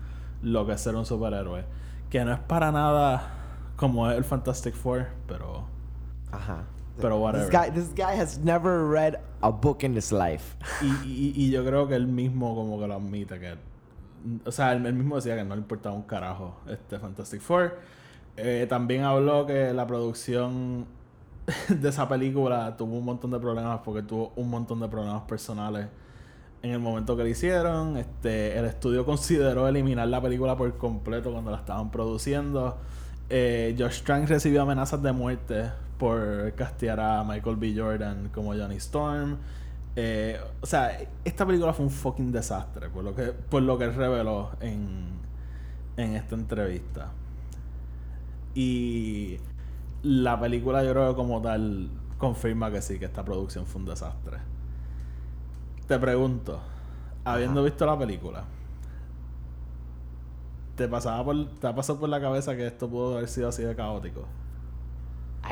lo 0.41 0.65
que 0.65 0.71
es 0.71 0.79
ser 0.79 0.95
un 0.95 1.05
superhéroe 1.05 1.65
que 2.09 2.23
no 2.23 2.31
es 2.31 2.39
para 2.39 2.71
nada 2.71 3.29
como 3.75 4.09
es 4.09 4.15
el 4.15 4.23
Fantastic 4.23 4.73
Four 4.73 5.07
pero 5.27 5.65
Ajá. 6.31 6.63
Pero 7.01 7.19
whatever. 7.19 7.49
This 7.49 7.53
guy, 7.53 7.69
this 7.71 7.93
guy 7.93 8.15
has 8.15 8.37
never 8.37 8.87
read 8.87 9.19
a 9.43 9.51
book 9.51 9.83
in 9.83 9.97
his 9.97 10.13
life. 10.13 10.55
y, 10.81 10.85
y, 11.05 11.33
y 11.35 11.51
yo 11.51 11.65
creo 11.65 11.89
que 11.89 11.95
él 11.95 12.07
mismo 12.07 12.55
como 12.55 12.79
que 12.79 12.87
lo 12.87 12.95
admite 12.95 13.37
que 13.37 13.57
o 14.45 14.51
sea 14.51 14.73
él, 14.73 14.93
mismo 14.93 15.15
decía 15.15 15.35
que 15.35 15.43
no 15.43 15.55
le 15.55 15.61
importaba 15.61 15.95
un 15.95 16.03
carajo 16.03 16.59
este 16.67 16.99
Fantastic 16.99 17.41
Four 17.41 17.79
Eh, 18.37 18.67
también 18.69 19.03
habló 19.03 19.45
que 19.45 19.73
la 19.73 19.87
producción 19.87 20.85
de 21.69 21.89
esa 21.89 22.07
película 22.07 22.75
tuvo 22.77 22.97
un 22.97 23.05
montón 23.05 23.31
de 23.31 23.39
problemas 23.39 23.79
porque 23.83 24.03
tuvo 24.03 24.33
un 24.35 24.49
montón 24.49 24.79
de 24.79 24.87
problemas 24.87 25.23
personales 25.23 25.87
en 26.61 26.71
el 26.71 26.79
momento 26.79 27.15
que 27.15 27.23
la 27.23 27.29
hicieron. 27.29 27.97
Este, 27.97 28.57
el 28.57 28.65
estudio 28.65 29.05
consideró 29.05 29.67
eliminar 29.67 30.07
la 30.07 30.21
película 30.21 30.55
por 30.55 30.77
completo 30.77 31.31
cuando 31.31 31.51
la 31.51 31.57
estaban 31.57 31.91
produciendo. 31.91 32.77
Eh, 33.29 33.75
Josh 33.77 34.03
Trank 34.03 34.27
recibió 34.29 34.61
amenazas 34.61 35.01
de 35.01 35.11
muerte 35.11 35.71
por 35.97 36.53
castear 36.53 36.99
a 36.99 37.23
Michael 37.23 37.55
B. 37.57 37.73
Jordan 37.75 38.29
como 38.33 38.53
Johnny 38.53 38.75
Storm. 38.77 39.37
Eh, 39.99 40.39
o 40.61 40.65
sea, 40.67 40.95
esta 41.25 41.43
película 41.43 41.73
fue 41.73 41.83
un 41.83 41.89
fucking 41.89 42.31
desastre 42.31 42.87
por 42.87 43.03
lo 43.03 43.15
que, 43.15 43.31
por 43.31 43.63
lo 43.63 43.79
que 43.79 43.85
él 43.85 43.95
reveló 43.95 44.51
en, 44.61 45.07
en 45.97 46.15
esta 46.15 46.35
entrevista. 46.35 47.09
Y 48.53 49.39
la 50.03 50.39
película 50.39 50.83
yo 50.83 50.91
creo 50.91 51.09
que 51.09 51.15
como 51.15 51.41
tal 51.41 51.89
confirma 52.19 52.69
que 52.69 52.79
sí, 52.83 52.99
que 52.99 53.05
esta 53.05 53.25
producción 53.25 53.65
fue 53.65 53.81
un 53.81 53.87
desastre. 53.87 54.37
Te 55.87 55.97
pregunto, 55.97 56.59
habiendo 57.25 57.63
visto 57.63 57.83
la 57.87 57.97
película, 57.97 58.43
¿te 60.75 60.87
pasaba 60.87 61.25
por, 61.25 61.55
te 61.55 61.65
ha 61.65 61.73
pasado 61.73 61.99
por 61.99 62.09
la 62.09 62.21
cabeza 62.21 62.55
que 62.55 62.67
esto 62.67 62.87
pudo 62.87 63.17
haber 63.17 63.29
sido 63.29 63.49
así 63.49 63.63
de 63.63 63.75
caótico? 63.75 64.25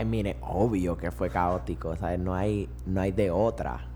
Mean, 0.05 0.27
es 0.27 0.35
obvio 0.41 0.97
que 0.97 1.09
fue 1.09 1.31
caótico, 1.31 1.95
¿sabes? 1.95 2.19
No 2.19 2.35
hay, 2.35 2.69
no 2.85 3.01
hay 3.01 3.11
de 3.11 3.31
otra 3.31 3.94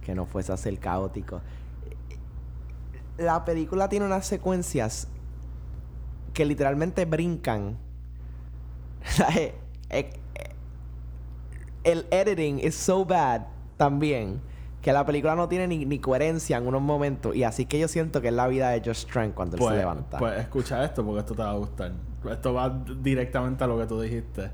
que 0.00 0.14
no 0.14 0.26
fuese 0.26 0.52
a 0.52 0.56
ser 0.56 0.78
caótico. 0.78 1.40
La 3.18 3.44
película 3.44 3.88
tiene 3.88 4.06
unas 4.06 4.26
secuencias 4.26 5.08
que 6.32 6.44
literalmente 6.44 7.04
brincan. 7.04 7.76
¿Sabes? 9.04 9.52
Eh, 9.90 10.10
eh, 10.34 10.50
El 11.84 12.06
editing 12.10 12.58
is 12.60 12.74
so 12.76 13.04
bad 13.04 13.42
también 13.76 14.40
que 14.82 14.92
la 14.94 15.04
película 15.04 15.34
no 15.34 15.46
tiene 15.48 15.66
ni, 15.66 15.84
ni 15.84 15.98
coherencia 15.98 16.56
en 16.56 16.66
unos 16.66 16.80
momentos. 16.80 17.36
Y 17.36 17.44
así 17.44 17.66
que 17.66 17.78
yo 17.78 17.88
siento 17.88 18.22
que 18.22 18.28
es 18.28 18.34
la 18.34 18.48
vida 18.48 18.70
de 18.70 18.80
Josh 18.82 19.04
Trank 19.04 19.34
cuando 19.34 19.56
él 19.56 19.60
Pues, 19.60 19.72
se 19.74 19.78
levanta. 19.78 20.18
pues 20.18 20.38
escucha 20.40 20.82
esto 20.84 21.04
porque 21.04 21.20
esto 21.20 21.34
te 21.34 21.42
va 21.42 21.50
a 21.50 21.54
gustar. 21.56 21.92
Esto 22.30 22.54
va 22.54 22.82
directamente 23.02 23.64
a 23.64 23.66
lo 23.66 23.78
que 23.78 23.86
tú 23.86 24.00
dijiste. 24.00 24.50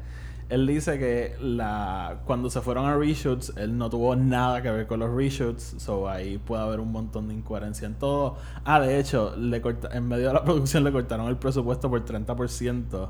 Él 0.49 0.65
dice 0.67 0.97
que 0.99 1.35
la 1.41 2.21
cuando 2.25 2.51
se 2.51 2.61
fueron 2.61 2.87
a 2.87 2.97
reshoots, 2.97 3.53
él 3.57 3.77
no 3.77 3.91
tuvo 3.91 4.15
nada 4.15 4.63
que 4.63 4.71
ver 4.71 4.87
con 4.87 5.01
los 5.01 5.11
reshoots, 5.13 5.75
so 5.79 6.09
ahí 6.09 6.39
puede 6.39 6.63
haber 6.63 6.79
un 6.79 6.93
montón 6.93 7.27
de 7.29 7.35
incoherencia 7.35 7.87
en 7.87 7.95
todo. 7.97 8.37
Ah, 8.65 8.79
de 8.81 9.01
hecho, 9.01 9.35
le 9.37 9.61
corta- 9.61 9.89
en 9.93 10.07
medio 10.07 10.29
de 10.29 10.35
la 10.35 10.45
producción 10.45 10.85
le 10.85 10.93
cortaron 10.93 11.27
el 11.27 11.37
presupuesto 11.37 11.91
por 11.91 12.05
30%. 12.05 13.09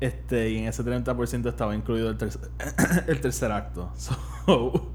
Este, 0.00 0.50
y 0.50 0.58
en 0.58 0.64
ese 0.66 0.82
30% 0.84 1.48
estaba 1.48 1.74
incluido 1.74 2.10
el, 2.10 2.18
tercer- 2.18 2.50
el 3.08 3.20
tercer 3.20 3.50
acto. 3.52 3.90
So, 4.44 4.90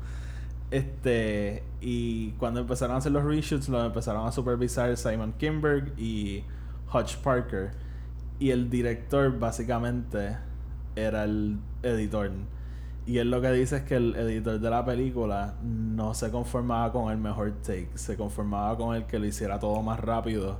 este, 0.70 1.64
y 1.80 2.32
cuando 2.34 2.60
empezaron 2.60 2.96
a 2.96 3.00
hacer 3.00 3.12
los 3.14 3.24
reshoots, 3.24 3.70
los 3.70 3.86
empezaron 3.86 4.28
a 4.28 4.32
supervisar 4.32 4.96
Simon 4.98 5.34
Kimberg 5.38 5.94
y 5.98 6.44
Hutch 6.94 7.16
Parker. 7.18 7.72
Y 8.40 8.52
el 8.52 8.70
director, 8.70 9.40
básicamente, 9.40 10.38
era 10.98 11.24
el 11.24 11.60
editor. 11.84 12.32
Y 13.06 13.20
él 13.20 13.32
lo 13.32 13.40
que 13.42 13.52
dice 13.52 13.78
es 13.78 13.84
que 13.84 13.96
el 13.96 14.16
editor 14.16 14.60
de 14.60 14.70
la 14.70 14.84
película 14.84 15.56
no 15.64 16.14
se 16.14 16.30
conformaba 16.30 16.92
con 16.92 17.12
el 17.12 17.18
mejor 17.18 17.54
take, 17.62 17.90
se 17.96 18.18
conformaba 18.18 18.78
con 18.78 18.96
el 18.96 19.06
que 19.06 19.18
lo 19.20 19.26
hiciera 19.26 19.60
todo 19.60 19.82
más 19.82 20.00
rápido 20.00 20.60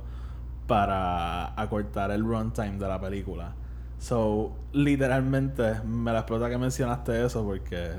para 0.66 1.60
acortar 1.60 2.10
el 2.10 2.24
runtime 2.24 2.78
de 2.78 2.88
la 2.88 3.00
película. 3.00 3.54
So, 3.98 4.56
literalmente, 4.72 5.80
me 5.84 6.12
la 6.12 6.20
explota 6.20 6.48
que 6.48 6.56
mencionaste 6.56 7.24
eso 7.24 7.44
porque. 7.44 7.90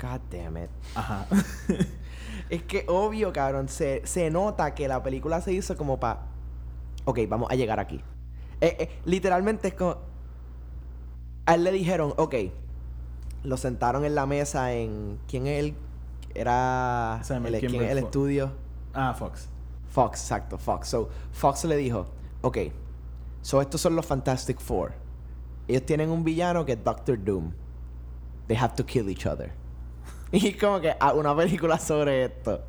God 0.00 0.20
damn 0.30 0.56
it. 0.56 0.70
Ajá. 0.94 1.26
Es 2.48 2.62
que 2.62 2.84
obvio, 2.88 3.32
cabrón, 3.32 3.68
se, 3.68 4.06
se 4.06 4.30
nota 4.30 4.74
que 4.74 4.86
la 4.86 5.02
película 5.02 5.40
se 5.40 5.52
hizo 5.52 5.76
como 5.76 5.98
para... 5.98 6.20
Ok, 7.04 7.20
vamos 7.28 7.50
a 7.50 7.56
llegar 7.56 7.80
aquí. 7.80 8.00
Eh, 8.60 8.76
eh, 8.78 9.00
literalmente 9.04 9.68
es 9.68 9.74
como... 9.74 9.98
A 11.46 11.54
él 11.54 11.64
le 11.64 11.72
dijeron, 11.72 12.12
ok, 12.16 12.34
lo 13.44 13.56
sentaron 13.56 14.04
en 14.04 14.14
la 14.14 14.26
mesa 14.26 14.72
en... 14.72 15.18
¿Quién 15.28 15.46
es 15.46 15.60
él? 15.64 15.74
Era... 16.34 17.22
El, 17.28 17.58
¿Quién 17.58 17.72
Kinberg 17.72 17.84
es 17.84 17.90
el 17.92 17.98
Fo- 18.02 18.04
estudio? 18.06 18.52
ah, 18.94 19.14
Fox. 19.14 19.48
Fox, 19.90 20.20
exacto, 20.20 20.58
Fox. 20.58 20.88
So, 20.88 21.08
Fox 21.32 21.64
le 21.64 21.76
dijo, 21.76 22.06
ok, 22.42 22.58
so 23.40 23.62
estos 23.62 23.80
son 23.80 23.96
los 23.96 24.04
Fantastic 24.04 24.60
Four. 24.60 24.92
Ellos 25.68 25.86
tienen 25.86 26.10
un 26.10 26.22
villano 26.24 26.64
que 26.66 26.72
es 26.72 26.84
Doctor 26.84 27.18
Doom. 27.22 27.52
They 28.48 28.56
have 28.56 28.74
to 28.76 28.84
kill 28.84 29.08
each 29.08 29.26
other. 29.26 29.52
Y 30.32 30.52
como 30.54 30.80
que 30.80 30.92
ah, 30.98 31.12
una 31.14 31.34
película 31.36 31.78
sobre 31.78 32.24
esto. 32.26 32.60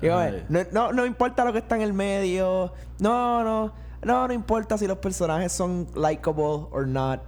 Y 0.00 0.06
como, 0.08 0.18
Ay. 0.18 0.46
no, 0.48 0.60
no, 0.72 0.92
no 0.92 1.04
importa 1.06 1.44
lo 1.44 1.52
que 1.52 1.58
está 1.58 1.76
en 1.76 1.82
el 1.82 1.92
medio. 1.92 2.72
No, 2.98 3.44
no. 3.44 3.72
No, 4.02 4.26
no 4.26 4.32
importa 4.32 4.78
si 4.78 4.86
los 4.86 4.98
personajes 4.98 5.52
son 5.52 5.86
likable 5.94 6.66
or 6.72 6.86
not. 6.86 7.20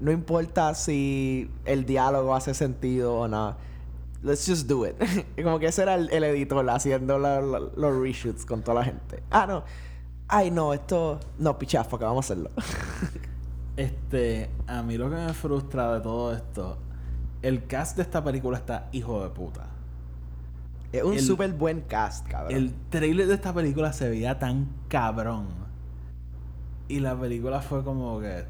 No 0.00 0.10
importa 0.10 0.74
si 0.74 1.50
el 1.64 1.84
diálogo 1.84 2.34
hace 2.34 2.54
sentido 2.54 3.14
o 3.20 3.28
no. 3.28 3.56
Let's 4.22 4.46
just 4.46 4.66
do 4.66 4.86
it. 4.86 4.94
y 5.36 5.42
como 5.42 5.58
que 5.58 5.66
ese 5.66 5.82
era 5.82 5.94
el, 5.94 6.10
el 6.12 6.24
editor 6.24 6.68
haciendo 6.70 7.18
la- 7.18 7.40
la- 7.40 7.60
los 7.60 7.96
reshoots 8.02 8.44
con 8.44 8.62
toda 8.62 8.80
la 8.80 8.84
gente. 8.84 9.22
Ah, 9.30 9.46
no. 9.46 9.64
Ay, 10.28 10.50
no, 10.50 10.72
esto... 10.74 11.18
No, 11.38 11.58
pichafa, 11.58 11.98
que 11.98 12.04
vamos 12.04 12.24
a 12.24 12.32
hacerlo. 12.32 12.50
Este, 13.76 14.50
a 14.66 14.82
mí 14.82 14.98
lo 14.98 15.08
que 15.08 15.16
me 15.16 15.32
frustra 15.32 15.94
de 15.94 16.00
todo 16.00 16.34
esto, 16.34 16.76
el 17.40 17.66
cast 17.66 17.96
de 17.96 18.02
esta 18.02 18.22
película 18.22 18.58
está 18.58 18.88
hijo 18.92 19.22
de 19.22 19.30
puta. 19.30 19.66
es 20.92 21.02
un 21.02 21.18
súper 21.18 21.52
buen 21.54 21.80
cast, 21.82 22.26
cabrón. 22.28 22.54
El 22.54 22.74
trailer 22.90 23.26
de 23.26 23.34
esta 23.34 23.54
película 23.54 23.92
se 23.94 24.08
veía 24.10 24.38
tan 24.38 24.68
cabrón. 24.88 25.46
Y 26.88 27.00
la 27.00 27.18
película 27.18 27.62
fue 27.62 27.82
como 27.84 28.20
que. 28.20 28.44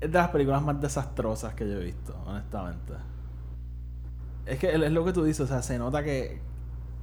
Es 0.00 0.10
de 0.10 0.18
las 0.18 0.30
películas 0.30 0.62
más 0.62 0.80
desastrosas 0.80 1.54
que 1.54 1.68
yo 1.68 1.74
he 1.80 1.84
visto, 1.84 2.14
honestamente. 2.26 2.94
Es 4.46 4.58
que 4.58 4.72
es 4.74 4.92
lo 4.92 5.04
que 5.04 5.12
tú 5.12 5.24
dices, 5.24 5.40
o 5.42 5.46
sea, 5.46 5.62
se 5.62 5.78
nota 5.78 6.02
que. 6.02 6.40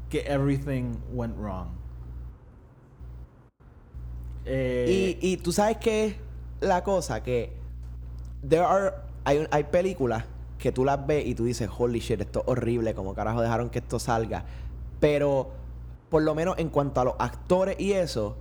que 0.09 0.21
everything 0.27 0.95
went 1.13 1.35
wrong. 1.37 1.69
Eh, 4.45 5.17
Y, 5.21 5.33
y 5.33 5.37
tú 5.37 5.51
sabes 5.51 5.77
qué 5.77 6.05
es 6.07 6.15
la 6.61 6.83
cosa, 6.83 7.21
que 7.23 7.53
there 8.47 8.63
are, 8.63 8.93
hay, 9.25 9.47
hay 9.51 9.63
películas 9.65 10.25
que 10.57 10.71
tú 10.71 10.85
las 10.85 11.05
ves 11.05 11.25
y 11.25 11.35
tú 11.35 11.45
dices, 11.45 11.69
holy 11.77 11.99
shit, 11.99 12.21
esto 12.21 12.41
es 12.41 12.47
horrible, 12.47 12.93
como 12.95 13.13
carajo 13.13 13.41
dejaron 13.41 13.69
que 13.69 13.79
esto 13.79 13.99
salga. 13.99 14.45
Pero, 14.99 15.51
por 16.09 16.23
lo 16.23 16.33
menos 16.35 16.57
en 16.57 16.69
cuanto 16.69 17.01
a 17.01 17.05
los 17.05 17.15
actores 17.19 17.79
y 17.79 17.93
eso, 17.93 18.37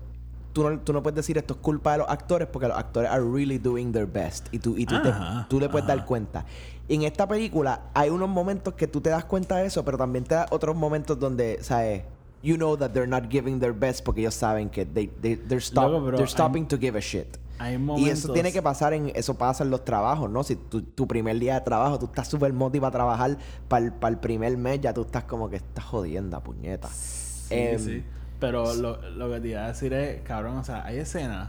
tú 0.57 0.67
no, 0.71 0.79
tú 0.81 0.95
no 0.95 1.03
puedes 1.03 1.17
decir 1.17 1.37
esto 1.37 1.53
es 1.53 1.61
culpa 1.61 1.93
de 1.93 1.99
los 1.99 2.09
actores 2.09 2.49
porque 2.51 2.67
los 2.67 2.79
actores 2.79 3.11
are 3.11 3.23
really 3.23 3.59
doing 3.59 3.93
their 3.93 4.07
best. 4.07 4.49
Y 4.53 4.59
tú, 4.59 4.75
y 4.79 4.87
tú, 4.87 4.95
te- 5.03 5.13
tú 5.51 5.61
le 5.61 5.69
puedes 5.69 5.85
ajá. 5.87 5.97
dar 5.97 6.07
cuenta. 6.07 6.47
En 6.89 7.03
esta 7.03 7.29
película 7.29 7.83
hay 7.93 8.09
unos 8.09 8.31
momentos 8.31 8.73
que 8.73 8.87
tú 8.87 9.03
te 9.03 9.11
das 9.11 9.27
cuenta 9.27 9.57
de 9.59 9.67
eso, 9.67 9.85
pero 9.85 9.99
también 9.99 10.25
te 10.25 10.35
da 10.35 10.47
otros 10.51 10.75
momentos 10.75 11.19
donde, 11.21 11.59
¿sabes? 11.63 12.05
You 12.43 12.57
know 12.57 12.75
that 12.79 12.93
they're 12.93 13.07
not 13.07 13.25
giving 13.31 13.61
their 13.61 13.75
best 13.75 14.03
porque 14.03 14.23
ellos 14.23 14.35
saben 14.35 14.71
que 14.71 14.87
they, 14.87 15.09
they- 15.09 15.37
they're, 15.37 15.61
stop- 15.61 16.11
they're 16.17 16.27
stopping 16.27 16.65
to 16.69 16.79
give 16.79 16.97
a 16.97 17.03
shit. 17.03 17.37
hay 17.59 17.77
Y 17.99 18.09
eso 18.09 18.33
tiene 18.33 18.51
que 18.51 18.63
pasar 18.63 18.95
en... 18.95 19.13
Eso 19.15 19.35
pasa 19.35 19.63
en 19.63 19.69
los 19.69 19.85
trabajos, 19.85 20.31
¿no? 20.31 20.43
Si 20.43 20.57
tu, 20.57 20.81
tu 20.81 21.07
primer 21.07 21.39
día 21.39 21.55
de 21.57 21.61
trabajo, 21.61 21.99
tú 21.99 22.07
estás 22.07 22.29
súper 22.29 22.55
motivado 22.55 22.89
a 22.89 22.93
trabajar 22.93 23.37
para 23.69 23.85
el, 24.09 24.19
primer 24.19 24.57
mes, 24.57 24.81
ya 24.81 24.95
tú 24.95 25.03
estás 25.03 25.25
como 25.25 25.51
que 25.51 25.57
estás 25.57 25.85
jodiendo, 25.85 26.41
puñeta. 26.41 26.89
Sí, 26.89 27.55
Em, 27.55 27.79
sí. 27.79 28.05
Pero 28.41 28.74
lo, 28.74 29.01
lo 29.11 29.30
que 29.30 29.41
te 29.41 29.49
iba 29.49 29.64
a 29.64 29.68
decir 29.68 29.93
es, 29.93 30.20
cabrón, 30.22 30.59
o 30.59 30.64
sea, 30.64 30.84
hay 30.84 30.99
escenas 30.99 31.49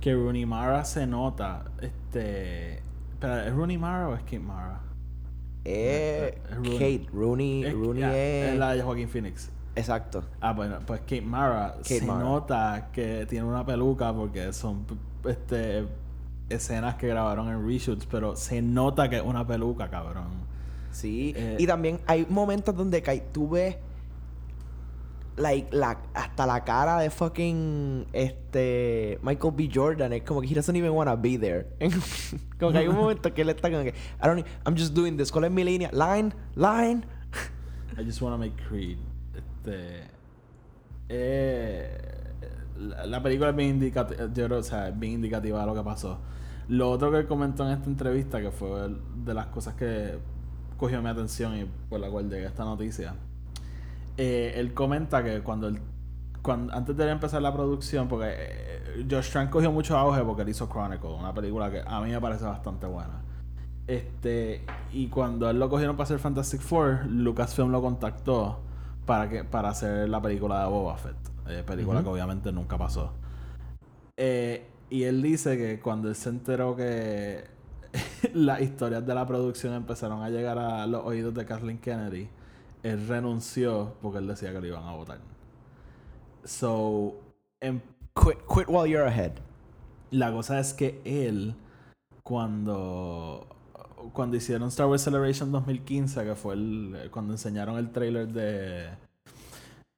que 0.00 0.14
Rooney 0.14 0.46
Mara 0.46 0.84
se 0.84 1.06
nota, 1.06 1.64
este... 1.80 2.80
Pero, 3.20 3.40
¿es 3.40 3.52
Rooney 3.52 3.78
Mara 3.78 4.08
o 4.08 4.14
es 4.14 4.20
Kate 4.22 4.38
Mara? 4.38 4.80
Eh, 5.64 6.38
Es 6.48 6.56
Rooney. 6.56 6.72
Kate, 6.78 7.10
Rooney, 7.12 7.64
Es- 7.64 7.72
Rooney 7.74 8.02
es... 8.04 8.52
es 8.52 8.58
la 8.58 8.74
de 8.74 8.82
Joaquín 8.82 9.08
Phoenix. 9.08 9.50
Exacto. 9.74 10.24
Ah, 10.40 10.52
bueno, 10.52 10.78
pues 10.86 11.00
Kate 11.00 11.20
Mara 11.22 11.74
Kate 11.78 11.98
se 12.00 12.06
Mara. 12.06 12.20
nota 12.24 12.88
que 12.92 13.26
tiene 13.28 13.46
una 13.46 13.64
peluca 13.66 14.12
porque 14.12 14.52
son 14.52 14.84
este 15.24 15.86
escenas 16.48 16.94
que 16.94 17.06
grabaron 17.08 17.48
en 17.48 17.66
reshoots, 17.66 18.06
pero 18.06 18.34
se 18.34 18.62
nota 18.62 19.08
que 19.10 19.16
es 19.16 19.22
una 19.22 19.46
peluca, 19.46 19.88
cabrón. 19.90 20.28
Sí. 20.90 21.34
Eh, 21.36 21.56
y 21.58 21.66
también 21.66 22.00
hay 22.06 22.26
momentos 22.30 22.74
donde 22.74 23.02
tú 23.32 23.50
ves... 23.50 23.76
Like, 25.38 25.74
la, 25.74 25.98
hasta 26.14 26.46
la 26.46 26.64
cara 26.64 26.98
de 26.98 27.10
fucking 27.10 28.06
este 28.12 29.18
Michael 29.22 29.54
B. 29.56 29.70
Jordan 29.72 30.12
es 30.12 30.22
como 30.22 30.40
que 30.40 30.48
he 30.48 30.54
doesn't 30.54 30.76
even 30.76 30.90
wanna 30.92 31.16
be 31.16 31.38
there. 31.38 31.66
como 32.58 32.72
que 32.72 32.78
hay 32.78 32.88
un 32.88 32.96
momento 33.02 33.32
que 33.32 33.42
él 33.42 33.50
está 33.50 33.70
como 33.70 33.82
que 33.82 33.90
I 33.90 34.26
don't 34.26 34.40
e- 34.40 34.44
I'm 34.66 34.76
just 34.76 34.94
doing 34.94 35.16
this. 35.16 35.30
¿Cuál 35.30 35.44
es 35.44 35.50
mi 35.50 35.64
línea? 35.64 35.90
Line, 35.92 36.32
line. 36.56 37.04
I 37.96 38.04
just 38.04 38.20
wanna 38.20 38.36
make 38.36 38.54
Creed. 38.68 38.98
Este. 39.34 40.02
Eh, 41.08 41.98
la, 42.76 43.06
la 43.06 43.22
película 43.22 43.50
es 43.50 43.56
bien 43.56 43.70
indicativa. 43.70 44.26
Yo 44.32 44.46
creo, 44.46 44.58
o 44.58 44.62
sea, 44.62 44.88
es 44.88 44.98
bien 44.98 45.14
indicativa 45.14 45.60
de 45.60 45.66
lo 45.66 45.74
que 45.74 45.82
pasó. 45.82 46.18
Lo 46.68 46.90
otro 46.90 47.10
que 47.10 47.26
comentó 47.26 47.64
en 47.66 47.72
esta 47.72 47.88
entrevista, 47.88 48.40
que 48.40 48.50
fue 48.50 48.94
de 49.24 49.34
las 49.34 49.46
cosas 49.46 49.74
que 49.74 50.18
cogió 50.76 51.00
mi 51.02 51.08
atención 51.08 51.56
y 51.56 51.64
por 51.88 51.98
la 51.98 52.10
cual 52.10 52.28
llegué 52.28 52.44
a 52.44 52.48
esta 52.48 52.64
noticia. 52.64 53.14
Eh, 54.18 54.52
él 54.56 54.74
comenta 54.74 55.24
que 55.24 55.40
cuando 55.40 55.68
él. 55.68 55.80
Cuando, 56.42 56.72
antes 56.72 56.96
de 56.96 57.10
empezar 57.10 57.42
la 57.42 57.52
producción, 57.52 58.08
porque 58.08 58.26
eh, 58.30 59.06
Josh 59.10 59.30
Trank 59.30 59.50
cogió 59.50 59.72
mucho 59.72 59.96
auge 59.96 60.22
porque 60.22 60.42
él 60.42 60.48
hizo 60.50 60.68
Chronicle, 60.68 61.10
una 61.10 61.34
película 61.34 61.70
que 61.70 61.82
a 61.84 62.00
mí 62.00 62.10
me 62.10 62.20
parece 62.20 62.44
bastante 62.44 62.86
buena. 62.86 63.22
Este, 63.86 64.64
y 64.92 65.08
cuando 65.08 65.48
él 65.48 65.58
lo 65.58 65.70
cogieron 65.70 65.96
para 65.96 66.04
hacer 66.04 66.18
Fantastic 66.18 66.60
Four, 66.60 67.06
Lucasfilm 67.06 67.70
lo 67.70 67.80
contactó 67.80 68.60
para 69.06 69.30
que 69.30 69.44
para 69.44 69.70
hacer 69.70 70.08
la 70.08 70.20
película 70.20 70.62
de 70.62 70.68
Boba 70.68 70.96
Fett, 70.98 71.16
eh, 71.48 71.64
película 71.66 72.02
que 72.02 72.08
obviamente 72.08 72.52
nunca 72.52 72.76
pasó. 72.76 73.14
Eh, 74.18 74.68
y 74.90 75.04
él 75.04 75.22
dice 75.22 75.56
que 75.56 75.80
cuando 75.80 76.08
él 76.08 76.14
se 76.14 76.28
enteró 76.28 76.76
que 76.76 77.44
las 78.34 78.60
historias 78.60 79.06
de 79.06 79.14
la 79.14 79.26
producción 79.26 79.72
empezaron 79.72 80.22
a 80.22 80.28
llegar 80.28 80.58
a 80.58 80.86
los 80.86 81.06
oídos 81.06 81.32
de 81.32 81.46
Kathleen 81.46 81.78
Kennedy, 81.78 82.28
él 82.82 83.06
renunció 83.08 83.94
porque 84.02 84.18
él 84.18 84.26
decía 84.26 84.52
que 84.52 84.60
lo 84.60 84.66
iban 84.66 84.84
a 84.84 84.92
votar. 84.92 85.18
So, 86.44 87.14
en 87.60 87.82
Quit, 88.14 88.38
quit 88.46 88.68
while 88.68 88.88
you're 88.88 89.06
ahead. 89.06 89.32
la 90.10 90.32
cosa 90.32 90.58
es 90.58 90.72
que 90.74 91.00
él, 91.04 91.54
cuando, 92.22 93.46
cuando 94.12 94.36
hicieron 94.36 94.68
Star 94.68 94.86
Wars 94.86 95.02
Celebration 95.02 95.52
2015, 95.52 96.24
que 96.24 96.34
fue 96.34 96.54
el, 96.54 97.08
cuando 97.10 97.34
enseñaron 97.34 97.78
el 97.78 97.90
trailer 97.90 98.28
de. 98.28 98.88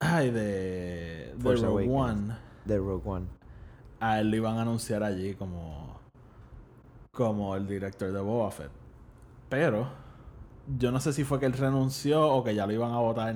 Ay, 0.01 0.31
de. 0.31 1.35
de 1.37 1.57
Rogue. 1.57 1.89
One, 1.89 2.35
De 2.65 2.79
Rogue 2.79 3.03
One. 3.09 3.27
a 4.01 4.21
él 4.21 4.31
lo 4.31 4.37
iban 4.37 4.59
a 4.59 4.63
anunciar 4.63 5.03
allí 5.03 5.35
como. 5.35 5.99
como 7.13 7.55
el 7.57 7.67
director 7.67 8.13
de 8.13 8.21
Boba 8.21 8.51
Fett. 8.51 8.71
Pero. 9.49 9.89
Yo 10.79 10.93
no 10.93 11.01
sé 11.01 11.13
si 11.13 11.25
fue 11.25 11.41
que 11.41 11.47
él 11.47 11.53
renunció 11.55 12.27
o 12.29 12.45
que 12.45 12.55
ya 12.55 12.67
lo 12.67 12.73
iban 12.73 12.93
a 12.93 12.99
votar 12.99 13.35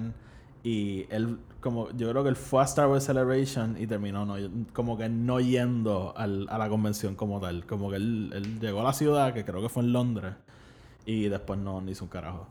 Y 0.62 1.06
él, 1.10 1.38
como, 1.60 1.90
yo 1.92 2.08
creo 2.10 2.22
que 2.22 2.30
él 2.30 2.36
fue 2.36 2.62
a 2.62 2.64
Star 2.64 2.88
Wars 2.88 3.04
Celebration 3.04 3.76
y 3.78 3.86
terminó 3.86 4.24
no, 4.26 4.36
como 4.72 4.96
que 4.96 5.08
no 5.08 5.40
yendo 5.40 6.14
al- 6.16 6.46
a 6.50 6.58
la 6.58 6.68
convención 6.68 7.14
como 7.16 7.40
tal. 7.40 7.66
Como 7.66 7.90
que 7.90 7.96
él, 7.96 8.30
él 8.34 8.60
llegó 8.60 8.80
a 8.80 8.84
la 8.84 8.92
ciudad, 8.94 9.34
que 9.34 9.44
creo 9.44 9.60
que 9.62 9.68
fue 9.68 9.82
en 9.82 9.92
Londres, 9.92 10.34
y 11.06 11.28
después 11.28 11.58
no, 11.60 11.80
no 11.82 11.90
hizo 11.90 12.04
un 12.04 12.10
carajo. 12.10 12.48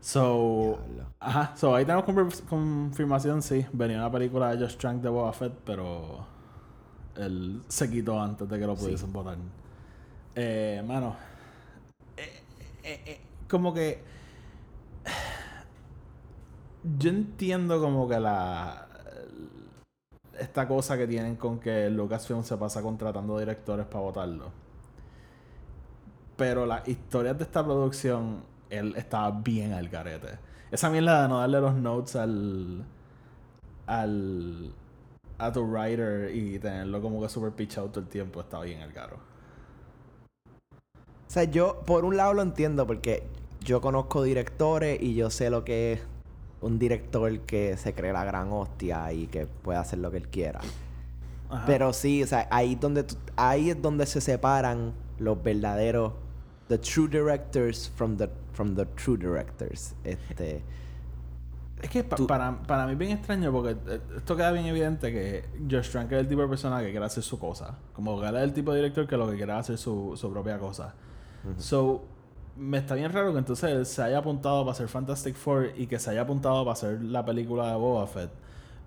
So, 0.00 0.78
Diablo. 0.88 1.14
ajá, 1.20 1.54
so 1.56 1.74
ahí 1.74 1.84
tenemos 1.84 2.04
confir- 2.06 2.44
confirmación, 2.48 3.42
sí. 3.42 3.66
Venía 3.72 3.98
una 3.98 4.10
película 4.10 4.54
de 4.54 4.58
Josh 4.64 4.76
Trank 4.76 5.02
de 5.02 5.08
Boba 5.10 5.32
Fett, 5.32 5.52
pero 5.64 6.26
él 7.16 7.62
se 7.68 7.90
quitó 7.90 8.20
antes 8.20 8.48
de 8.48 8.58
que 8.58 8.66
lo 8.66 8.76
pudiesen 8.76 9.12
votar. 9.12 9.38
Eh, 10.34 10.82
mano, 10.86 11.16
eh, 12.16 12.42
eh, 12.82 13.02
eh, 13.06 13.20
como 13.50 13.74
que 13.74 14.02
yo 16.98 17.10
entiendo 17.10 17.80
como 17.80 18.08
que 18.08 18.20
la 18.20 18.86
esta 20.40 20.66
cosa 20.66 20.96
que 20.96 21.06
tienen 21.06 21.36
con 21.36 21.58
que 21.58 21.90
Lucasfilm 21.90 22.42
se 22.42 22.56
pasa 22.56 22.80
contratando 22.80 23.38
directores 23.38 23.86
para 23.86 24.00
votarlo. 24.00 24.50
Pero 26.36 26.64
las 26.64 26.88
historias 26.88 27.36
de 27.36 27.44
esta 27.44 27.62
producción, 27.62 28.42
él 28.70 28.94
estaba 28.96 29.30
bien 29.30 29.74
al 29.74 29.90
garete. 29.90 30.38
Esa 30.70 30.88
mierda 30.88 31.22
de 31.22 31.28
no 31.28 31.40
darle 31.40 31.60
los 31.60 31.74
notes 31.74 32.16
al. 32.16 32.84
al. 33.86 34.72
a 35.36 35.52
tu 35.52 35.62
writer 35.62 36.34
y 36.34 36.58
tenerlo 36.58 37.02
como 37.02 37.20
que 37.20 37.28
super 37.28 37.52
pitch 37.52 37.76
out 37.76 37.92
todo 37.92 38.00
el 38.00 38.08
tiempo, 38.08 38.40
estaba 38.40 38.64
bien 38.64 38.80
al 38.80 38.92
caro. 38.94 39.16
O 41.30 41.32
sea, 41.32 41.44
yo 41.44 41.82
por 41.84 42.06
un 42.06 42.16
lado 42.16 42.32
lo 42.32 42.42
entiendo 42.42 42.86
porque 42.86 43.28
yo 43.60 43.80
conozco 43.80 44.22
directores 44.22 45.00
y 45.02 45.14
yo 45.14 45.30
sé 45.30 45.50
lo 45.50 45.64
que 45.64 45.94
es 45.94 46.00
un 46.60 46.78
director 46.78 47.40
que 47.40 47.76
se 47.76 47.94
cree 47.94 48.12
la 48.12 48.24
gran 48.24 48.50
hostia 48.52 49.12
y 49.12 49.26
que 49.26 49.46
puede 49.46 49.78
hacer 49.78 49.98
lo 49.98 50.10
que 50.10 50.18
él 50.18 50.28
quiera. 50.28 50.60
Ajá. 51.48 51.64
Pero 51.66 51.92
sí, 51.92 52.22
o 52.22 52.26
sea, 52.26 52.46
ahí, 52.50 52.74
donde 52.76 53.04
ahí 53.36 53.70
es 53.70 53.80
donde 53.82 54.06
se 54.06 54.20
separan 54.20 54.92
los 55.18 55.42
verdaderos, 55.42 56.12
the 56.68 56.78
true 56.78 57.08
directors 57.08 57.90
from 57.96 58.16
the, 58.16 58.28
from 58.52 58.74
the 58.76 58.86
true 58.86 59.16
directors. 59.16 59.94
Este, 60.04 60.62
Es 61.82 61.90
que 61.90 62.04
pa- 62.04 62.16
Tú- 62.16 62.26
para, 62.26 62.62
para 62.62 62.86
mí 62.86 62.92
es 62.92 62.98
bien 62.98 63.10
extraño 63.12 63.50
porque 63.50 63.70
eh, 63.92 64.00
esto 64.18 64.36
queda 64.36 64.52
bien 64.52 64.66
evidente 64.66 65.10
que 65.10 65.44
Josh 65.68 65.90
Trank 65.90 66.12
es 66.12 66.18
el 66.20 66.28
tipo 66.28 66.42
de 66.42 66.48
persona 66.48 66.80
que 66.80 66.90
quiere 66.90 67.04
hacer 67.06 67.22
su 67.22 67.38
cosa. 67.38 67.78
Como 67.94 68.20
que 68.20 68.28
él 68.28 68.36
es 68.36 68.42
el 68.42 68.52
tipo 68.52 68.70
de 68.72 68.78
director 68.80 69.06
que 69.08 69.16
lo 69.16 69.28
que 69.30 69.36
quiere 69.36 69.52
hacer 69.52 69.76
su, 69.78 70.12
su 70.16 70.30
propia 70.30 70.58
cosa. 70.58 70.94
So, 71.58 72.04
me 72.60 72.78
está 72.78 72.94
bien 72.94 73.10
raro 73.12 73.32
que 73.32 73.38
entonces 73.38 73.70
él 73.70 73.86
se 73.86 74.02
haya 74.02 74.18
apuntado 74.18 74.60
para 74.64 74.72
hacer 74.72 74.86
Fantastic 74.88 75.34
Four 75.34 75.72
y 75.76 75.86
que 75.86 75.98
se 75.98 76.10
haya 76.10 76.20
apuntado 76.22 76.62
para 76.64 76.74
hacer 76.74 77.02
la 77.02 77.24
película 77.24 77.68
de 77.70 77.76
Boba 77.76 78.06
Fett. 78.06 78.30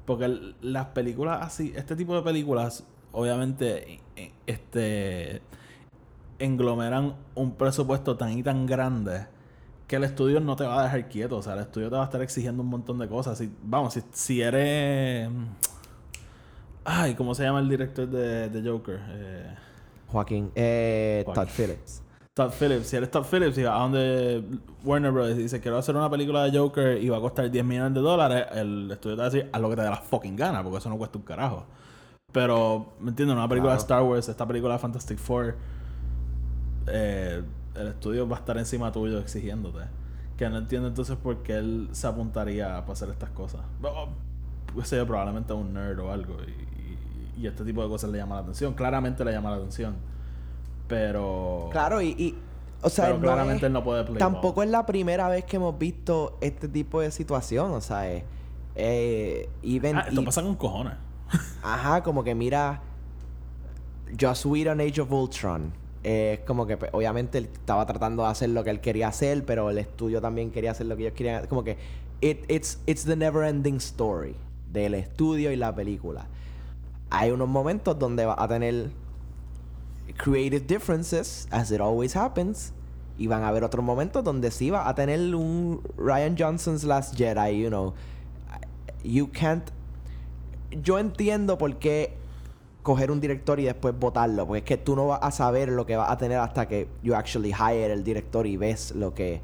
Porque 0.06 0.26
el- 0.26 0.56
las 0.62 0.88
películas 0.88 1.40
así, 1.42 1.74
este 1.76 1.96
tipo 1.96 2.16
de 2.16 2.22
películas, 2.22 2.84
obviamente, 3.12 4.00
eh, 4.16 4.32
este 4.46 5.42
englomeran 6.40 7.16
un 7.36 7.56
presupuesto 7.56 8.16
tan 8.18 8.38
y 8.38 8.44
tan 8.44 8.66
grande 8.66 9.26
que 9.88 9.96
el 9.98 10.04
estudio 10.04 10.40
no 10.40 10.56
te 10.56 10.66
va 10.66 10.82
a 10.82 10.84
dejar 10.84 11.10
quieto. 11.10 11.38
O 11.38 11.42
sea, 11.42 11.54
el 11.54 11.60
estudio 11.62 11.90
te 11.90 11.96
va 11.96 12.02
a 12.04 12.06
estar 12.06 12.22
exigiendo 12.22 12.62
un 12.64 12.70
montón 12.70 13.00
de 13.00 13.08
cosas. 13.08 13.38
Si, 13.38 13.52
vamos, 13.64 13.94
si, 13.94 14.04
si 14.12 14.42
eres. 14.42 15.30
Ay, 16.86 17.16
¿cómo 17.16 17.34
se 17.34 17.44
llama 17.44 17.60
el 17.60 17.70
director 17.70 18.08
de, 18.08 18.50
de 18.50 18.70
Joker? 18.70 19.00
Eh, 19.10 19.56
Joaquín, 20.10 20.52
eh, 20.56 21.24
Joaquín. 21.26 21.44
Todd 21.46 21.54
Phillips. 21.56 22.03
Todd 22.34 22.52
Phillips. 22.52 22.88
Si 22.88 22.96
eres 22.96 23.12
Todd 23.12 23.26
Phillips 23.32 23.58
y 23.58 23.64
vas 23.64 23.76
a 23.76 23.80
donde 23.84 24.44
Warner 24.84 25.12
Bros. 25.12 25.30
y 25.32 25.34
dice 25.36 25.62
quiero 25.62 25.78
hacer 25.78 25.96
una 25.96 26.10
película 26.10 26.44
de 26.46 26.58
Joker 26.58 26.98
y 27.02 27.10
va 27.10 27.18
a 27.18 27.22
costar 27.22 27.50
10 27.52 27.64
millones 27.64 27.94
de 27.94 28.00
dólares, 28.02 28.46
el 28.54 28.90
estudio 28.92 29.16
te 29.16 29.20
va 29.22 29.28
a 29.28 29.30
decir 29.30 29.50
haz 29.54 29.62
lo 29.62 29.70
que 29.70 29.76
te 29.76 29.82
dé 29.84 29.90
la 29.90 29.98
fucking 29.98 30.36
gana, 30.36 30.64
porque 30.64 30.80
eso 30.80 30.90
no 30.90 30.98
cuesta 30.98 31.18
un 31.20 31.24
carajo. 31.26 31.66
Pero, 32.32 32.94
¿me 33.00 33.10
entiendes? 33.10 33.38
Una 33.38 33.48
película 33.48 33.74
de. 33.74 33.78
Star 33.80 34.02
Wars, 34.02 34.28
esta 34.28 34.48
película 34.48 34.74
de 34.74 34.80
Fantastic 34.80 35.20
Four, 35.20 35.56
eh, 36.88 37.44
el 37.76 37.88
estudio 37.88 38.28
va 38.28 38.38
a 38.38 38.40
estar 38.40 38.58
encima 38.58 38.92
tuyo 38.92 39.20
exigiéndote. 39.20 39.86
Que 40.36 40.50
no 40.50 40.58
entiendo 40.58 40.88
entonces 40.88 41.16
por 41.16 41.44
qué 41.44 41.58
él 41.58 41.90
se 41.92 42.08
apuntaría 42.08 42.80
para 42.82 42.94
hacer 42.94 43.10
estas 43.10 43.30
cosas. 43.30 43.62
Qué 44.76 44.84
sé 44.86 44.98
yo, 44.98 45.06
probablemente 45.06 45.54
un 45.54 45.72
nerd 45.76 46.00
o 46.00 46.12
algo. 46.12 46.38
Y, 46.48 46.50
y- 46.50 47.44
y 47.44 47.48
este 47.48 47.64
tipo 47.64 47.84
de 47.84 47.90
cosas 47.90 48.10
le 48.10 48.18
llama 48.18 48.36
la 48.36 48.42
atención. 48.42 48.74
Claramente 48.74 49.24
le 49.24 49.32
llama 49.32 49.52
la 49.52 49.58
atención. 49.58 49.96
Pero. 50.88 51.70
Claro, 51.72 52.02
y, 52.02 52.10
y 52.10 52.36
o 52.82 52.90
sea, 52.90 53.06
Pero 53.06 53.20
claramente 53.22 53.58
es- 53.66 53.68
él 53.68 53.74
no 53.74 53.84
puede 53.84 54.04
play 54.04 54.18
tampoco 54.18 54.56
ball. 54.56 54.66
es 54.66 54.72
la 54.72 54.86
primera 54.86 55.30
vez 55.30 55.46
que 55.46 55.56
hemos 55.56 55.78
visto 55.80 56.38
este 56.42 56.68
tipo 56.68 57.00
de 57.02 57.12
situación, 57.12 57.72
o 57.72 57.82
sea, 57.82 58.12
eh, 58.12 58.26
eh, 58.76 59.50
even 59.64 59.98
Ah, 59.98 60.06
esto 60.08 60.22
y- 60.22 60.26
pasa 60.26 60.42
con 60.44 60.56
cojones. 60.56 60.94
Ajá, 61.64 62.04
como 62.04 62.24
que 62.24 62.36
mira 62.36 62.82
Joss 64.20 64.46
Whedon 64.46 64.82
Age 64.82 65.02
of 65.02 65.12
Ultron. 65.12 65.72
Eh, 66.04 66.40
Es 66.42 66.46
como 66.46 66.68
que 66.68 66.76
pues, 66.76 66.92
obviamente 66.94 67.38
él 67.38 67.50
estaba 67.54 67.86
tratando 67.86 68.24
de 68.24 68.30
hacer 68.30 68.50
lo 68.50 68.64
que 68.64 68.70
él 68.72 68.82
quería 68.82 69.08
hacer, 69.08 69.46
pero 69.46 69.70
el 69.70 69.78
estudio 69.78 70.20
también 70.22 70.52
quería 70.52 70.72
hacer 70.72 70.88
lo 70.88 70.98
que 70.98 71.04
ellos 71.04 71.14
querían. 71.16 71.48
Como 71.48 71.64
que 71.64 71.78
it- 72.20 72.44
it's, 72.52 72.80
it's 72.86 73.06
the 73.06 73.16
never 73.16 73.46
ending 73.48 73.78
story 73.78 74.36
del 74.72 74.96
estudio 74.96 75.52
y 75.52 75.56
la 75.56 75.74
película. 75.74 76.26
Hay 77.10 77.32
unos 77.32 77.48
momentos 77.48 77.98
donde 77.98 78.26
va 78.26 78.36
a 78.38 78.48
tener 78.50 78.90
creative 80.18 80.68
differences, 80.68 81.47
as 81.51 81.72
it 81.72 81.82
always 81.82 82.16
happens. 82.16 82.74
Y 83.18 83.28
van 83.28 83.43
a 83.43 83.49
haber 83.49 83.64
otros 83.64 83.84
momentos 83.84 84.24
donde 84.24 84.49
sí 84.51 84.72
va 84.72 84.88
a 84.88 84.95
tener 84.95 85.36
un 85.36 85.82
Ryan 85.97 86.36
Johnson's 86.38 86.84
Last 86.84 87.16
Jedi, 87.16 87.62
you 87.62 87.70
know. 87.70 87.93
You 89.04 89.28
can't 89.32 89.70
yo 90.82 90.99
entiendo 90.99 91.58
por 91.58 91.76
qué 91.78 92.14
coger 92.82 93.12
un 93.12 93.22
director 93.22 93.60
y 93.60 93.64
después 93.64 93.97
votarlo, 93.97 94.45
porque 94.45 94.60
es 94.60 94.66
que 94.66 94.78
tú 94.78 94.95
no 94.95 95.08
vas 95.08 95.20
a 95.22 95.32
saber 95.32 95.70
lo 95.70 95.86
que 95.86 95.95
vas 95.95 96.12
a 96.12 96.18
tener 96.18 96.38
hasta 96.39 96.68
que 96.68 96.88
you 97.01 97.16
actually 97.16 97.54
hire 97.54 97.93
el 97.93 98.04
director 98.04 98.45
y 98.45 98.58
ves 98.58 98.93
lo 98.95 99.14
que 99.14 99.41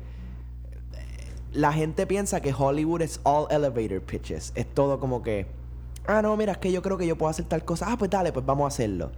la 1.53 1.71
gente 1.71 2.05
piensa 2.05 2.41
que 2.41 2.53
Hollywood 2.53 3.01
es 3.01 3.21
all 3.23 3.47
elevator 3.49 4.01
pitches, 4.01 4.51
es 4.55 4.67
todo 4.73 4.99
como 4.99 5.21
que 5.21 5.47
ah 6.05 6.21
no, 6.21 6.35
mira, 6.35 6.53
es 6.53 6.57
que 6.57 6.71
yo 6.71 6.81
creo 6.81 6.97
que 6.97 7.07
yo 7.07 7.17
puedo 7.17 7.29
hacer 7.29 7.45
tal 7.45 7.63
cosa, 7.63 7.87
ah 7.89 7.97
pues 7.97 8.11
dale, 8.11 8.33
pues 8.33 8.45
vamos 8.45 8.65
a 8.65 8.67
hacerlo. 8.67 9.11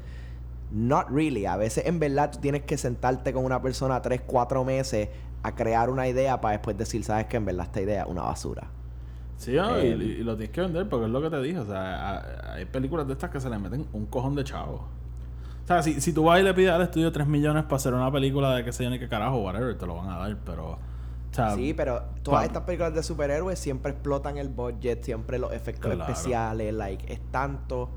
Not 0.72 1.10
really, 1.10 1.46
a 1.46 1.58
veces 1.58 1.86
en 1.86 2.00
verdad 2.00 2.32
tú 2.32 2.40
tienes 2.40 2.62
que 2.64 2.78
sentarte 2.78 3.34
con 3.34 3.44
una 3.46 3.62
persona 3.62 4.02
tres, 4.02 4.22
cuatro 4.26 4.64
meses 4.64 5.10
a 5.44 5.54
crear 5.56 5.90
una 5.90 6.08
idea 6.08 6.40
para 6.40 6.54
después 6.54 6.78
decir, 6.78 7.04
sabes 7.04 7.26
que 7.26 7.38
en 7.38 7.46
verdad 7.46 7.66
esta 7.66 7.82
idea 7.82 8.04
es 8.04 8.08
una 8.10 8.22
basura. 8.24 8.68
Sí, 9.38 9.54
y, 9.54 9.58
y 9.58 10.24
lo 10.24 10.36
tienes 10.38 10.54
que 10.54 10.62
vender 10.62 10.88
porque 10.88 11.06
es 11.08 11.12
lo 11.12 11.20
que 11.22 11.30
te 11.32 11.42
dije. 11.42 11.58
O 11.60 11.66
sea, 11.66 12.20
ha- 12.20 12.54
hay 12.54 12.66
películas 12.66 13.08
de 13.08 13.14
estas 13.14 13.32
que 13.32 13.40
se 13.42 13.50
le 13.50 13.58
meten 13.58 13.88
un 13.92 14.06
cojón 14.06 14.36
de 14.36 14.44
chavos. 14.44 14.82
O 15.64 15.68
sea, 15.68 15.82
si, 15.84 16.00
si 16.00 16.14
tú 16.14 16.24
vas 16.26 16.40
y 16.40 16.44
le 16.44 16.54
pides 16.54 16.72
al 16.72 16.82
estudio 16.84 17.12
3 17.12 17.26
millones 17.28 17.64
para 17.64 17.78
hacer 17.78 17.94
una 17.94 18.12
película 18.12 18.56
de 18.56 18.64
que 18.64 18.72
se 18.72 18.84
yo 18.84 18.90
ni 18.92 19.00
qué 19.00 19.10
carajo, 19.10 19.38
whatever, 19.40 19.76
te 19.78 19.86
lo 19.88 19.96
van 19.96 20.10
a 20.10 20.18
dar, 20.20 20.38
pero. 20.46 20.72
O 20.74 20.78
sea, 21.34 21.56
Sí, 21.56 21.74
pero 21.74 22.04
todas 22.24 22.46
estas 22.46 22.64
películas 22.64 22.94
de 22.94 23.02
superhéroes 23.04 23.58
siempre 23.58 23.94
explotan 23.94 24.38
el 24.38 24.50
budget, 24.50 25.04
siempre 25.04 25.40
los 25.40 25.52
efectos 25.54 25.92
Claro. 25.94 26.12
especiales, 26.12 26.74
like, 26.74 27.12
es 27.12 27.20
tanto. 27.32 27.90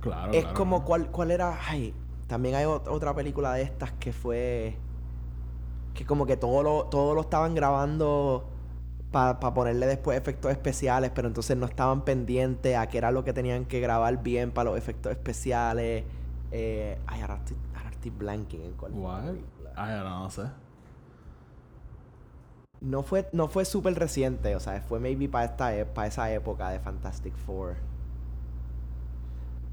Claro. 0.00 0.32
es 0.32 0.42
claro, 0.42 0.54
como 0.56 0.84
cuál, 0.84 1.10
cuál 1.10 1.30
era. 1.30 1.58
Ay, 1.68 1.94
también 2.26 2.54
hay 2.54 2.64
ot- 2.64 2.88
otra 2.88 3.14
película 3.14 3.52
de 3.54 3.62
estas 3.62 3.92
que 3.92 4.12
fue. 4.12 4.76
Que 5.94 6.04
como 6.06 6.26
que 6.26 6.36
todo 6.36 6.62
lo, 6.62 6.84
todo 6.84 7.14
lo 7.14 7.22
estaban 7.22 7.54
grabando 7.54 8.44
para 9.10 9.40
ponerle 9.40 9.86
después 9.86 10.18
efectos 10.18 10.52
especiales, 10.52 11.10
pero 11.14 11.28
entonces 11.28 11.56
no 11.56 11.66
estaban 11.66 12.02
pendientes 12.04 12.76
a 12.76 12.86
qué 12.88 12.98
era 12.98 13.10
lo 13.10 13.24
que 13.24 13.32
tenían 13.32 13.64
que 13.64 13.80
grabar 13.80 14.22
bien 14.22 14.52
para 14.52 14.70
los 14.70 14.78
efectos 14.78 15.12
especiales. 15.12 16.04
Eh, 16.52 16.98
ay, 17.06 17.20
ahora 17.22 17.36
estoy, 17.36 17.56
ahora 17.76 17.90
estoy 17.90 18.10
blanking 18.10 18.62
en 18.62 18.72
cuál. 18.74 18.92
Ay, 19.76 19.92
ahora 19.92 20.10
no 20.10 20.30
sé. 20.30 20.42
No 22.80 23.02
fue, 23.04 23.28
no 23.32 23.48
fue 23.48 23.64
súper 23.64 23.94
reciente, 23.94 24.54
o 24.56 24.60
sea, 24.60 24.80
fue 24.82 24.98
maybe 25.00 25.28
para 25.28 25.44
esta 25.46 25.76
e- 25.76 25.84
para 25.86 26.08
esa 26.08 26.30
época 26.32 26.70
de 26.70 26.78
Fantastic 26.80 27.34
Four. 27.36 27.76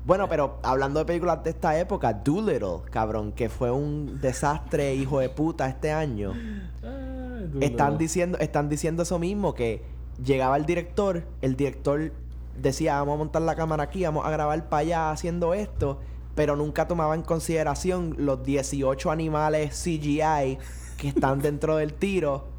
Bueno, 0.06 0.30
pero 0.30 0.60
hablando 0.62 1.00
de 1.00 1.06
películas 1.06 1.44
de 1.44 1.50
esta 1.50 1.80
época, 1.80 2.14
Doolittle, 2.14 2.82
cabrón, 2.92 3.32
que 3.32 3.50
fue 3.50 3.72
un 3.72 4.22
desastre, 4.22 4.94
hijo 4.94 5.20
de 5.20 5.30
puta, 5.30 5.68
este 5.68 5.92
año. 5.92 6.34
Ay, 6.84 7.50
Están 7.60 7.98
diciendo, 7.98 8.38
están 8.38 8.70
diciendo 8.70 9.02
eso 9.02 9.18
mismo, 9.18 9.56
que 9.56 9.82
llegaba 10.24 10.58
el 10.58 10.66
director, 10.68 11.24
el 11.42 11.56
director 11.56 12.12
decía, 12.56 13.00
vamos 13.00 13.16
a 13.16 13.18
montar 13.18 13.42
la 13.42 13.56
cámara 13.56 13.84
aquí, 13.84 14.04
vamos 14.04 14.28
a 14.28 14.30
grabar 14.30 14.70
para 14.70 14.82
allá 14.82 15.12
haciendo 15.12 15.56
esto, 15.56 16.00
pero 16.36 16.56
nunca 16.56 16.88
tomaba 16.88 17.16
en 17.16 17.24
consideración 17.24 18.14
los 18.20 18.44
18 18.44 19.10
animales 19.10 19.72
CGI 19.84 20.60
que 20.98 21.08
están 21.08 21.42
dentro 21.42 21.78
del 21.78 21.94
tiro. 21.94 22.55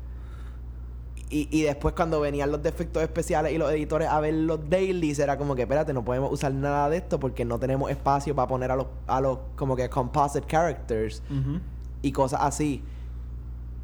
Y, 1.29 1.49
y 1.51 1.63
después 1.63 1.93
cuando 1.95 2.21
venían 2.21 2.53
los 2.53 2.63
defectos 2.63 3.03
especiales 3.03 3.53
y 3.53 3.59
los 3.59 3.71
editores 3.73 4.09
a 4.09 4.21
ver 4.21 4.35
los 4.35 4.71
dailies, 4.71 5.19
era 5.19 5.37
como 5.37 5.57
que, 5.57 5.63
espérate, 5.63 5.93
no 5.93 6.05
podemos 6.05 6.33
usar 6.33 6.55
nada 6.55 6.89
de 6.89 6.99
esto 6.99 7.19
porque 7.19 7.45
no 7.45 7.59
tenemos 7.59 7.91
espacio 7.91 8.35
para 8.35 8.47
poner 8.47 8.71
a 8.71 8.77
los, 8.77 8.87
a 9.09 9.21
los 9.21 9.39
como 9.57 9.75
que 9.75 9.89
composite 9.91 10.47
characters 10.47 11.23
y 12.03 12.13
cosas 12.13 12.41
así. 12.43 12.83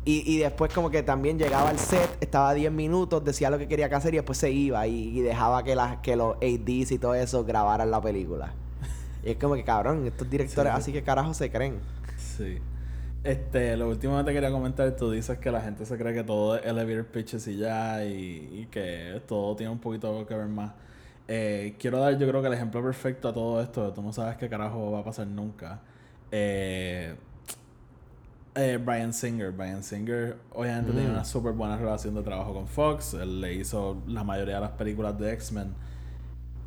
Y, 0.05 0.23
y 0.33 0.39
después 0.39 0.73
como 0.73 0.91
que 0.91 1.03
también 1.03 1.39
llegaba 1.39 1.69
al 1.71 1.79
set, 1.79 2.17
estaba 2.21 2.55
10 2.55 2.71
minutos, 2.73 3.25
decía 3.25 3.51
lo 3.51 3.59
que 3.59 3.69
quería 3.69 3.89
que 3.89 3.95
hacer 3.97 4.15
y 4.15 4.17
después 4.19 4.37
se 4.39 4.51
iba 4.51 4.85
y, 4.87 5.17
y 5.17 5.21
dejaba 5.21 5.63
que, 5.63 5.75
las 5.77 5.97
que 5.99 6.17
los 6.17 6.37
ADs 6.37 6.91
y 6.93 6.99
todo 6.99 7.15
eso 7.15 7.45
grabaran 7.45 7.91
la 7.91 8.01
película. 8.01 8.53
Y 9.25 9.31
es 9.31 9.37
como 9.37 9.55
que 9.55 9.63
cabrón, 9.63 10.05
estos 10.07 10.29
directores 10.29 10.73
Sí. 10.73 10.79
así 10.79 10.93
que 10.93 11.03
carajo 11.05 11.33
se 11.35 11.51
creen. 11.51 11.79
Sí. 12.19 12.59
Este, 13.25 13.77
lo 13.77 13.89
último 13.89 14.19
que 14.19 14.25
te 14.25 14.33
quería 14.33 14.51
comentar, 14.51 14.97
tú 14.97 15.11
dices 15.13 15.39
que 15.39 15.51
la 15.53 15.61
gente 15.61 15.87
se 15.87 15.97
cree 15.97 16.13
que 16.13 16.25
todo 16.25 16.57
es 16.57 16.67
elevator 16.67 17.07
pitches 17.07 17.47
y 17.47 17.57
ya, 17.57 18.05
y, 18.05 18.63
y 18.63 18.67
que 18.71 19.23
todo 19.29 19.55
tiene 19.55 19.71
un 19.73 19.79
poquito 19.79 20.27
que 20.27 20.35
ver 20.35 20.49
más. 20.49 20.73
Eh, 21.29 21.77
quiero 21.79 21.99
dar, 22.01 22.19
yo 22.19 22.27
creo 22.29 22.41
que 22.43 22.49
el 22.49 22.55
ejemplo 22.55 22.83
perfecto 22.83 23.29
a 23.29 23.33
todo 23.33 23.63
esto, 23.63 23.93
tú 23.93 24.03
no 24.03 24.13
sabes 24.13 24.37
qué 24.39 24.49
carajo 24.49 24.91
va 24.91 25.01
a 25.01 25.05
pasar 25.05 25.29
nunca. 25.29 25.81
Eh, 26.33 27.15
eh, 28.57 28.79
Brian 28.85 29.13
Singer. 29.13 29.53
Brian 29.53 29.83
Singer 29.85 30.37
obviamente 30.53 30.91
Mm. 30.91 30.95
tiene 30.97 31.11
una 31.11 31.25
súper 31.25 31.53
buena 31.53 31.77
relación 31.77 32.15
de 32.17 32.23
trabajo 32.23 32.53
con 32.53 32.67
Fox. 32.67 33.15
Él 33.15 33.41
le 33.41 33.55
hizo 33.55 34.03
la 34.09 34.25
mayoría 34.25 34.57
de 34.57 34.61
las 34.63 34.73
películas 34.73 35.17
de 35.19 35.33
X-Men. 35.35 35.73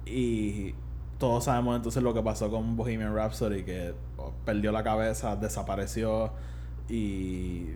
Y 0.06 0.74
todos 1.20 1.44
sabemos 1.46 1.76
entonces 1.76 2.02
lo 2.02 2.14
que 2.14 2.22
pasó 2.24 2.50
con 2.50 2.76
Bohemian 2.78 3.14
Rhapsody, 3.14 3.64
que 3.64 3.94
perdió 4.46 4.72
la 4.72 4.84
cabeza, 4.84 5.36
desapareció 5.36 6.32
y... 6.90 7.70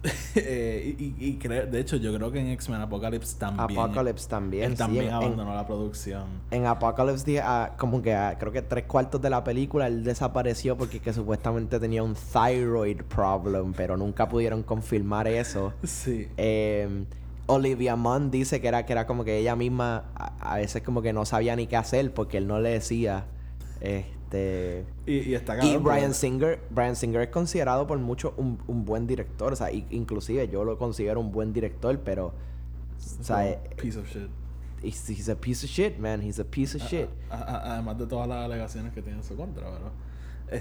eh, 0.36 0.94
y, 0.96 1.14
y- 1.18 1.32
de 1.38 1.80
hecho, 1.80 1.96
yo 1.96 2.14
creo 2.14 2.30
que 2.30 2.38
en 2.38 2.48
X-Men 2.50 2.80
Apocalypse 2.82 3.36
también... 3.36 3.78
Apocalypse 3.80 4.28
también, 4.28 4.70
Él 4.72 4.76
también 4.76 5.06
en- 5.06 5.12
abandonó 5.12 5.54
la 5.54 5.66
producción. 5.66 6.24
En 6.52 6.66
Apocalypse, 6.66 7.40
ah, 7.40 7.74
como 7.76 8.00
que 8.00 8.14
ah, 8.14 8.36
creo 8.38 8.52
que 8.52 8.62
tres 8.62 8.84
cuartos 8.84 9.20
de 9.20 9.28
la 9.28 9.42
película 9.42 9.88
él 9.88 10.04
desapareció 10.04 10.76
porque 10.76 11.00
que 11.00 11.12
supuestamente 11.12 11.80
tenía 11.80 12.04
un 12.04 12.14
thyroid 12.14 13.02
problem, 13.02 13.72
pero 13.72 13.96
nunca 13.96 14.28
pudieron 14.28 14.62
confirmar 14.62 15.26
eso. 15.26 15.72
Sí. 15.84 16.28
Eh, 16.36 17.04
Olivia 17.50 17.96
Munn 17.96 18.30
dice 18.30 18.60
que 18.60 18.68
era, 18.68 18.84
que 18.86 18.92
era 18.92 19.06
como 19.06 19.24
que 19.24 19.38
ella 19.38 19.56
misma 19.56 20.04
a, 20.14 20.52
a 20.52 20.56
veces 20.58 20.82
como 20.82 21.00
que 21.02 21.12
no 21.14 21.24
sabía 21.24 21.56
ni 21.56 21.66
qué 21.66 21.76
hacer 21.76 22.12
porque 22.12 22.36
él 22.38 22.46
no 22.46 22.60
le 22.60 22.68
decía. 22.70 23.24
Este. 24.30 24.84
Y, 25.06 25.30
y 25.30 25.34
está 25.34 25.64
Y 25.64 25.76
Brian 25.78 26.12
Singer, 26.12 26.60
Brian 26.70 26.96
Singer 26.96 27.22
es 27.22 27.28
considerado 27.28 27.86
por 27.86 27.98
muchos 27.98 28.32
un, 28.36 28.58
un 28.66 28.84
buen 28.84 29.06
director. 29.06 29.52
O 29.52 29.56
sea, 29.56 29.72
i- 29.72 29.86
inclusive 29.90 30.48
yo 30.48 30.64
lo 30.64 30.76
considero 30.78 31.20
un 31.20 31.32
buen 31.32 31.52
director, 31.52 31.98
pero. 32.00 32.32
O 33.20 33.24
sea, 33.24 33.48
eh, 33.48 33.58
Piece 33.76 33.98
of 33.98 34.06
shit. 34.08 34.28
he's, 34.82 35.08
he's 35.08 35.28
a 35.28 35.34
piece 35.36 35.64
of 35.64 35.70
shit, 35.70 35.98
man. 35.98 36.20
He's 36.22 36.38
a 36.38 36.44
piece 36.44 36.76
of 36.76 36.82
shit. 36.82 37.08
A- 37.30 37.36
a- 37.36 37.72
además 37.74 37.98
de 37.98 38.06
todas 38.06 38.28
las 38.28 38.44
alegaciones 38.44 38.92
que 38.92 39.00
tiene 39.02 39.18
en 39.18 39.24
su 39.24 39.34
contra, 39.34 39.70
¿verdad? 39.70 39.92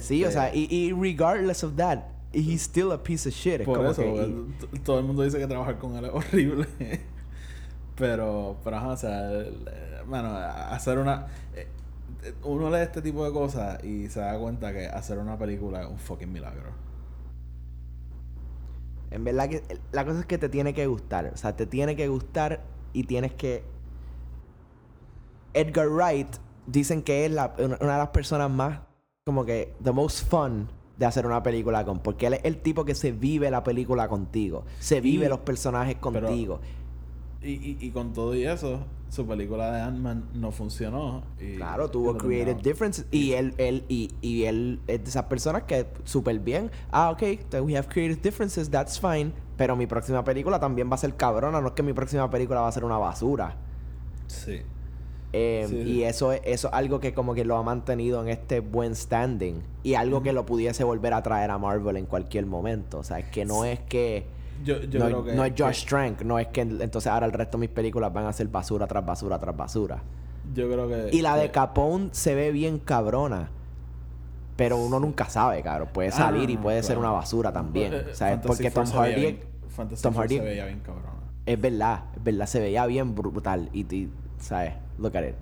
Sí, 0.01 0.24
o 0.24 0.28
Este, 0.28 0.39
sea, 0.39 0.55
y, 0.55 0.68
y 0.70 0.91
regardless 0.93 1.63
of 1.63 1.76
that, 1.76 1.99
he's 2.34 2.61
still 2.61 2.91
a 2.91 3.01
piece 3.03 3.28
of 3.28 3.36
shit. 3.36 3.61
Es 3.61 3.65
Por 3.65 3.78
como 3.78 3.89
eso, 3.91 4.01
que- 4.01 4.78
y- 4.78 4.80
todo 4.80 4.99
el 4.99 5.05
mundo 5.05 5.24
dice 5.24 5.39
que 5.39 5.47
trabajar 5.47 5.78
con 5.78 5.95
él 5.95 6.05
es 6.05 6.11
horrible. 6.13 6.68
pero, 7.95 8.57
pero 8.63 8.78
ajá, 8.78 8.88
o 8.89 8.97
sea, 8.97 9.32
el- 9.32 9.68
eh, 9.68 10.01
a- 10.13 10.74
hacer 10.76 10.99
una. 10.99 11.28
Uno 12.43 12.70
lee 12.70 12.82
este 12.84 13.01
tipo 13.01 13.24
de 13.26 13.32
cosas 13.32 13.84
y 13.84 14.07
se 14.09 14.20
da 14.20 14.38
cuenta 14.38 14.74
que 14.74 14.88
hacer 14.88 15.18
una 15.20 15.38
película 15.38 15.84
es 15.84 15.88
un 15.89 15.97
fucking 15.97 16.32
milagro. 16.32 16.72
En 19.11 19.24
verdad 19.24 19.47
que 19.49 19.63
la 19.91 20.05
cosa 20.05 20.20
es 20.20 20.26
que 20.26 20.38
te 20.38 20.49
tiene 20.49 20.74
que 20.74 20.86
gustar. 20.88 21.32
O 21.34 21.38
sea, 21.38 21.55
te 21.55 21.65
tiene 21.65 21.95
que 21.95 22.07
gustar 22.07 22.61
y 22.93 23.03
tienes 23.03 23.34
que. 23.34 23.63
Edgar 25.53 25.88
Wright 25.89 26.28
dicen 26.65 27.01
que 27.01 27.26
es 27.26 27.32
la- 27.32 27.53
una, 27.57 27.78
de 27.78 27.86
las 27.86 28.09
personas 28.09 28.49
más 28.51 28.82
como 29.26 29.45
que 29.45 29.74
the 29.84 29.91
most 29.91 30.28
fun 30.30 30.68
de 30.97 31.05
hacer 31.05 31.26
una 31.26 31.41
película 31.43 31.86
con. 31.86 31.99
Porque 31.99 32.28
él 32.28 32.34
es 32.36 32.41
el 32.43 32.57
tipo 32.61 32.84
que 32.84 32.95
se 32.95 33.11
vive 33.11 33.49
la 33.49 33.63
película 33.63 34.07
contigo. 34.09 34.65
Se 34.80 34.99
vive 34.99 35.26
Y- 35.28 35.30
los 35.30 35.39
personajes 35.39 35.95
pero- 36.01 36.28
contigo. 36.28 36.59
Y, 37.48 37.52
y, 37.52 37.78
y 37.80 37.89
con 37.91 38.12
todo 38.14 38.36
y 38.36 38.45
eso, 38.45 38.82
su 39.10 39.26
película 39.26 39.72
de 39.72 39.80
Ant-Man 39.82 40.26
no 40.34 40.52
funcionó. 40.52 41.24
Y, 41.39 41.56
Claro, 41.56 41.89
tuvo 41.89 42.18
creative 42.18 42.62
differences. 42.62 43.06
Y 43.10 43.32
él, 43.34 43.54
él, 43.58 43.86
y, 43.88 44.12
y 44.22 44.43
él 44.43 44.82
es 44.88 45.02
de 45.04 45.10
esas 45.10 45.24
personas 45.26 45.64
que 45.64 45.88
súper 46.04 46.39
bien. 46.39 46.72
Ah, 46.91 47.10
ok, 47.12 47.22
we 47.64 47.78
have 47.78 47.88
creative 47.88 48.20
differences, 48.22 48.70
that's 48.70 49.00
fine. 49.00 49.32
Pero 49.56 49.76
mi 49.76 49.88
próxima 49.88 50.24
película 50.24 50.60
también 50.60 50.89
va 50.91 50.95
a 50.95 50.98
ser 50.98 51.16
cabrona. 51.16 51.62
No 51.62 51.68
es 51.68 51.74
que 51.74 51.84
mi 51.84 51.93
próxima 51.93 52.30
película 52.30 52.60
va 52.62 52.68
a 52.68 52.72
ser 52.72 52.84
una 52.84 52.98
basura. 52.98 53.56
Sí. 54.28 54.62
Eh, 55.34 55.66
Sí, 55.70 55.76
y 55.78 56.04
eso, 56.04 56.32
es- 56.32 56.41
eso 56.45 56.68
es 56.68 56.74
algo 56.74 57.00
que 57.00 57.14
como 57.14 57.34
que 57.34 57.43
lo 57.45 57.58
ha 57.58 57.64
mantenido 57.64 58.22
en 58.22 58.30
este 58.30 58.60
buen 58.60 58.95
standing. 58.95 59.62
Y 59.84 59.93
algo 59.95 60.22
que 60.22 60.34
lo 60.34 60.45
pudiese 60.45 60.84
volver 60.84 61.14
a 61.14 61.24
traer 61.24 61.50
a 61.52 61.58
Marvel 61.58 61.98
en 61.98 62.06
cualquier 62.06 62.45
momento. 62.45 63.00
O 63.00 63.04
sea, 63.04 63.20
es 63.20 63.26
que 63.30 63.45
no 63.45 63.64
es 63.66 63.80
que... 63.80 64.26
Yo, 64.64 64.82
yo 64.82 64.99
no, 64.99 65.05
creo 65.05 65.24
que. 65.26 65.34
no 65.36 65.45
es 65.45 65.53
Josh 65.58 65.86
Trank. 65.86 66.22
No 66.24 66.39
es 66.39 66.47
que 66.47 66.62
entonces 66.62 67.08
ahora 67.08 67.26
el 67.26 67.34
resto 67.34 67.58
de 67.58 67.62
mis 67.62 67.70
películas 67.70 68.12
van 68.14 68.26
a 68.26 68.34
ser 68.34 68.47
basura 68.47 68.88
tras 68.88 69.05
basura 69.05 69.39
tras 69.39 69.55
basura. 69.55 70.01
Yo 70.53 70.70
creo 70.70 70.88
que. 70.88 71.10
Y 71.16 71.22
la 71.22 71.36
de 71.36 71.51
Capone 71.51 72.10
se 72.12 72.36
ve 72.36 72.51
bien 72.51 72.80
cabrona. 72.80 73.49
Pero 74.55 74.78
uno 74.78 74.99
nunca 74.99 75.26
sabe, 75.30 75.62
cabrón. 75.62 75.89
Puede 75.93 76.10
Ah, 76.10 76.14
salir 76.14 76.49
y 76.49 76.58
puede 76.58 76.82
ser 76.82 76.97
una 76.97 77.12
basura 77.12 77.51
también. 77.53 77.93
Eh, 77.93 77.97
o 78.12 78.16
sea, 78.16 78.30
es 78.34 78.41
Fantasy 78.41 78.47
porque 78.47 78.72
Tom 78.72 78.86
Hardy... 78.88 79.16
bien- 79.22 79.39
Tom 80.01 80.16
Hardy- 80.16 80.38
se 80.39 80.43
veía 80.43 80.66
bien 80.66 80.80
cabrona. 80.80 81.10
Es 81.45 81.62
verdad, 81.62 82.05
es 82.16 82.24
verdad. 82.24 82.45
Se 82.47 82.60
veía 82.60 82.86
bien 82.88 83.14
brutal. 83.14 83.70
Y, 83.72 83.82
y 83.95 84.12
¿sabes? 84.39 84.74
Look 84.97 85.16
at 85.16 85.24
it. 85.28 85.36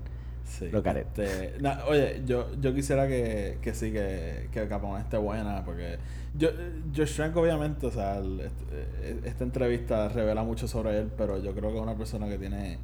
Sí. 0.46 0.70
At 0.72 0.96
it. 0.96 1.18
Este, 1.18 1.60
na- 1.60 1.84
oye, 1.88 2.22
yo, 2.24 2.46
yo 2.60 2.72
quisiera 2.72 3.06
que, 3.08 3.58
que 3.60 3.74
sí, 3.74 3.90
que, 3.92 4.48
que 4.52 4.68
Capone 4.68 5.00
esté 5.00 5.16
buena, 5.18 5.64
porque 5.64 5.98
yo, 6.38 6.50
Josh 6.96 7.16
Trank 7.16 7.36
obviamente, 7.36 7.86
o 7.86 7.90
sea, 7.90 8.18
el- 8.18 8.40
este- 8.40 9.28
esta 9.28 9.42
entrevista 9.44 10.08
revela 10.08 10.44
mucho 10.44 10.68
sobre 10.68 10.98
él, 11.00 11.10
pero 11.16 11.38
yo 11.42 11.52
creo 11.52 11.70
que 11.70 11.76
es 11.76 11.82
una 11.82 11.96
persona 11.96 12.28
que 12.28 12.38
tiene 12.38 12.78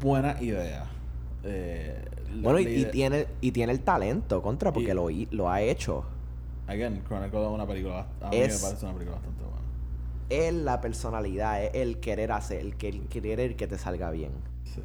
buena 0.00 0.36
idea. 0.42 0.84
Eh, 1.44 2.04
Bueno, 2.42 2.60
y, 2.60 2.66
y 2.66 2.84
tiene, 2.86 3.26
y 3.40 3.52
tiene 3.52 3.72
el 3.72 3.80
talento 3.80 4.42
contra 4.42 4.72
porque 4.72 4.90
Y- 4.90 4.94
lo, 4.94 5.08
lo 5.36 5.50
ha 5.50 5.62
hecho. 5.62 6.04
Again, 6.66 7.02
Chronicle 7.08 7.40
es 7.42 7.48
una 7.48 7.66
película, 7.66 8.06
a 8.20 8.28
mí 8.28 8.36
Es- 8.36 8.62
me 8.62 8.68
parece 8.68 8.84
una 8.84 8.94
película 8.94 9.16
bastante 9.16 9.42
buena. 9.42 9.56
Es 10.28 10.52
la 10.54 10.80
personalidad, 10.80 11.64
es 11.64 11.70
el 11.74 11.98
querer 11.98 12.30
hacer, 12.32 12.60
el, 12.60 12.76
que, 12.76 12.88
el 12.90 13.00
querer 13.08 13.56
que 13.56 13.66
te 13.66 13.78
salga 13.78 14.10
bien. 14.10 14.30
Sí. 14.64 14.82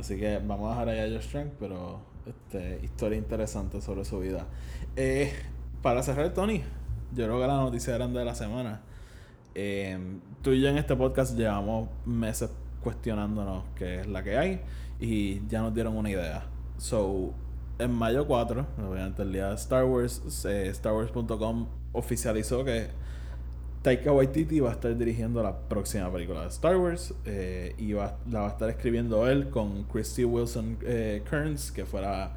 Así 0.00 0.16
que 0.16 0.38
vamos 0.38 0.68
a 0.68 0.70
dejar 0.70 0.88
ahí 0.88 1.00
a 1.00 1.14
Josh 1.14 1.30
Trank, 1.30 1.52
pero 1.60 2.00
este, 2.26 2.80
historia 2.82 3.18
interesante 3.18 3.82
sobre 3.82 4.06
su 4.06 4.18
vida. 4.18 4.46
Eh, 4.96 5.30
para 5.82 6.02
cerrar, 6.02 6.32
Tony, 6.32 6.62
yo 7.14 7.24
creo 7.24 7.38
que 7.38 7.46
la 7.46 7.56
noticia 7.56 7.94
grande 7.94 8.18
de 8.18 8.24
la 8.24 8.34
semana. 8.34 8.80
Eh, 9.54 9.98
tú 10.42 10.52
y 10.52 10.60
yo 10.62 10.68
en 10.68 10.78
este 10.78 10.96
podcast 10.96 11.36
llevamos 11.36 11.90
meses 12.06 12.50
cuestionándonos 12.82 13.64
qué 13.74 14.00
es 14.00 14.06
la 14.06 14.22
que 14.22 14.38
hay 14.38 14.60
y 15.00 15.46
ya 15.48 15.60
nos 15.60 15.74
dieron 15.74 15.96
una 15.96 16.08
idea. 16.08 16.44
So, 16.78 17.34
en 17.78 17.92
mayo 17.92 18.26
4, 18.26 18.66
obviamente 18.88 19.20
el 19.20 19.32
día 19.32 19.48
de 19.48 19.54
Star 19.56 19.84
Wars, 19.84 20.22
eh, 20.46 20.72
StarWars.com 20.72 21.66
oficializó 21.92 22.64
que 22.64 22.88
Taika 23.82 24.12
Waititi 24.12 24.60
va 24.60 24.70
a 24.70 24.72
estar 24.72 24.94
dirigiendo 24.96 25.42
la 25.42 25.56
próxima 25.58 26.12
película 26.12 26.42
de 26.42 26.48
Star 26.48 26.76
Wars 26.76 27.14
eh, 27.24 27.74
y 27.78 27.92
va- 27.94 28.18
la 28.30 28.40
va 28.40 28.46
a 28.48 28.50
estar 28.50 28.68
escribiendo 28.68 29.26
él 29.28 29.48
con 29.48 29.84
Christy 29.84 30.24
Wilson 30.24 30.76
eh, 30.84 31.22
Kearns, 31.28 31.72
que 31.72 31.86
fuera 31.86 32.32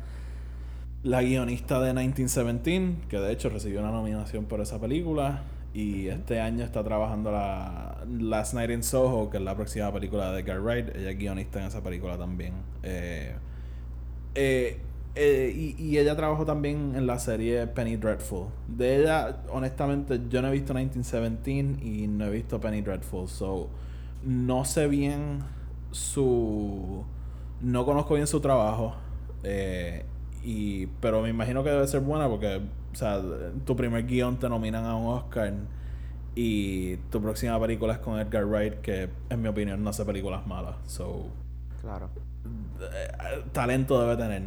la 1.03 1.21
guionista 1.21 1.81
de 1.81 1.93
1917, 1.93 3.07
que 3.09 3.19
de 3.19 3.31
hecho 3.33 3.49
recibió 3.49 3.81
una 3.81 3.91
nominación 3.91 4.45
por 4.45 4.61
esa 4.61 4.79
película. 4.79 5.43
Y 5.73 6.07
este 6.07 6.39
año 6.39 6.63
está 6.63 6.83
trabajando 6.83 7.31
la 7.31 8.05
Last 8.19 8.53
Night 8.53 8.69
in 8.69 8.83
Soho, 8.83 9.29
que 9.31 9.37
es 9.37 9.43
la 9.43 9.55
próxima 9.55 9.91
película 9.91 10.31
de 10.31 10.41
Edgar 10.41 10.61
Wright. 10.61 10.95
Ella 10.95 11.09
es 11.11 11.17
guionista 11.17 11.59
en 11.59 11.65
esa 11.67 11.81
película 11.81 12.15
también. 12.17 12.53
Eh, 12.83 13.35
eh, 15.15 15.53
y, 15.55 15.81
y 15.83 15.97
ella 15.99 16.15
trabajó 16.15 16.45
también 16.45 16.93
en 16.95 17.05
la 17.07 17.19
serie 17.19 17.67
Penny 17.67 17.97
Dreadful. 17.97 18.47
De 18.67 19.01
ella, 19.01 19.43
honestamente, 19.51 20.19
yo 20.29 20.41
no 20.41 20.47
he 20.47 20.51
visto 20.51 20.73
1917 20.73 21.85
y 21.85 22.07
no 22.07 22.25
he 22.25 22.29
visto 22.31 22.59
Penny 22.59 22.81
Dreadful. 22.81 23.27
So, 23.27 23.69
no 24.23 24.65
sé 24.65 24.87
bien 24.87 25.39
su. 25.91 27.03
No 27.61 27.85
conozco 27.85 28.15
bien 28.15 28.27
su 28.27 28.39
trabajo. 28.41 28.95
eh, 29.43 30.05
y, 30.43 30.87
pero 30.99 31.21
me 31.21 31.29
imagino 31.29 31.63
que 31.63 31.69
debe 31.69 31.87
ser 31.87 32.01
buena 32.01 32.27
porque, 32.27 32.57
o 32.91 32.95
sea, 32.95 33.21
tu 33.65 33.75
primer 33.77 34.05
guion 34.05 34.37
te 34.39 34.49
nominan 34.49 34.85
a 34.85 34.95
un 34.97 35.07
Oscar. 35.17 35.53
Y 36.35 36.97
tu 37.11 37.21
próxima 37.21 37.59
película 37.59 37.93
es 37.93 37.99
con 37.99 38.19
Edgar 38.19 38.45
Wright, 38.45 38.81
que 38.81 39.09
en 39.29 39.41
mi 39.41 39.47
opinión 39.47 39.83
no 39.83 39.91
hace 39.91 40.03
películas 40.05 40.45
malas. 40.47 40.75
So, 40.87 41.27
Claro. 41.81 42.09
eh, 42.81 43.43
talento 43.51 44.01
debe 44.01 44.17
tener. 44.17 44.43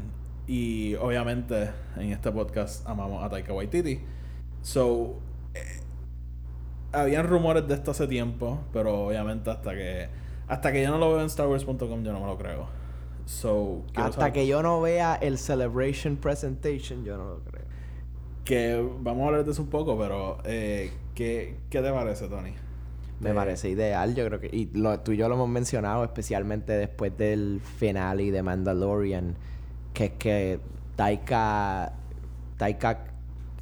Y 0.47 0.95
obviamente 0.97 1.71
en 1.97 2.13
este 2.13 2.31
podcast 2.31 2.87
amamos 2.89 3.23
a 3.25 3.29
Taika 3.29 3.53
Waititi. 3.53 4.01
So, 4.63 5.19
eh, 5.55 5.81
habían 6.93 7.27
rumores 7.27 7.67
de 7.67 7.75
esto 7.75 7.91
hace 7.91 8.07
tiempo, 8.07 8.61
pero 8.73 9.07
obviamente 9.07 9.51
hasta 9.51 9.73
que 9.75 10.09
hasta 10.49 10.73
que 10.73 10.83
yo 10.83 10.91
no 10.91 10.99
lo 10.99 11.09
veo 11.13 11.23
en 11.23 11.31
StarWars.com 11.31 12.05
yo 12.05 12.13
no 12.13 12.21
me 12.21 12.27
lo 12.27 12.39
creo. 12.39 12.69
So, 13.25 13.83
Hasta 13.97 14.13
saber- 14.13 14.33
que 14.33 14.47
yo 14.47 14.63
no 14.63 14.81
vea 14.81 15.17
el 15.17 15.39
Celebration 15.39 16.17
Presentation, 16.17 17.05
yo 17.05 17.17
no 17.17 17.25
lo 17.25 17.41
creo. 17.41 17.67
que 18.45 18.81
vamos 19.01 19.25
a 19.25 19.27
hablar 19.27 19.45
de 19.45 19.51
eso 19.51 19.61
un 19.63 19.69
poco, 19.71 19.99
pero 19.99 20.39
eh, 20.45 20.93
¿qué, 21.17 21.57
¿qué 21.69 21.83
te 21.83 21.91
parece, 21.91 22.29
Tony? 22.29 22.53
Me 23.19 23.35
parece 23.35 23.69
ideal, 23.71 24.15
yo 24.15 24.25
creo 24.27 24.39
que... 24.39 24.47
Y 24.53 24.67
lo, 24.73 25.01
tú 25.01 25.11
y 25.11 25.17
yo 25.17 25.29
lo 25.29 25.35
hemos 25.35 25.49
mencionado, 25.49 26.05
especialmente 26.05 26.73
después 26.75 27.17
del 27.19 27.61
finale 27.79 28.31
de 28.31 28.43
Mandalorian, 28.45 29.35
que 29.97 30.05
es 30.05 30.11
que 30.13 30.61
Taika... 30.95 31.93
Taika, 32.59 33.05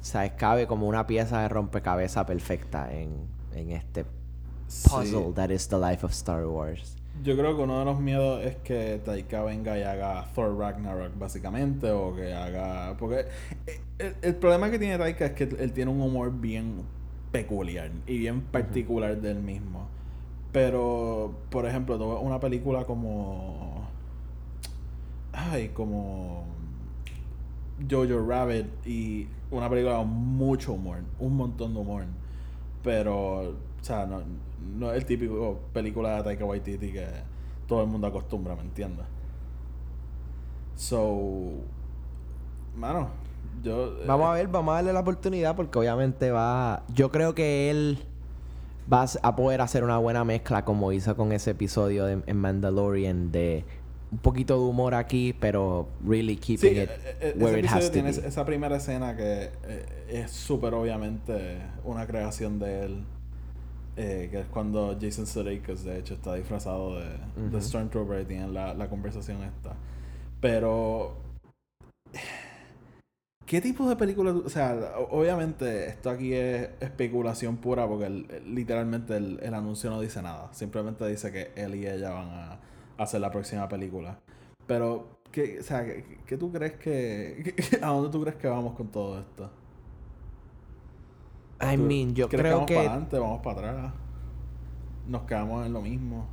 ¿sabes? 0.01 0.33
Cabe 0.33 0.67
como 0.67 0.87
una 0.87 1.07
pieza 1.07 1.41
de 1.41 1.49
rompecabezas 1.49 2.25
perfecta 2.25 2.91
en, 2.93 3.09
en 3.53 3.71
este 3.71 4.05
puzzle 4.83 5.25
Sí. 5.27 5.33
that 5.35 5.49
is 5.49 5.67
the 5.69 5.77
life 5.77 6.05
of 6.05 6.11
Star 6.11 6.45
Wars. 6.45 6.97
Yo 7.23 7.37
creo 7.37 7.55
que 7.55 7.63
uno 7.63 7.79
de 7.79 7.85
los 7.85 7.99
miedos 8.01 8.43
es 8.43 8.57
que 8.57 8.99
Taika 9.05 9.43
venga 9.43 9.77
y 9.79 9.83
haga 9.83 10.25
Thor 10.35 10.57
Ragnarok, 10.57 11.17
básicamente, 11.17 11.89
o 11.89 12.13
que 12.13 12.33
haga... 12.33 12.95
Porque 12.97 13.27
eh, 13.67 13.79
el, 13.99 14.15
el 14.21 14.35
problema 14.35 14.69
que 14.69 14.77
tiene 14.77 14.97
Taika 14.97 15.27
es 15.27 15.31
que 15.31 15.43
él 15.45 15.71
tiene 15.71 15.91
un 15.91 16.01
humor 16.01 16.31
bien 16.33 16.81
peculiar 17.31 17.91
y 18.07 18.17
bien 18.17 18.41
particular 18.41 19.15
del 19.21 19.41
mismo. 19.41 19.87
Pero, 20.51 21.33
por 21.49 21.65
ejemplo, 21.65 22.19
una 22.19 22.39
película 22.41 22.83
como... 22.85 23.74
Ay, 25.35 25.69
como... 25.69 26.45
Jojo 27.89 28.25
Rabbit 28.25 28.87
y 28.87 29.27
una 29.51 29.69
película 29.69 29.97
con 29.97 30.07
mucho 30.07 30.73
humor, 30.73 30.99
un 31.19 31.35
montón 31.35 31.73
de 31.73 31.79
humor. 31.81 32.05
Pero, 32.81 33.39
o 33.41 33.53
sea, 33.81 34.05
no, 34.05 34.21
no 34.77 34.91
es 34.91 34.97
el 34.97 35.05
típico 35.05 35.59
película 35.73 36.17
de 36.17 36.23
Taika 36.23 36.45
Waititi 36.45 36.93
que 36.93 37.05
todo 37.67 37.81
el 37.81 37.87
mundo 37.89 38.07
acostumbra, 38.07 38.55
¿me 38.55 38.61
entiendes? 38.61 39.05
So, 40.75 41.51
mano, 42.77 43.09
yo... 43.61 43.97
eh, 44.01 44.05
Vamos 44.07 44.27
a 44.27 44.33
ver, 44.33 44.47
vamos 44.47 44.71
a 44.71 44.75
darle 44.75 44.93
la 44.93 45.01
oportunidad 45.01 45.55
porque 45.55 45.77
obviamente 45.77 46.31
va... 46.31 46.83
Yo 46.93 47.11
creo 47.11 47.35
que 47.35 47.69
él 47.69 47.99
va 48.91 49.05
a 49.21 49.35
poder 49.35 49.59
hacer 49.61 49.83
una 49.83 49.97
buena 49.97 50.23
mezcla 50.23 50.63
como 50.63 50.93
hizo 50.93 51.17
con 51.17 51.31
ese 51.33 51.51
episodio 51.51 52.05
de, 52.05 52.23
en 52.25 52.37
Mandalorian 52.37 53.31
de 53.31 53.65
un 54.11 54.17
poquito 54.19 54.53
de 54.55 54.65
humor 54.69 54.93
aquí, 54.95 55.33
pero 55.33 55.87
really 56.05 56.35
Sí, 56.35 56.41
keeping 56.57 56.81
it 56.83 56.89
eh, 56.89 57.17
eh, 57.21 57.33
where 57.37 57.59
it 57.59 57.65
has 57.65 57.89
to 57.91 58.03
be. 58.03 58.09
esa- 58.27 58.45
primera 58.45 58.77
escena 58.77 59.15
que 59.15 59.49
eh, 59.63 59.85
es 60.09 60.31
súper 60.31 60.73
obviamente 60.73 61.57
una 61.83 62.05
creación 62.07 62.59
de 62.59 62.85
él. 62.85 63.03
eh, 63.97 64.27
que 64.29 64.41
es 64.41 64.45
cuando 64.47 64.97
Jason 64.99 65.25
Sudeikis 65.25 65.83
de 65.85 65.99
hecho 65.99 66.15
está 66.15 66.35
disfrazado 66.35 66.99
de, 66.99 67.05
de 67.49 67.57
Ujú. 67.57 67.61
Stormtrooper 67.61 68.21
y 68.21 68.25
tienen 68.25 68.53
la, 68.53 68.73
la 68.73 68.89
conversación 68.89 69.41
esta. 69.43 69.73
Pero... 70.41 71.15
¿Qué 73.45 73.61
tipo 73.61 73.87
de 73.87 73.95
película? 73.95 74.31
O 74.31 74.49
sea, 74.49 74.95
obviamente 75.11 75.87
esto 75.87 76.09
aquí 76.09 76.33
es 76.33 76.69
especulación 76.79 77.57
pura 77.57 77.87
porque 77.87 78.07
el- 78.07 78.27
literalmente 78.55 79.15
el, 79.17 79.39
el 79.41 79.53
anuncio 79.53 79.89
no 79.91 80.01
dice 80.01 80.21
nada. 80.21 80.51
Simplemente 80.53 81.05
dice 81.07 81.31
que 81.31 81.51
él 81.55 81.75
y 81.75 81.85
ella 81.85 82.09
van 82.11 82.27
a 82.29 82.59
hacer 82.97 83.21
la 83.21 83.31
próxima 83.31 83.67
película. 83.67 84.19
Pero, 84.67 85.19
¿qué, 85.31 85.59
o 85.59 85.63
sea, 85.63 85.85
¿qué, 85.85 86.19
qué 86.25 86.37
tú 86.37 86.51
crees 86.51 86.73
que... 86.73 87.55
¿A 87.81 87.87
dónde 87.87 88.09
tú 88.09 88.21
crees 88.21 88.37
que 88.37 88.47
vamos 88.47 88.75
con 88.75 88.87
todo 88.87 89.19
esto? 89.19 89.49
I 91.61 91.77
¿Tú 91.77 91.83
mean, 91.83 92.13
yo 92.13 92.27
creo 92.27 92.53
vamos 92.53 92.67
que... 92.67 92.75
para 92.75 92.89
adelante, 92.89 93.19
vamos 93.19 93.41
para 93.41 93.59
atrás? 93.59 93.93
Nos 95.07 95.21
quedamos 95.23 95.65
en 95.65 95.73
lo 95.73 95.81
mismo. 95.81 96.27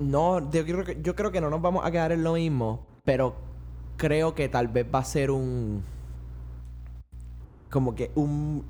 No, 0.00 0.50
yo 0.50 0.64
creo, 0.64 0.84
que, 0.84 1.02
yo 1.02 1.14
creo 1.14 1.30
que 1.30 1.40
no 1.40 1.50
nos 1.50 1.60
vamos 1.60 1.84
a 1.84 1.90
quedar 1.90 2.12
en 2.12 2.22
lo 2.22 2.34
mismo, 2.34 2.86
pero 3.04 3.34
creo 3.96 4.34
que 4.34 4.48
tal 4.48 4.68
vez 4.68 4.86
va 4.92 5.00
a 5.00 5.04
ser 5.04 5.30
un... 5.30 5.82
Como 7.70 7.94
que 7.94 8.10
un 8.14 8.64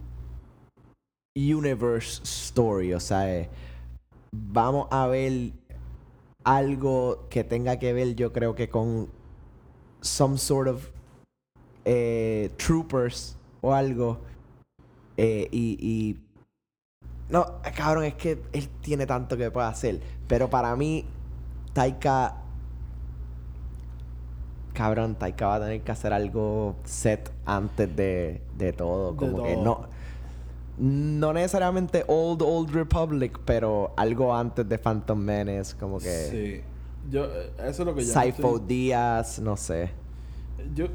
universe 1.36 2.22
story, 2.24 2.92
o 2.94 3.00
sea, 3.00 3.32
eh, 3.32 3.48
vamos 4.32 4.88
a 4.90 5.06
ver 5.06 5.52
algo 6.56 7.26
que 7.28 7.44
tenga 7.44 7.78
que 7.78 7.92
ver, 7.92 8.14
yo 8.14 8.32
creo 8.32 8.54
que 8.54 8.70
con 8.70 9.08
some 10.00 10.38
sort 10.38 10.68
of 10.68 10.88
eh, 11.84 12.50
troopers 12.56 13.36
o 13.60 13.74
algo. 13.74 14.18
Eh, 15.18 15.48
y, 15.50 15.76
y 15.80 16.16
no, 17.28 17.44
cabrón, 17.76 18.04
es 18.04 18.14
que 18.14 18.42
él 18.52 18.68
tiene 18.80 19.06
tanto 19.06 19.36
que 19.36 19.50
puede 19.50 19.66
hacer. 19.66 20.00
Pero 20.26 20.48
para 20.48 20.74
mí, 20.74 21.04
Taika. 21.74 22.36
Cabrón, 24.72 25.16
Taika 25.16 25.48
va 25.48 25.56
a 25.56 25.60
tener 25.60 25.82
que 25.82 25.92
hacer 25.92 26.14
algo 26.14 26.76
set 26.84 27.30
antes 27.44 27.94
de, 27.94 28.40
de 28.56 28.72
todo. 28.72 29.12
De 29.12 29.18
Como 29.18 29.42
que 29.42 29.54
todo. 29.54 29.64
no. 29.64 29.97
No 30.78 31.32
necesariamente 31.32 32.04
Old 32.06 32.42
Old 32.42 32.70
Republic, 32.70 33.38
pero 33.44 33.92
algo 33.96 34.34
antes 34.34 34.68
de 34.68 34.78
Phantom 34.78 35.18
Menace, 35.18 35.76
como 35.76 35.98
que. 35.98 36.04
Sí. 36.30 36.60
Yo, 37.10 37.24
eh, 37.24 37.50
eso 37.64 37.82
es 37.82 37.86
lo 37.86 37.94
que 37.94 38.04
yo... 38.04 38.12
Saifo 38.12 38.56
estoy- 38.56 38.66
Díaz, 38.68 39.38
no 39.40 39.56
sé. 39.56 39.90
Yo, 40.74 40.86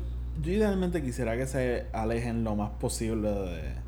yo 0.41 0.51
idealmente 0.51 1.01
quisiera 1.01 1.35
que 1.37 1.47
se 1.47 1.85
alejen 1.91 2.43
lo 2.43 2.55
más 2.55 2.69
posible 2.71 3.29
de 3.31 3.83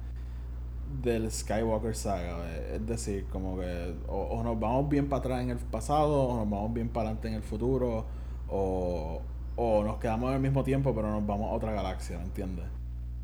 del 1.01 1.29
Skywalker 1.31 1.95
saga. 1.95 2.37
eh, 2.47 2.73
Es 2.77 2.85
decir, 2.87 3.25
como 3.31 3.57
que 3.59 3.95
o, 4.07 4.15
o 4.17 4.43
nos 4.43 4.59
vamos 4.59 4.87
bien 4.89 5.07
para 5.09 5.19
atrás 5.19 5.43
en 5.43 5.49
el 5.51 5.57
pasado, 5.57 6.23
o 6.23 6.35
nos 6.37 6.49
vamos 6.49 6.73
bien 6.73 6.89
para 6.89 7.09
adelante 7.09 7.27
en 7.27 7.33
el 7.35 7.43
futuro, 7.43 8.05
o, 8.49 9.21
o 9.55 9.83
nos 9.83 9.97
quedamos 9.97 10.29
en 10.29 10.35
el 10.35 10.41
mismo 10.41 10.63
tiempo, 10.63 10.93
pero 10.95 11.11
nos 11.11 11.25
vamos 11.25 11.51
a 11.51 11.53
otra 11.55 11.71
galaxia, 11.73 12.17
¿me 12.17 12.23
entiendes? 12.25 12.65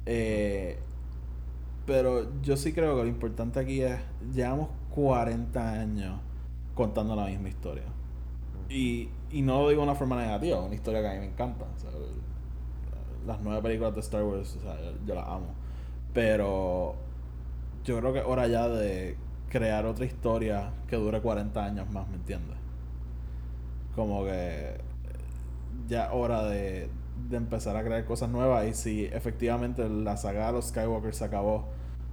Eh, 0.06 0.80
pero 1.86 2.42
yo 2.42 2.58
sí 2.58 2.74
creo 2.74 2.96
que 2.96 3.04
lo 3.04 3.08
importante 3.10 3.60
aquí 3.60 3.82
es, 3.82 4.00
llevamos 4.34 4.70
40 4.94 5.72
años 5.72 6.20
contando 6.76 7.16
la 7.16 7.26
misma 7.26 7.50
historia. 7.50 7.84
Y, 8.70 9.10
y 9.32 9.42
no 9.42 9.62
lo 9.62 9.70
digo 9.70 9.82
de 9.82 9.88
una 9.88 9.96
forma 9.96 10.16
negativa, 10.16 10.62
una 10.62 10.76
historia 10.76 11.02
que 11.02 11.08
a 11.10 11.14
mí 11.14 11.20
me 11.20 11.26
encanta. 11.28 11.66
las 13.26 13.42
nueve 13.42 13.62
películas 13.62 13.94
de 13.94 14.02
Star 14.02 14.24
Wars, 14.24 14.56
o 14.58 14.62
sea, 14.62 14.78
yo, 15.06 15.16
las 15.16 15.28
amo. 15.28 15.54
Pero 16.14 16.96
yo 17.84 17.98
creo 18.00 18.14
que 18.14 18.20
es 18.20 18.26
hora 18.26 18.48
ya 18.48 18.68
de 18.68 19.18
crear 19.50 19.86
otra 19.86 20.06
historia 20.06 20.72
que 20.88 20.96
dure 20.96 21.22
40 21.22 21.64
años 21.64 21.90
más, 21.90 22.08
¿me 22.10 22.16
entiendes? 22.16 22.58
Como 23.96 24.24
que 24.24 24.80
ya 25.88 26.14
hora 26.14 26.44
de, 26.44 26.90
de 27.30 27.38
empezar 27.38 27.76
a 27.78 27.84
crear 27.84 28.04
cosas 28.06 28.30
nuevas 28.30 28.68
y 28.68 28.74
si 28.74 29.06
efectivamente 29.06 29.88
la 29.90 30.18
saga 30.18 30.48
de 30.48 30.54
los 30.54 30.66
Skywalker 30.68 31.14
se 31.14 31.26
acabó, 31.26 31.66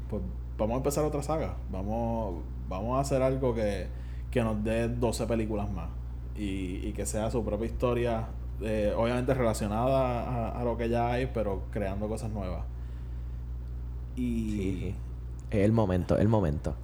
pues 0.09 0.23
vamos 0.57 0.75
a 0.75 0.77
empezar 0.79 1.05
otra 1.05 1.23
saga. 1.23 1.57
Vamos, 1.71 2.43
vamos 2.69 2.99
a 2.99 3.01
hacer 3.01 3.23
algo 3.23 3.55
que, 3.55 3.87
que 4.31 4.43
nos 4.43 4.63
dé 4.65 4.89
12 4.89 5.27
películas 5.27 5.71
más 5.71 5.89
y, 6.37 6.87
y 6.87 6.93
que 6.93 7.07
sea 7.07 7.31
su 7.31 7.45
propia 7.45 7.67
historia, 7.67 8.29
eh, 8.61 8.93
obviamente 8.97 9.35
relacionada 9.35 10.23
a, 10.23 10.61
a 10.61 10.65
lo 10.65 10.77
que 10.77 10.89
ya 10.89 11.11
hay, 11.11 11.27
pero 11.33 11.65
creando 11.71 12.09
cosas 12.09 12.31
nuevas. 12.31 12.65
Y... 14.17 14.51
Sí. 14.51 14.95
Es 15.51 15.65
el 15.65 15.73
momento, 15.73 16.19
el 16.19 16.29
momento. 16.29 16.75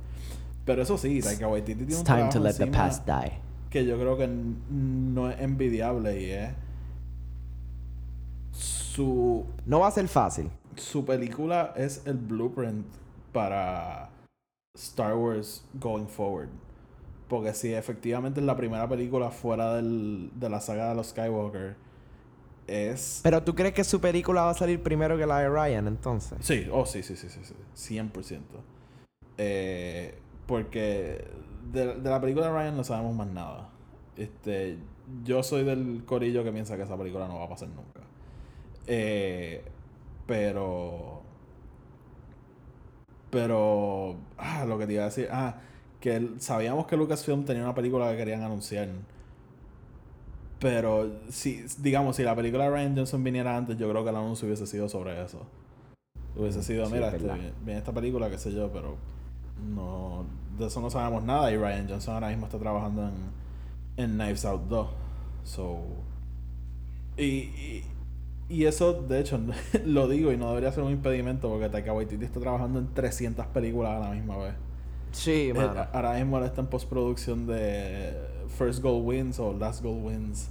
Pero 0.64 0.82
eso 0.82 0.96
sí, 0.96 1.20
Taika 1.20 1.46
Waititi 1.48 1.84
tiene 1.84 1.92
It's 1.92 1.98
un 2.00 2.04
time 2.04 2.16
trabajo 2.16 2.38
to 2.38 2.40
let 2.40 2.54
the 2.54 2.64
encima 2.64 2.84
past 2.84 3.06
die. 3.06 3.32
que 3.68 3.84
yo 3.84 3.98
creo 3.98 4.16
que 4.16 4.26
no 4.26 5.30
es 5.30 5.40
envidiable 5.40 6.20
y 6.20 6.30
es 6.30 6.50
su 8.54 9.44
No 9.66 9.80
va 9.80 9.88
a 9.88 9.90
ser 9.90 10.08
fácil. 10.08 10.50
su 10.76 11.04
película 11.04 11.72
es 11.76 12.02
el 12.06 12.16
blueprint 12.16 12.86
para 13.32 14.10
Star 14.76 15.14
Wars 15.16 15.64
going 15.74 16.06
forward. 16.06 16.48
Porque 17.28 17.54
si 17.54 17.72
efectivamente 17.72 18.40
es 18.40 18.46
la 18.46 18.56
primera 18.56 18.88
película 18.88 19.30
fuera 19.30 19.74
del, 19.74 20.30
de 20.34 20.48
la 20.50 20.60
saga 20.60 20.90
de 20.90 20.94
los 20.94 21.08
Skywalker, 21.08 21.76
es... 22.66 23.20
Pero 23.22 23.42
tú 23.42 23.54
crees 23.54 23.74
que 23.74 23.82
su 23.84 24.00
película 24.00 24.42
va 24.42 24.50
a 24.50 24.54
salir 24.54 24.82
primero 24.82 25.16
que 25.18 25.26
la 25.26 25.38
de 25.40 25.48
Ryan, 25.48 25.86
entonces. 25.86 26.38
Sí, 26.42 26.66
oh, 26.70 26.86
sí, 26.86 27.02
sí, 27.02 27.16
sí, 27.16 27.28
sí, 27.28 27.40
sí. 27.42 27.94
100%. 27.96 28.40
Eh, 29.38 30.18
porque 30.46 31.26
de, 31.72 31.94
de 31.94 32.10
la 32.10 32.20
película 32.20 32.46
de 32.46 32.52
Ryan 32.52 32.76
no 32.76 32.84
sabemos 32.84 33.14
más 33.16 33.26
nada. 33.28 33.70
Este, 34.16 34.78
yo 35.24 35.42
soy 35.42 35.64
del 35.64 36.04
corillo 36.04 36.44
que 36.44 36.52
piensa 36.52 36.76
que 36.76 36.82
esa 36.82 36.96
película 36.96 37.26
no 37.26 37.38
va 37.38 37.44
a 37.44 37.48
pasar 37.48 37.68
nunca. 37.68 38.00
Eh, 38.86 39.64
pero... 40.26 41.22
Pero... 43.30 44.16
Ah, 44.38 44.64
lo 44.66 44.78
que 44.78 44.86
te 44.86 44.94
iba 44.94 45.02
a 45.02 45.06
decir... 45.06 45.28
Ah, 45.30 45.56
que 46.00 46.32
sabíamos 46.38 46.86
que 46.86 46.96
Lucasfilm 46.96 47.44
tenía 47.44 47.62
una 47.62 47.74
película 47.74 48.10
que 48.10 48.16
querían 48.18 48.42
anunciar. 48.42 48.88
Pero, 50.60 51.10
si, 51.28 51.64
digamos, 51.78 52.16
si 52.16 52.22
la 52.22 52.34
película 52.34 52.64
de 52.64 52.70
Ryan 52.70 52.96
Johnson 52.96 53.22
viniera 53.22 53.56
antes, 53.56 53.76
yo 53.76 53.88
creo 53.90 54.02
que 54.04 54.10
el 54.10 54.16
anuncio 54.16 54.46
hubiese 54.46 54.66
sido 54.66 54.88
sobre 54.88 55.22
eso. 55.22 55.40
Hubiese 56.36 56.62
sido, 56.62 56.86
Mm, 56.86 56.90
sí, 56.90 56.94
mira, 56.94 57.08
es 57.08 57.14
este, 57.14 57.28
viene- 57.28 57.52
viene 57.64 57.78
esta 57.78 57.92
película, 57.92 58.30
qué 58.30 58.38
sé 58.38 58.52
yo, 58.52 58.70
pero 58.72 58.96
no 59.74 60.26
de 60.58 60.66
eso 60.66 60.80
no 60.80 60.90
sabemos 60.90 61.24
nada. 61.24 61.50
Y 61.52 61.56
Ryan 61.56 61.88
Johnson 61.88 62.14
ahora 62.14 62.28
mismo 62.28 62.46
está 62.46 62.58
trabajando 62.58 63.08
en, 63.08 63.14
en 64.04 64.12
Knives 64.18 64.44
Out 64.44 64.62
2. 64.68 64.88
So, 65.44 65.78
y, 67.16 67.24
y, 67.24 67.84
y 68.48 68.64
eso, 68.64 68.92
de 69.02 69.20
hecho, 69.20 69.38
lo 69.86 70.08
digo 70.08 70.32
y 70.32 70.36
no 70.36 70.48
debería 70.48 70.70
ser 70.72 70.82
un 70.84 70.92
impedimento 70.92 71.48
porque 71.48 71.68
Taika 71.68 71.92
Waititi 71.92 72.24
está 72.24 72.40
trabajando 72.40 72.78
en 72.78 72.92
300 72.94 73.46
películas 73.46 73.92
a 73.96 74.08
la 74.08 74.10
misma 74.14 74.36
vez. 74.38 74.54
Sí, 75.12 75.50
Eh, 75.50 75.54
mano. 75.54 75.86
ahora 75.92 76.14
mismo 76.14 76.38
está 76.44 76.60
en 76.60 76.66
postproducción 76.66 77.46
de 77.46 78.12
First 78.58 78.82
Goal 78.82 79.02
Wins 79.04 79.38
o 79.38 79.52
Last 79.54 79.82
Goal 79.82 80.02
Wins, 80.04 80.50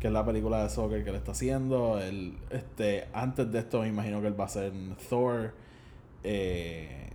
que 0.00 0.08
es 0.08 0.12
la 0.12 0.24
película 0.26 0.62
de 0.64 0.70
soccer 0.70 1.04
que 1.04 1.10
él 1.10 1.16
está 1.16 1.30
haciendo. 1.32 2.00
Él, 2.00 2.36
este, 2.50 3.06
antes 3.12 3.50
de 3.52 3.60
esto 3.60 3.80
me 3.82 3.88
imagino 3.88 4.20
que 4.20 4.26
él 4.26 4.38
va 4.38 4.44
a 4.46 4.48
ser 4.48 4.72
en 4.72 4.96
Thor. 5.08 5.52
Eh, 6.24 7.10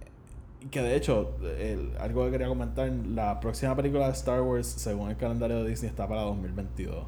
que 0.71 0.81
de 0.81 0.95
hecho, 0.95 1.35
el- 1.59 1.91
algo 1.99 2.25
que 2.25 2.31
quería 2.31 2.47
comentar, 2.47 2.89
la 2.89 3.39
próxima 3.39 3.75
película 3.75 4.07
de 4.07 4.13
Star 4.13 4.41
Wars, 4.41 4.67
según 4.67 5.09
el 5.09 5.17
calendario 5.17 5.63
de 5.63 5.69
Disney, 5.69 5.89
está 5.89 6.07
para 6.07 6.21
2022. 6.21 7.05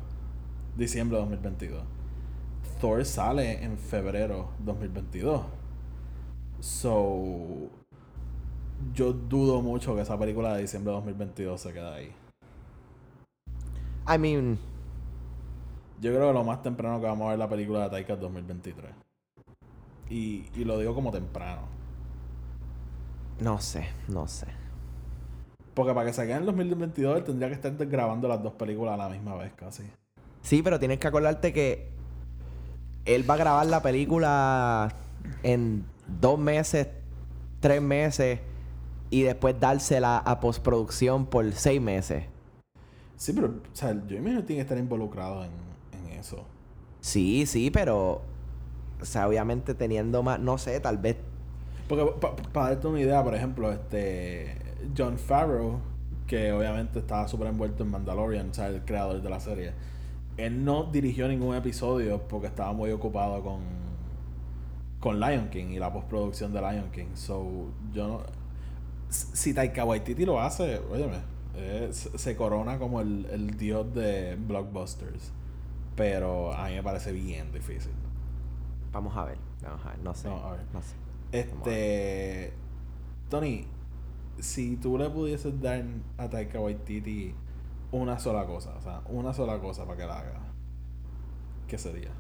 Diciembre 0.78 1.18
de 1.18 1.22
2022. 1.24 1.84
Thor 2.80 3.04
sale 3.06 3.64
en 3.64 3.78
febrero 3.78 4.52
2022. 4.60 5.42
So, 6.62 7.70
yo 8.94 9.14
dudo 9.14 9.62
mucho 9.62 9.96
que 9.96 10.02
esa 10.02 10.18
película 10.18 10.54
de 10.56 10.62
diciembre 10.62 10.92
de 10.92 10.96
2022 10.98 11.60
se 11.62 11.74
quede 11.74 11.88
ahí. 11.88 12.16
I 14.08 14.18
mean, 14.18 14.58
Yo 16.02 16.12
creo 16.14 16.28
que 16.30 16.34
lo 16.34 16.44
más 16.44 16.64
temprano 16.64 17.00
que 17.02 17.06
vamos 17.08 17.28
a 17.28 17.30
ver 17.32 17.40
la 17.40 17.50
película 17.50 17.84
de 17.84 17.90
Taika 17.90 18.14
es 18.14 18.20
2023. 18.22 18.92
Y, 20.10 20.46
y 20.56 20.64
lo 20.64 20.80
digo 20.80 20.96
como 20.96 21.12
temprano. 21.12 21.62
no 23.40 23.60
sé, 23.62 23.88
no 24.08 24.28
sé. 24.28 24.48
Porque 25.74 25.94
para 25.94 26.08
que 26.08 26.14
se 26.14 26.26
quede 26.26 26.38
en 26.38 26.46
2022 26.46 27.18
él 27.18 27.24
tendría 27.24 27.50
que 27.50 27.56
estar 27.56 27.74
grabando 27.88 28.28
las 28.28 28.42
dos 28.42 28.54
películas 28.54 28.94
a 28.96 28.98
la 28.98 29.10
misma 29.10 29.36
vez 29.36 29.54
casi. 29.54 29.84
Sí, 30.42 30.62
pero 30.64 30.80
tienes 30.80 31.00
que 31.00 31.08
acordarte 31.08 31.54
que 31.54 31.99
él 33.06 33.30
va 33.30 33.36
a 33.36 33.38
grabar 33.38 33.66
la 33.68 33.82
película 33.82 34.94
en 35.44 35.86
dos 36.20 36.40
meses, 36.40 36.88
tres 37.60 37.82
meses 37.82 38.40
y 39.10 39.24
después 39.24 39.60
dársela 39.60 40.18
a 40.18 40.40
postproducción 40.40 41.26
por 41.26 41.52
seis 41.54 41.82
meses. 41.82 42.26
Sí, 43.16 43.34
pero 43.34 43.48
o 43.48 43.76
sea, 43.76 43.92
yo 44.08 44.16
imagino 44.16 44.42
que 44.42 44.48
tiene 44.48 44.60
que 44.60 44.62
estar 44.62 44.78
involucrado 44.78 45.44
en, 45.44 45.52
en 46.00 46.20
eso. 46.20 46.46
Sí, 47.02 47.46
sí, 47.46 47.72
pero. 47.72 48.22
O 49.02 49.06
sea, 49.06 49.28
obviamente 49.28 49.74
teniendo 49.74 50.24
más. 50.24 50.40
No 50.40 50.58
sé, 50.58 50.80
tal 50.80 50.98
vez. 50.98 51.18
Porque 51.88 52.06
para 52.54 52.70
darte 52.70 52.88
una 52.88 53.00
idea, 53.00 53.24
por 53.24 53.34
ejemplo, 53.34 53.72
este 53.72 54.56
John 54.96 55.18
Farrow, 55.18 55.80
que 56.28 56.52
obviamente 56.52 57.00
estaba 57.00 57.28
súper 57.28 57.48
envuelto 57.48 57.84
en 57.84 57.90
Mandalorian, 57.90 58.52
o 58.52 58.54
sea, 58.54 58.68
el 58.68 58.84
creador 58.86 59.22
de 59.22 59.30
la 59.30 59.40
serie, 59.40 59.74
él 60.46 60.64
no 60.64 60.84
dirigió 60.86 61.28
ningún 61.28 61.56
episodio 61.56 62.22
porque 62.28 62.48
estaba 62.48 62.74
muy 62.74 62.92
ocupado 62.92 63.42
con, 63.44 63.60
con 65.00 65.20
Lion 65.20 65.50
King 65.50 65.68
y 65.72 65.80
la 65.80 65.92
postproducción 65.92 66.54
de 66.54 66.62
Lion 66.62 66.92
King. 66.92 67.16
So, 67.16 67.68
yo 67.94 68.08
no. 68.08 68.22
Si 69.10 69.54
Taika 69.54 69.86
Waititi 69.86 70.26
lo 70.26 70.40
hace, 70.40 70.80
óyeme, 70.92 71.18
eh, 71.56 71.90
se 71.92 72.36
corona 72.36 72.78
como 72.78 73.02
el, 73.02 73.26
el 73.32 73.58
dios 73.58 73.94
de 73.94 74.36
blockbusters. 74.36 75.32
Pero 75.96 76.54
a 76.54 76.68
mí 76.68 76.76
me 76.76 76.84
parece 76.84 77.12
bien 77.12 77.52
difícil. 77.52 77.92
Vamos 78.92 79.18
a 79.18 79.26
ver. 79.26 79.38
Vamos 79.62 79.86
a 79.86 79.90
ver. 79.90 80.00
No 80.00 80.14
sé. 80.14 80.30
No, 80.30 80.38
a 80.38 80.52
ver. 80.52 80.62
No 80.74 80.82
sé. 80.82 80.96
Este. 81.32 82.54
Tony, 83.30 83.66
si 84.40 84.78
tú 84.78 84.98
le 84.98 85.10
pudieses 85.10 85.60
dar 85.62 85.84
a 86.18 86.30
Taika 86.30 86.60
Waititi 86.60 87.34
una 87.92 88.20
sola 88.20 88.46
cosa, 88.46 88.76
o 88.78 88.82
sea, 88.82 89.02
una 89.08 89.34
sola 89.34 89.60
cosa 89.60 89.86
para 89.86 89.98
que 89.98 90.06
la 90.06 90.20
haga, 90.20 90.40
¿qué 91.68 91.78
sería? 91.78 92.12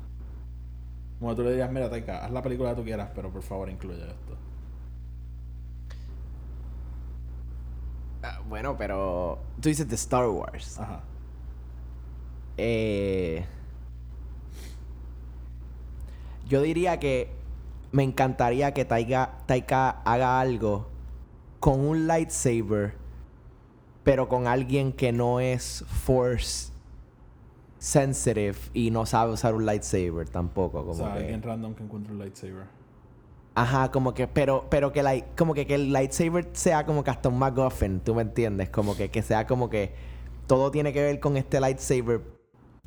Como 1.20 1.36
tú 1.36 1.44
le 1.44 1.52
dirías, 1.52 1.72
mira, 1.72 1.90
Taika, 1.90 2.26
haz 2.26 2.32
la 2.32 2.42
película 2.42 2.70
que 2.72 2.78
tú 2.78 2.84
quieras, 2.84 3.10
pero 3.14 3.30
por 3.30 3.44
favor 3.44 3.70
incluye 3.70 4.02
esto. 4.02 4.38
Ah, 8.24 8.40
bueno, 8.48 8.78
pero. 8.78 9.40
Tú 9.62 9.70
dices 9.70 9.88
de 9.88 9.96
Star 9.96 10.28
Wars. 10.28 10.80
Ajá. 10.80 11.04
Eh, 12.58 13.46
yo 16.48 16.62
diría 16.62 17.00
que 17.00 17.32
me 17.92 18.04
encantaría 18.04 18.74
que 18.74 18.84
Taika, 18.86 19.38
Taika 19.46 19.90
haga 20.04 20.40
algo 20.40 20.90
con 21.60 21.80
un 21.80 22.08
lightsaber, 22.08 22.96
pero 24.10 24.28
con 24.28 24.48
alguien 24.48 24.92
que 24.92 25.12
no 25.12 25.40
es 25.40 25.86
force 25.88 26.72
sensitive 27.78 28.56
y 28.74 28.90
no 28.90 29.06
sabe 29.06 29.34
usar 29.34 29.54
un 29.54 29.68
lightsaber 29.68 30.28
tampoco. 30.28 30.80
Como 30.80 30.94
o 30.94 30.96
sea, 30.96 31.14
que- 31.14 31.20
alguien 31.20 31.44
random 31.44 31.76
que 31.76 31.84
encuentre 31.84 32.14
un 32.14 32.18
lightsaber. 32.18 32.64
Ajá, 33.54 33.92
como 33.92 34.16
que, 34.16 34.28
pero, 34.28 34.66
pero 34.68 34.92
que, 34.92 35.04
la- 35.04 35.24
como 35.38 35.54
que, 35.54 35.68
que 35.68 35.76
el 35.76 35.94
lightsaber 35.94 36.50
sea 36.54 36.88
como 36.88 37.04
que 37.04 37.12
hasta 37.12 37.30
un 37.30 37.38
MacGuffin, 37.38 38.00
¿tú 38.00 38.16
me 38.16 38.24
entiendes? 38.24 38.72
Como 38.72 38.98
que, 38.98 39.12
que 39.12 39.22
sea 39.22 39.46
como 39.46 39.70
que 39.70 39.94
todo 40.48 40.72
tiene 40.72 40.92
que 40.92 41.04
ver 41.04 41.20
con 41.20 41.38
este 41.38 41.60
lightsaber 41.60 42.22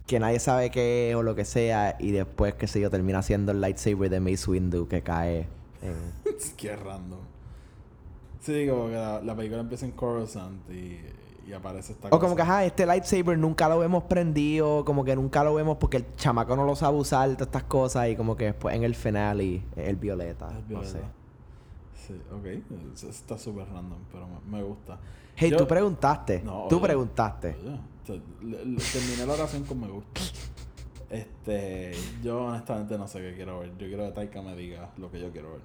que 0.08 0.18
nadie 0.18 0.40
sabe 0.40 0.70
qué 0.72 1.10
es 1.10 1.14
o 1.14 1.22
lo 1.22 1.36
que 1.36 1.44
sea, 1.44 1.94
y 2.00 2.10
después, 2.10 2.54
qué 2.54 2.66
sé 2.66 2.80
yo, 2.80 2.90
termina 2.90 3.22
siendo 3.22 3.52
el 3.52 3.60
lightsaber 3.60 4.10
de 4.10 4.18
Mace 4.18 4.50
Windu 4.50 4.88
que 4.88 5.02
cae 5.02 5.46
en... 5.82 5.94
Qué 6.56 6.74
random. 6.74 7.20
Sí, 8.42 8.66
como 8.68 8.86
que 8.86 8.94
la, 8.94 9.20
la 9.22 9.34
película 9.36 9.60
empieza 9.60 9.86
en 9.86 9.92
Coruscant 9.92 10.68
y, 10.70 10.98
y 11.46 11.52
aparece 11.52 11.92
esta 11.92 12.08
O 12.08 12.18
como 12.18 12.34
que, 12.34 12.42
cosa. 12.42 12.52
ajá, 12.54 12.64
este 12.64 12.84
lightsaber 12.86 13.38
nunca 13.38 13.68
lo 13.68 13.78
vemos 13.78 14.02
prendido, 14.04 14.84
como 14.84 15.04
que 15.04 15.14
nunca 15.14 15.44
lo 15.44 15.54
vemos 15.54 15.76
porque 15.78 15.98
el 15.98 16.16
chamaco 16.16 16.56
no 16.56 16.64
lo 16.64 16.74
sabe 16.74 16.96
usar, 16.98 17.28
todas 17.30 17.46
estas 17.48 17.62
cosas, 17.64 18.08
y 18.08 18.16
como 18.16 18.36
que 18.36 18.46
después 18.46 18.74
en 18.74 18.82
el 18.82 18.94
finale, 18.96 19.62
el 19.76 19.96
violeta, 19.96 20.48
Es 20.48 20.54
no 20.62 20.80
violeta. 20.80 20.90
sé. 20.90 21.02
Sí, 22.08 22.20
ok. 22.32 22.92
Eso 22.94 23.08
Está 23.08 23.38
súper 23.38 23.66
random, 23.68 23.98
pero 24.10 24.26
me, 24.26 24.58
me 24.58 24.62
gusta. 24.64 24.98
Hey, 25.36 25.50
Yo- 25.50 25.56
tú 25.58 25.66
preguntaste, 25.68 26.42
No, 26.42 26.66
tú 26.68 26.76
oye, 26.78 26.84
preguntaste. 26.86 27.56
oye, 27.62 27.78
o 28.02 28.06
sea, 28.06 28.16
le- 28.42 28.64
le- 28.66 28.82
terminé 28.82 29.24
la 29.24 29.32
oración 29.34 29.62
con 29.64 29.80
me 29.80 29.86
gusta. 29.88 30.20
Este, 31.10 31.92
yo 32.24 32.44
honestamente 32.46 32.98
no 32.98 33.06
sé 33.06 33.20
qué 33.20 33.34
quiero 33.36 33.60
ver. 33.60 33.70
Yo 33.78 33.86
quiero 33.86 34.04
que 34.06 34.12
Taika 34.12 34.42
me 34.42 34.56
diga 34.56 34.90
lo 34.96 35.10
que 35.12 35.20
yo 35.20 35.30
quiero 35.30 35.52
ver. 35.52 35.60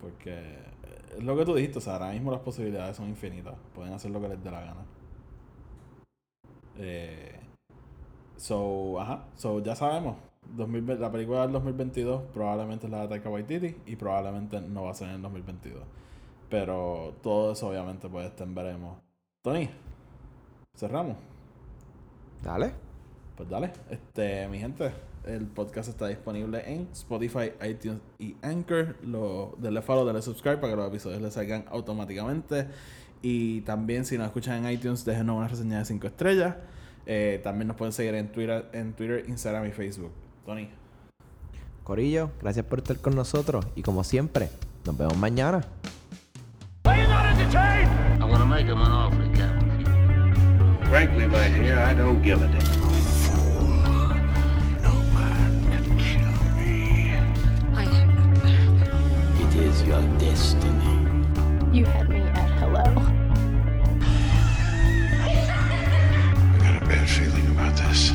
Porque 0.00 0.58
es 1.16 1.24
lo 1.24 1.36
que 1.36 1.44
tú 1.44 1.54
dijiste, 1.54 1.78
o 1.78 1.80
sea, 1.80 1.94
ahora 1.94 2.12
mismo 2.12 2.30
las 2.30 2.40
posibilidades 2.40 2.96
son 2.96 3.08
infinitas. 3.08 3.54
Pueden 3.74 3.92
hacer 3.92 4.10
lo 4.10 4.20
que 4.20 4.28
les 4.28 4.42
dé 4.42 4.50
la 4.50 4.60
gana. 4.60 4.84
Eh, 6.78 7.40
so, 8.36 9.00
ajá, 9.00 9.24
so 9.36 9.60
ya 9.60 9.74
sabemos. 9.74 10.16
2020 10.56 11.00
la 11.00 11.10
película 11.10 11.42
del 11.42 11.52
2022 11.52 12.22
probablemente 12.34 12.86
es 12.86 12.92
la 12.92 13.02
de 13.02 13.08
Taika 13.08 13.30
Waititi 13.30 13.76
y 13.86 13.96
probablemente 13.96 14.60
no 14.60 14.84
va 14.84 14.90
a 14.90 14.94
ser 14.94 15.08
en 15.08 15.14
el 15.14 15.22
2022. 15.22 15.82
Pero 16.50 17.14
todo 17.22 17.52
eso 17.52 17.68
obviamente 17.68 18.08
pues 18.08 18.26
está 18.26 18.44
en 18.44 18.54
veremos. 18.54 18.98
Tony, 19.42 19.68
cerramos. 20.76 21.16
Dale. 22.42 22.72
Pues 23.36 23.48
dale, 23.48 23.72
este, 23.90 24.46
mi 24.48 24.60
gente, 24.60 24.92
el 25.26 25.46
podcast 25.46 25.88
está 25.88 26.08
disponible 26.08 26.62
en 26.66 26.88
Spotify, 26.92 27.52
iTunes 27.68 28.00
y 28.18 28.36
Anchor. 28.42 28.96
Lo, 29.02 29.54
denle 29.58 29.82
follow, 29.82 30.04
denle 30.04 30.22
subscribe 30.22 30.58
para 30.58 30.72
que 30.72 30.76
los 30.76 30.88
episodios 30.88 31.22
les 31.22 31.34
salgan 31.34 31.64
automáticamente. 31.68 32.66
Y 33.22 33.62
también 33.62 34.04
si 34.04 34.18
nos 34.18 34.26
escuchan 34.26 34.64
en 34.64 34.72
iTunes, 34.72 35.04
déjenos 35.04 35.36
una 35.36 35.48
reseña 35.48 35.78
de 35.78 35.84
5 35.84 36.06
estrellas. 36.06 36.56
Eh, 37.06 37.40
también 37.42 37.68
nos 37.68 37.76
pueden 37.76 37.92
seguir 37.92 38.14
en 38.14 38.30
Twitter, 38.32 38.68
en 38.72 38.92
Twitter, 38.92 39.24
Instagram 39.28 39.66
y 39.66 39.72
Facebook. 39.72 40.12
Tony, 40.44 40.68
Corillo, 41.84 42.30
gracias 42.40 42.64
por 42.66 42.78
estar 42.78 42.98
con 42.98 43.14
nosotros 43.14 43.66
y 43.74 43.82
como 43.82 44.04
siempre, 44.04 44.48
nos 44.84 44.96
vemos 44.96 45.16
mañana. 45.16 45.60
Frankly, 50.94 51.26
my 51.26 51.48
dear, 51.48 51.78
I 51.78 51.92
don't 51.92 52.22
give 52.22 52.40
a 52.40 52.46
damn. 52.46 52.83
your 59.86 60.02
destiny. 60.18 61.08
You 61.72 61.84
had 61.84 62.08
me 62.08 62.20
at 62.20 62.50
hello. 62.58 62.84
I 65.20 65.28
got 66.58 66.82
a 66.82 66.86
bad 66.86 67.08
feeling 67.08 67.46
about 67.48 67.76
this. 67.76 68.13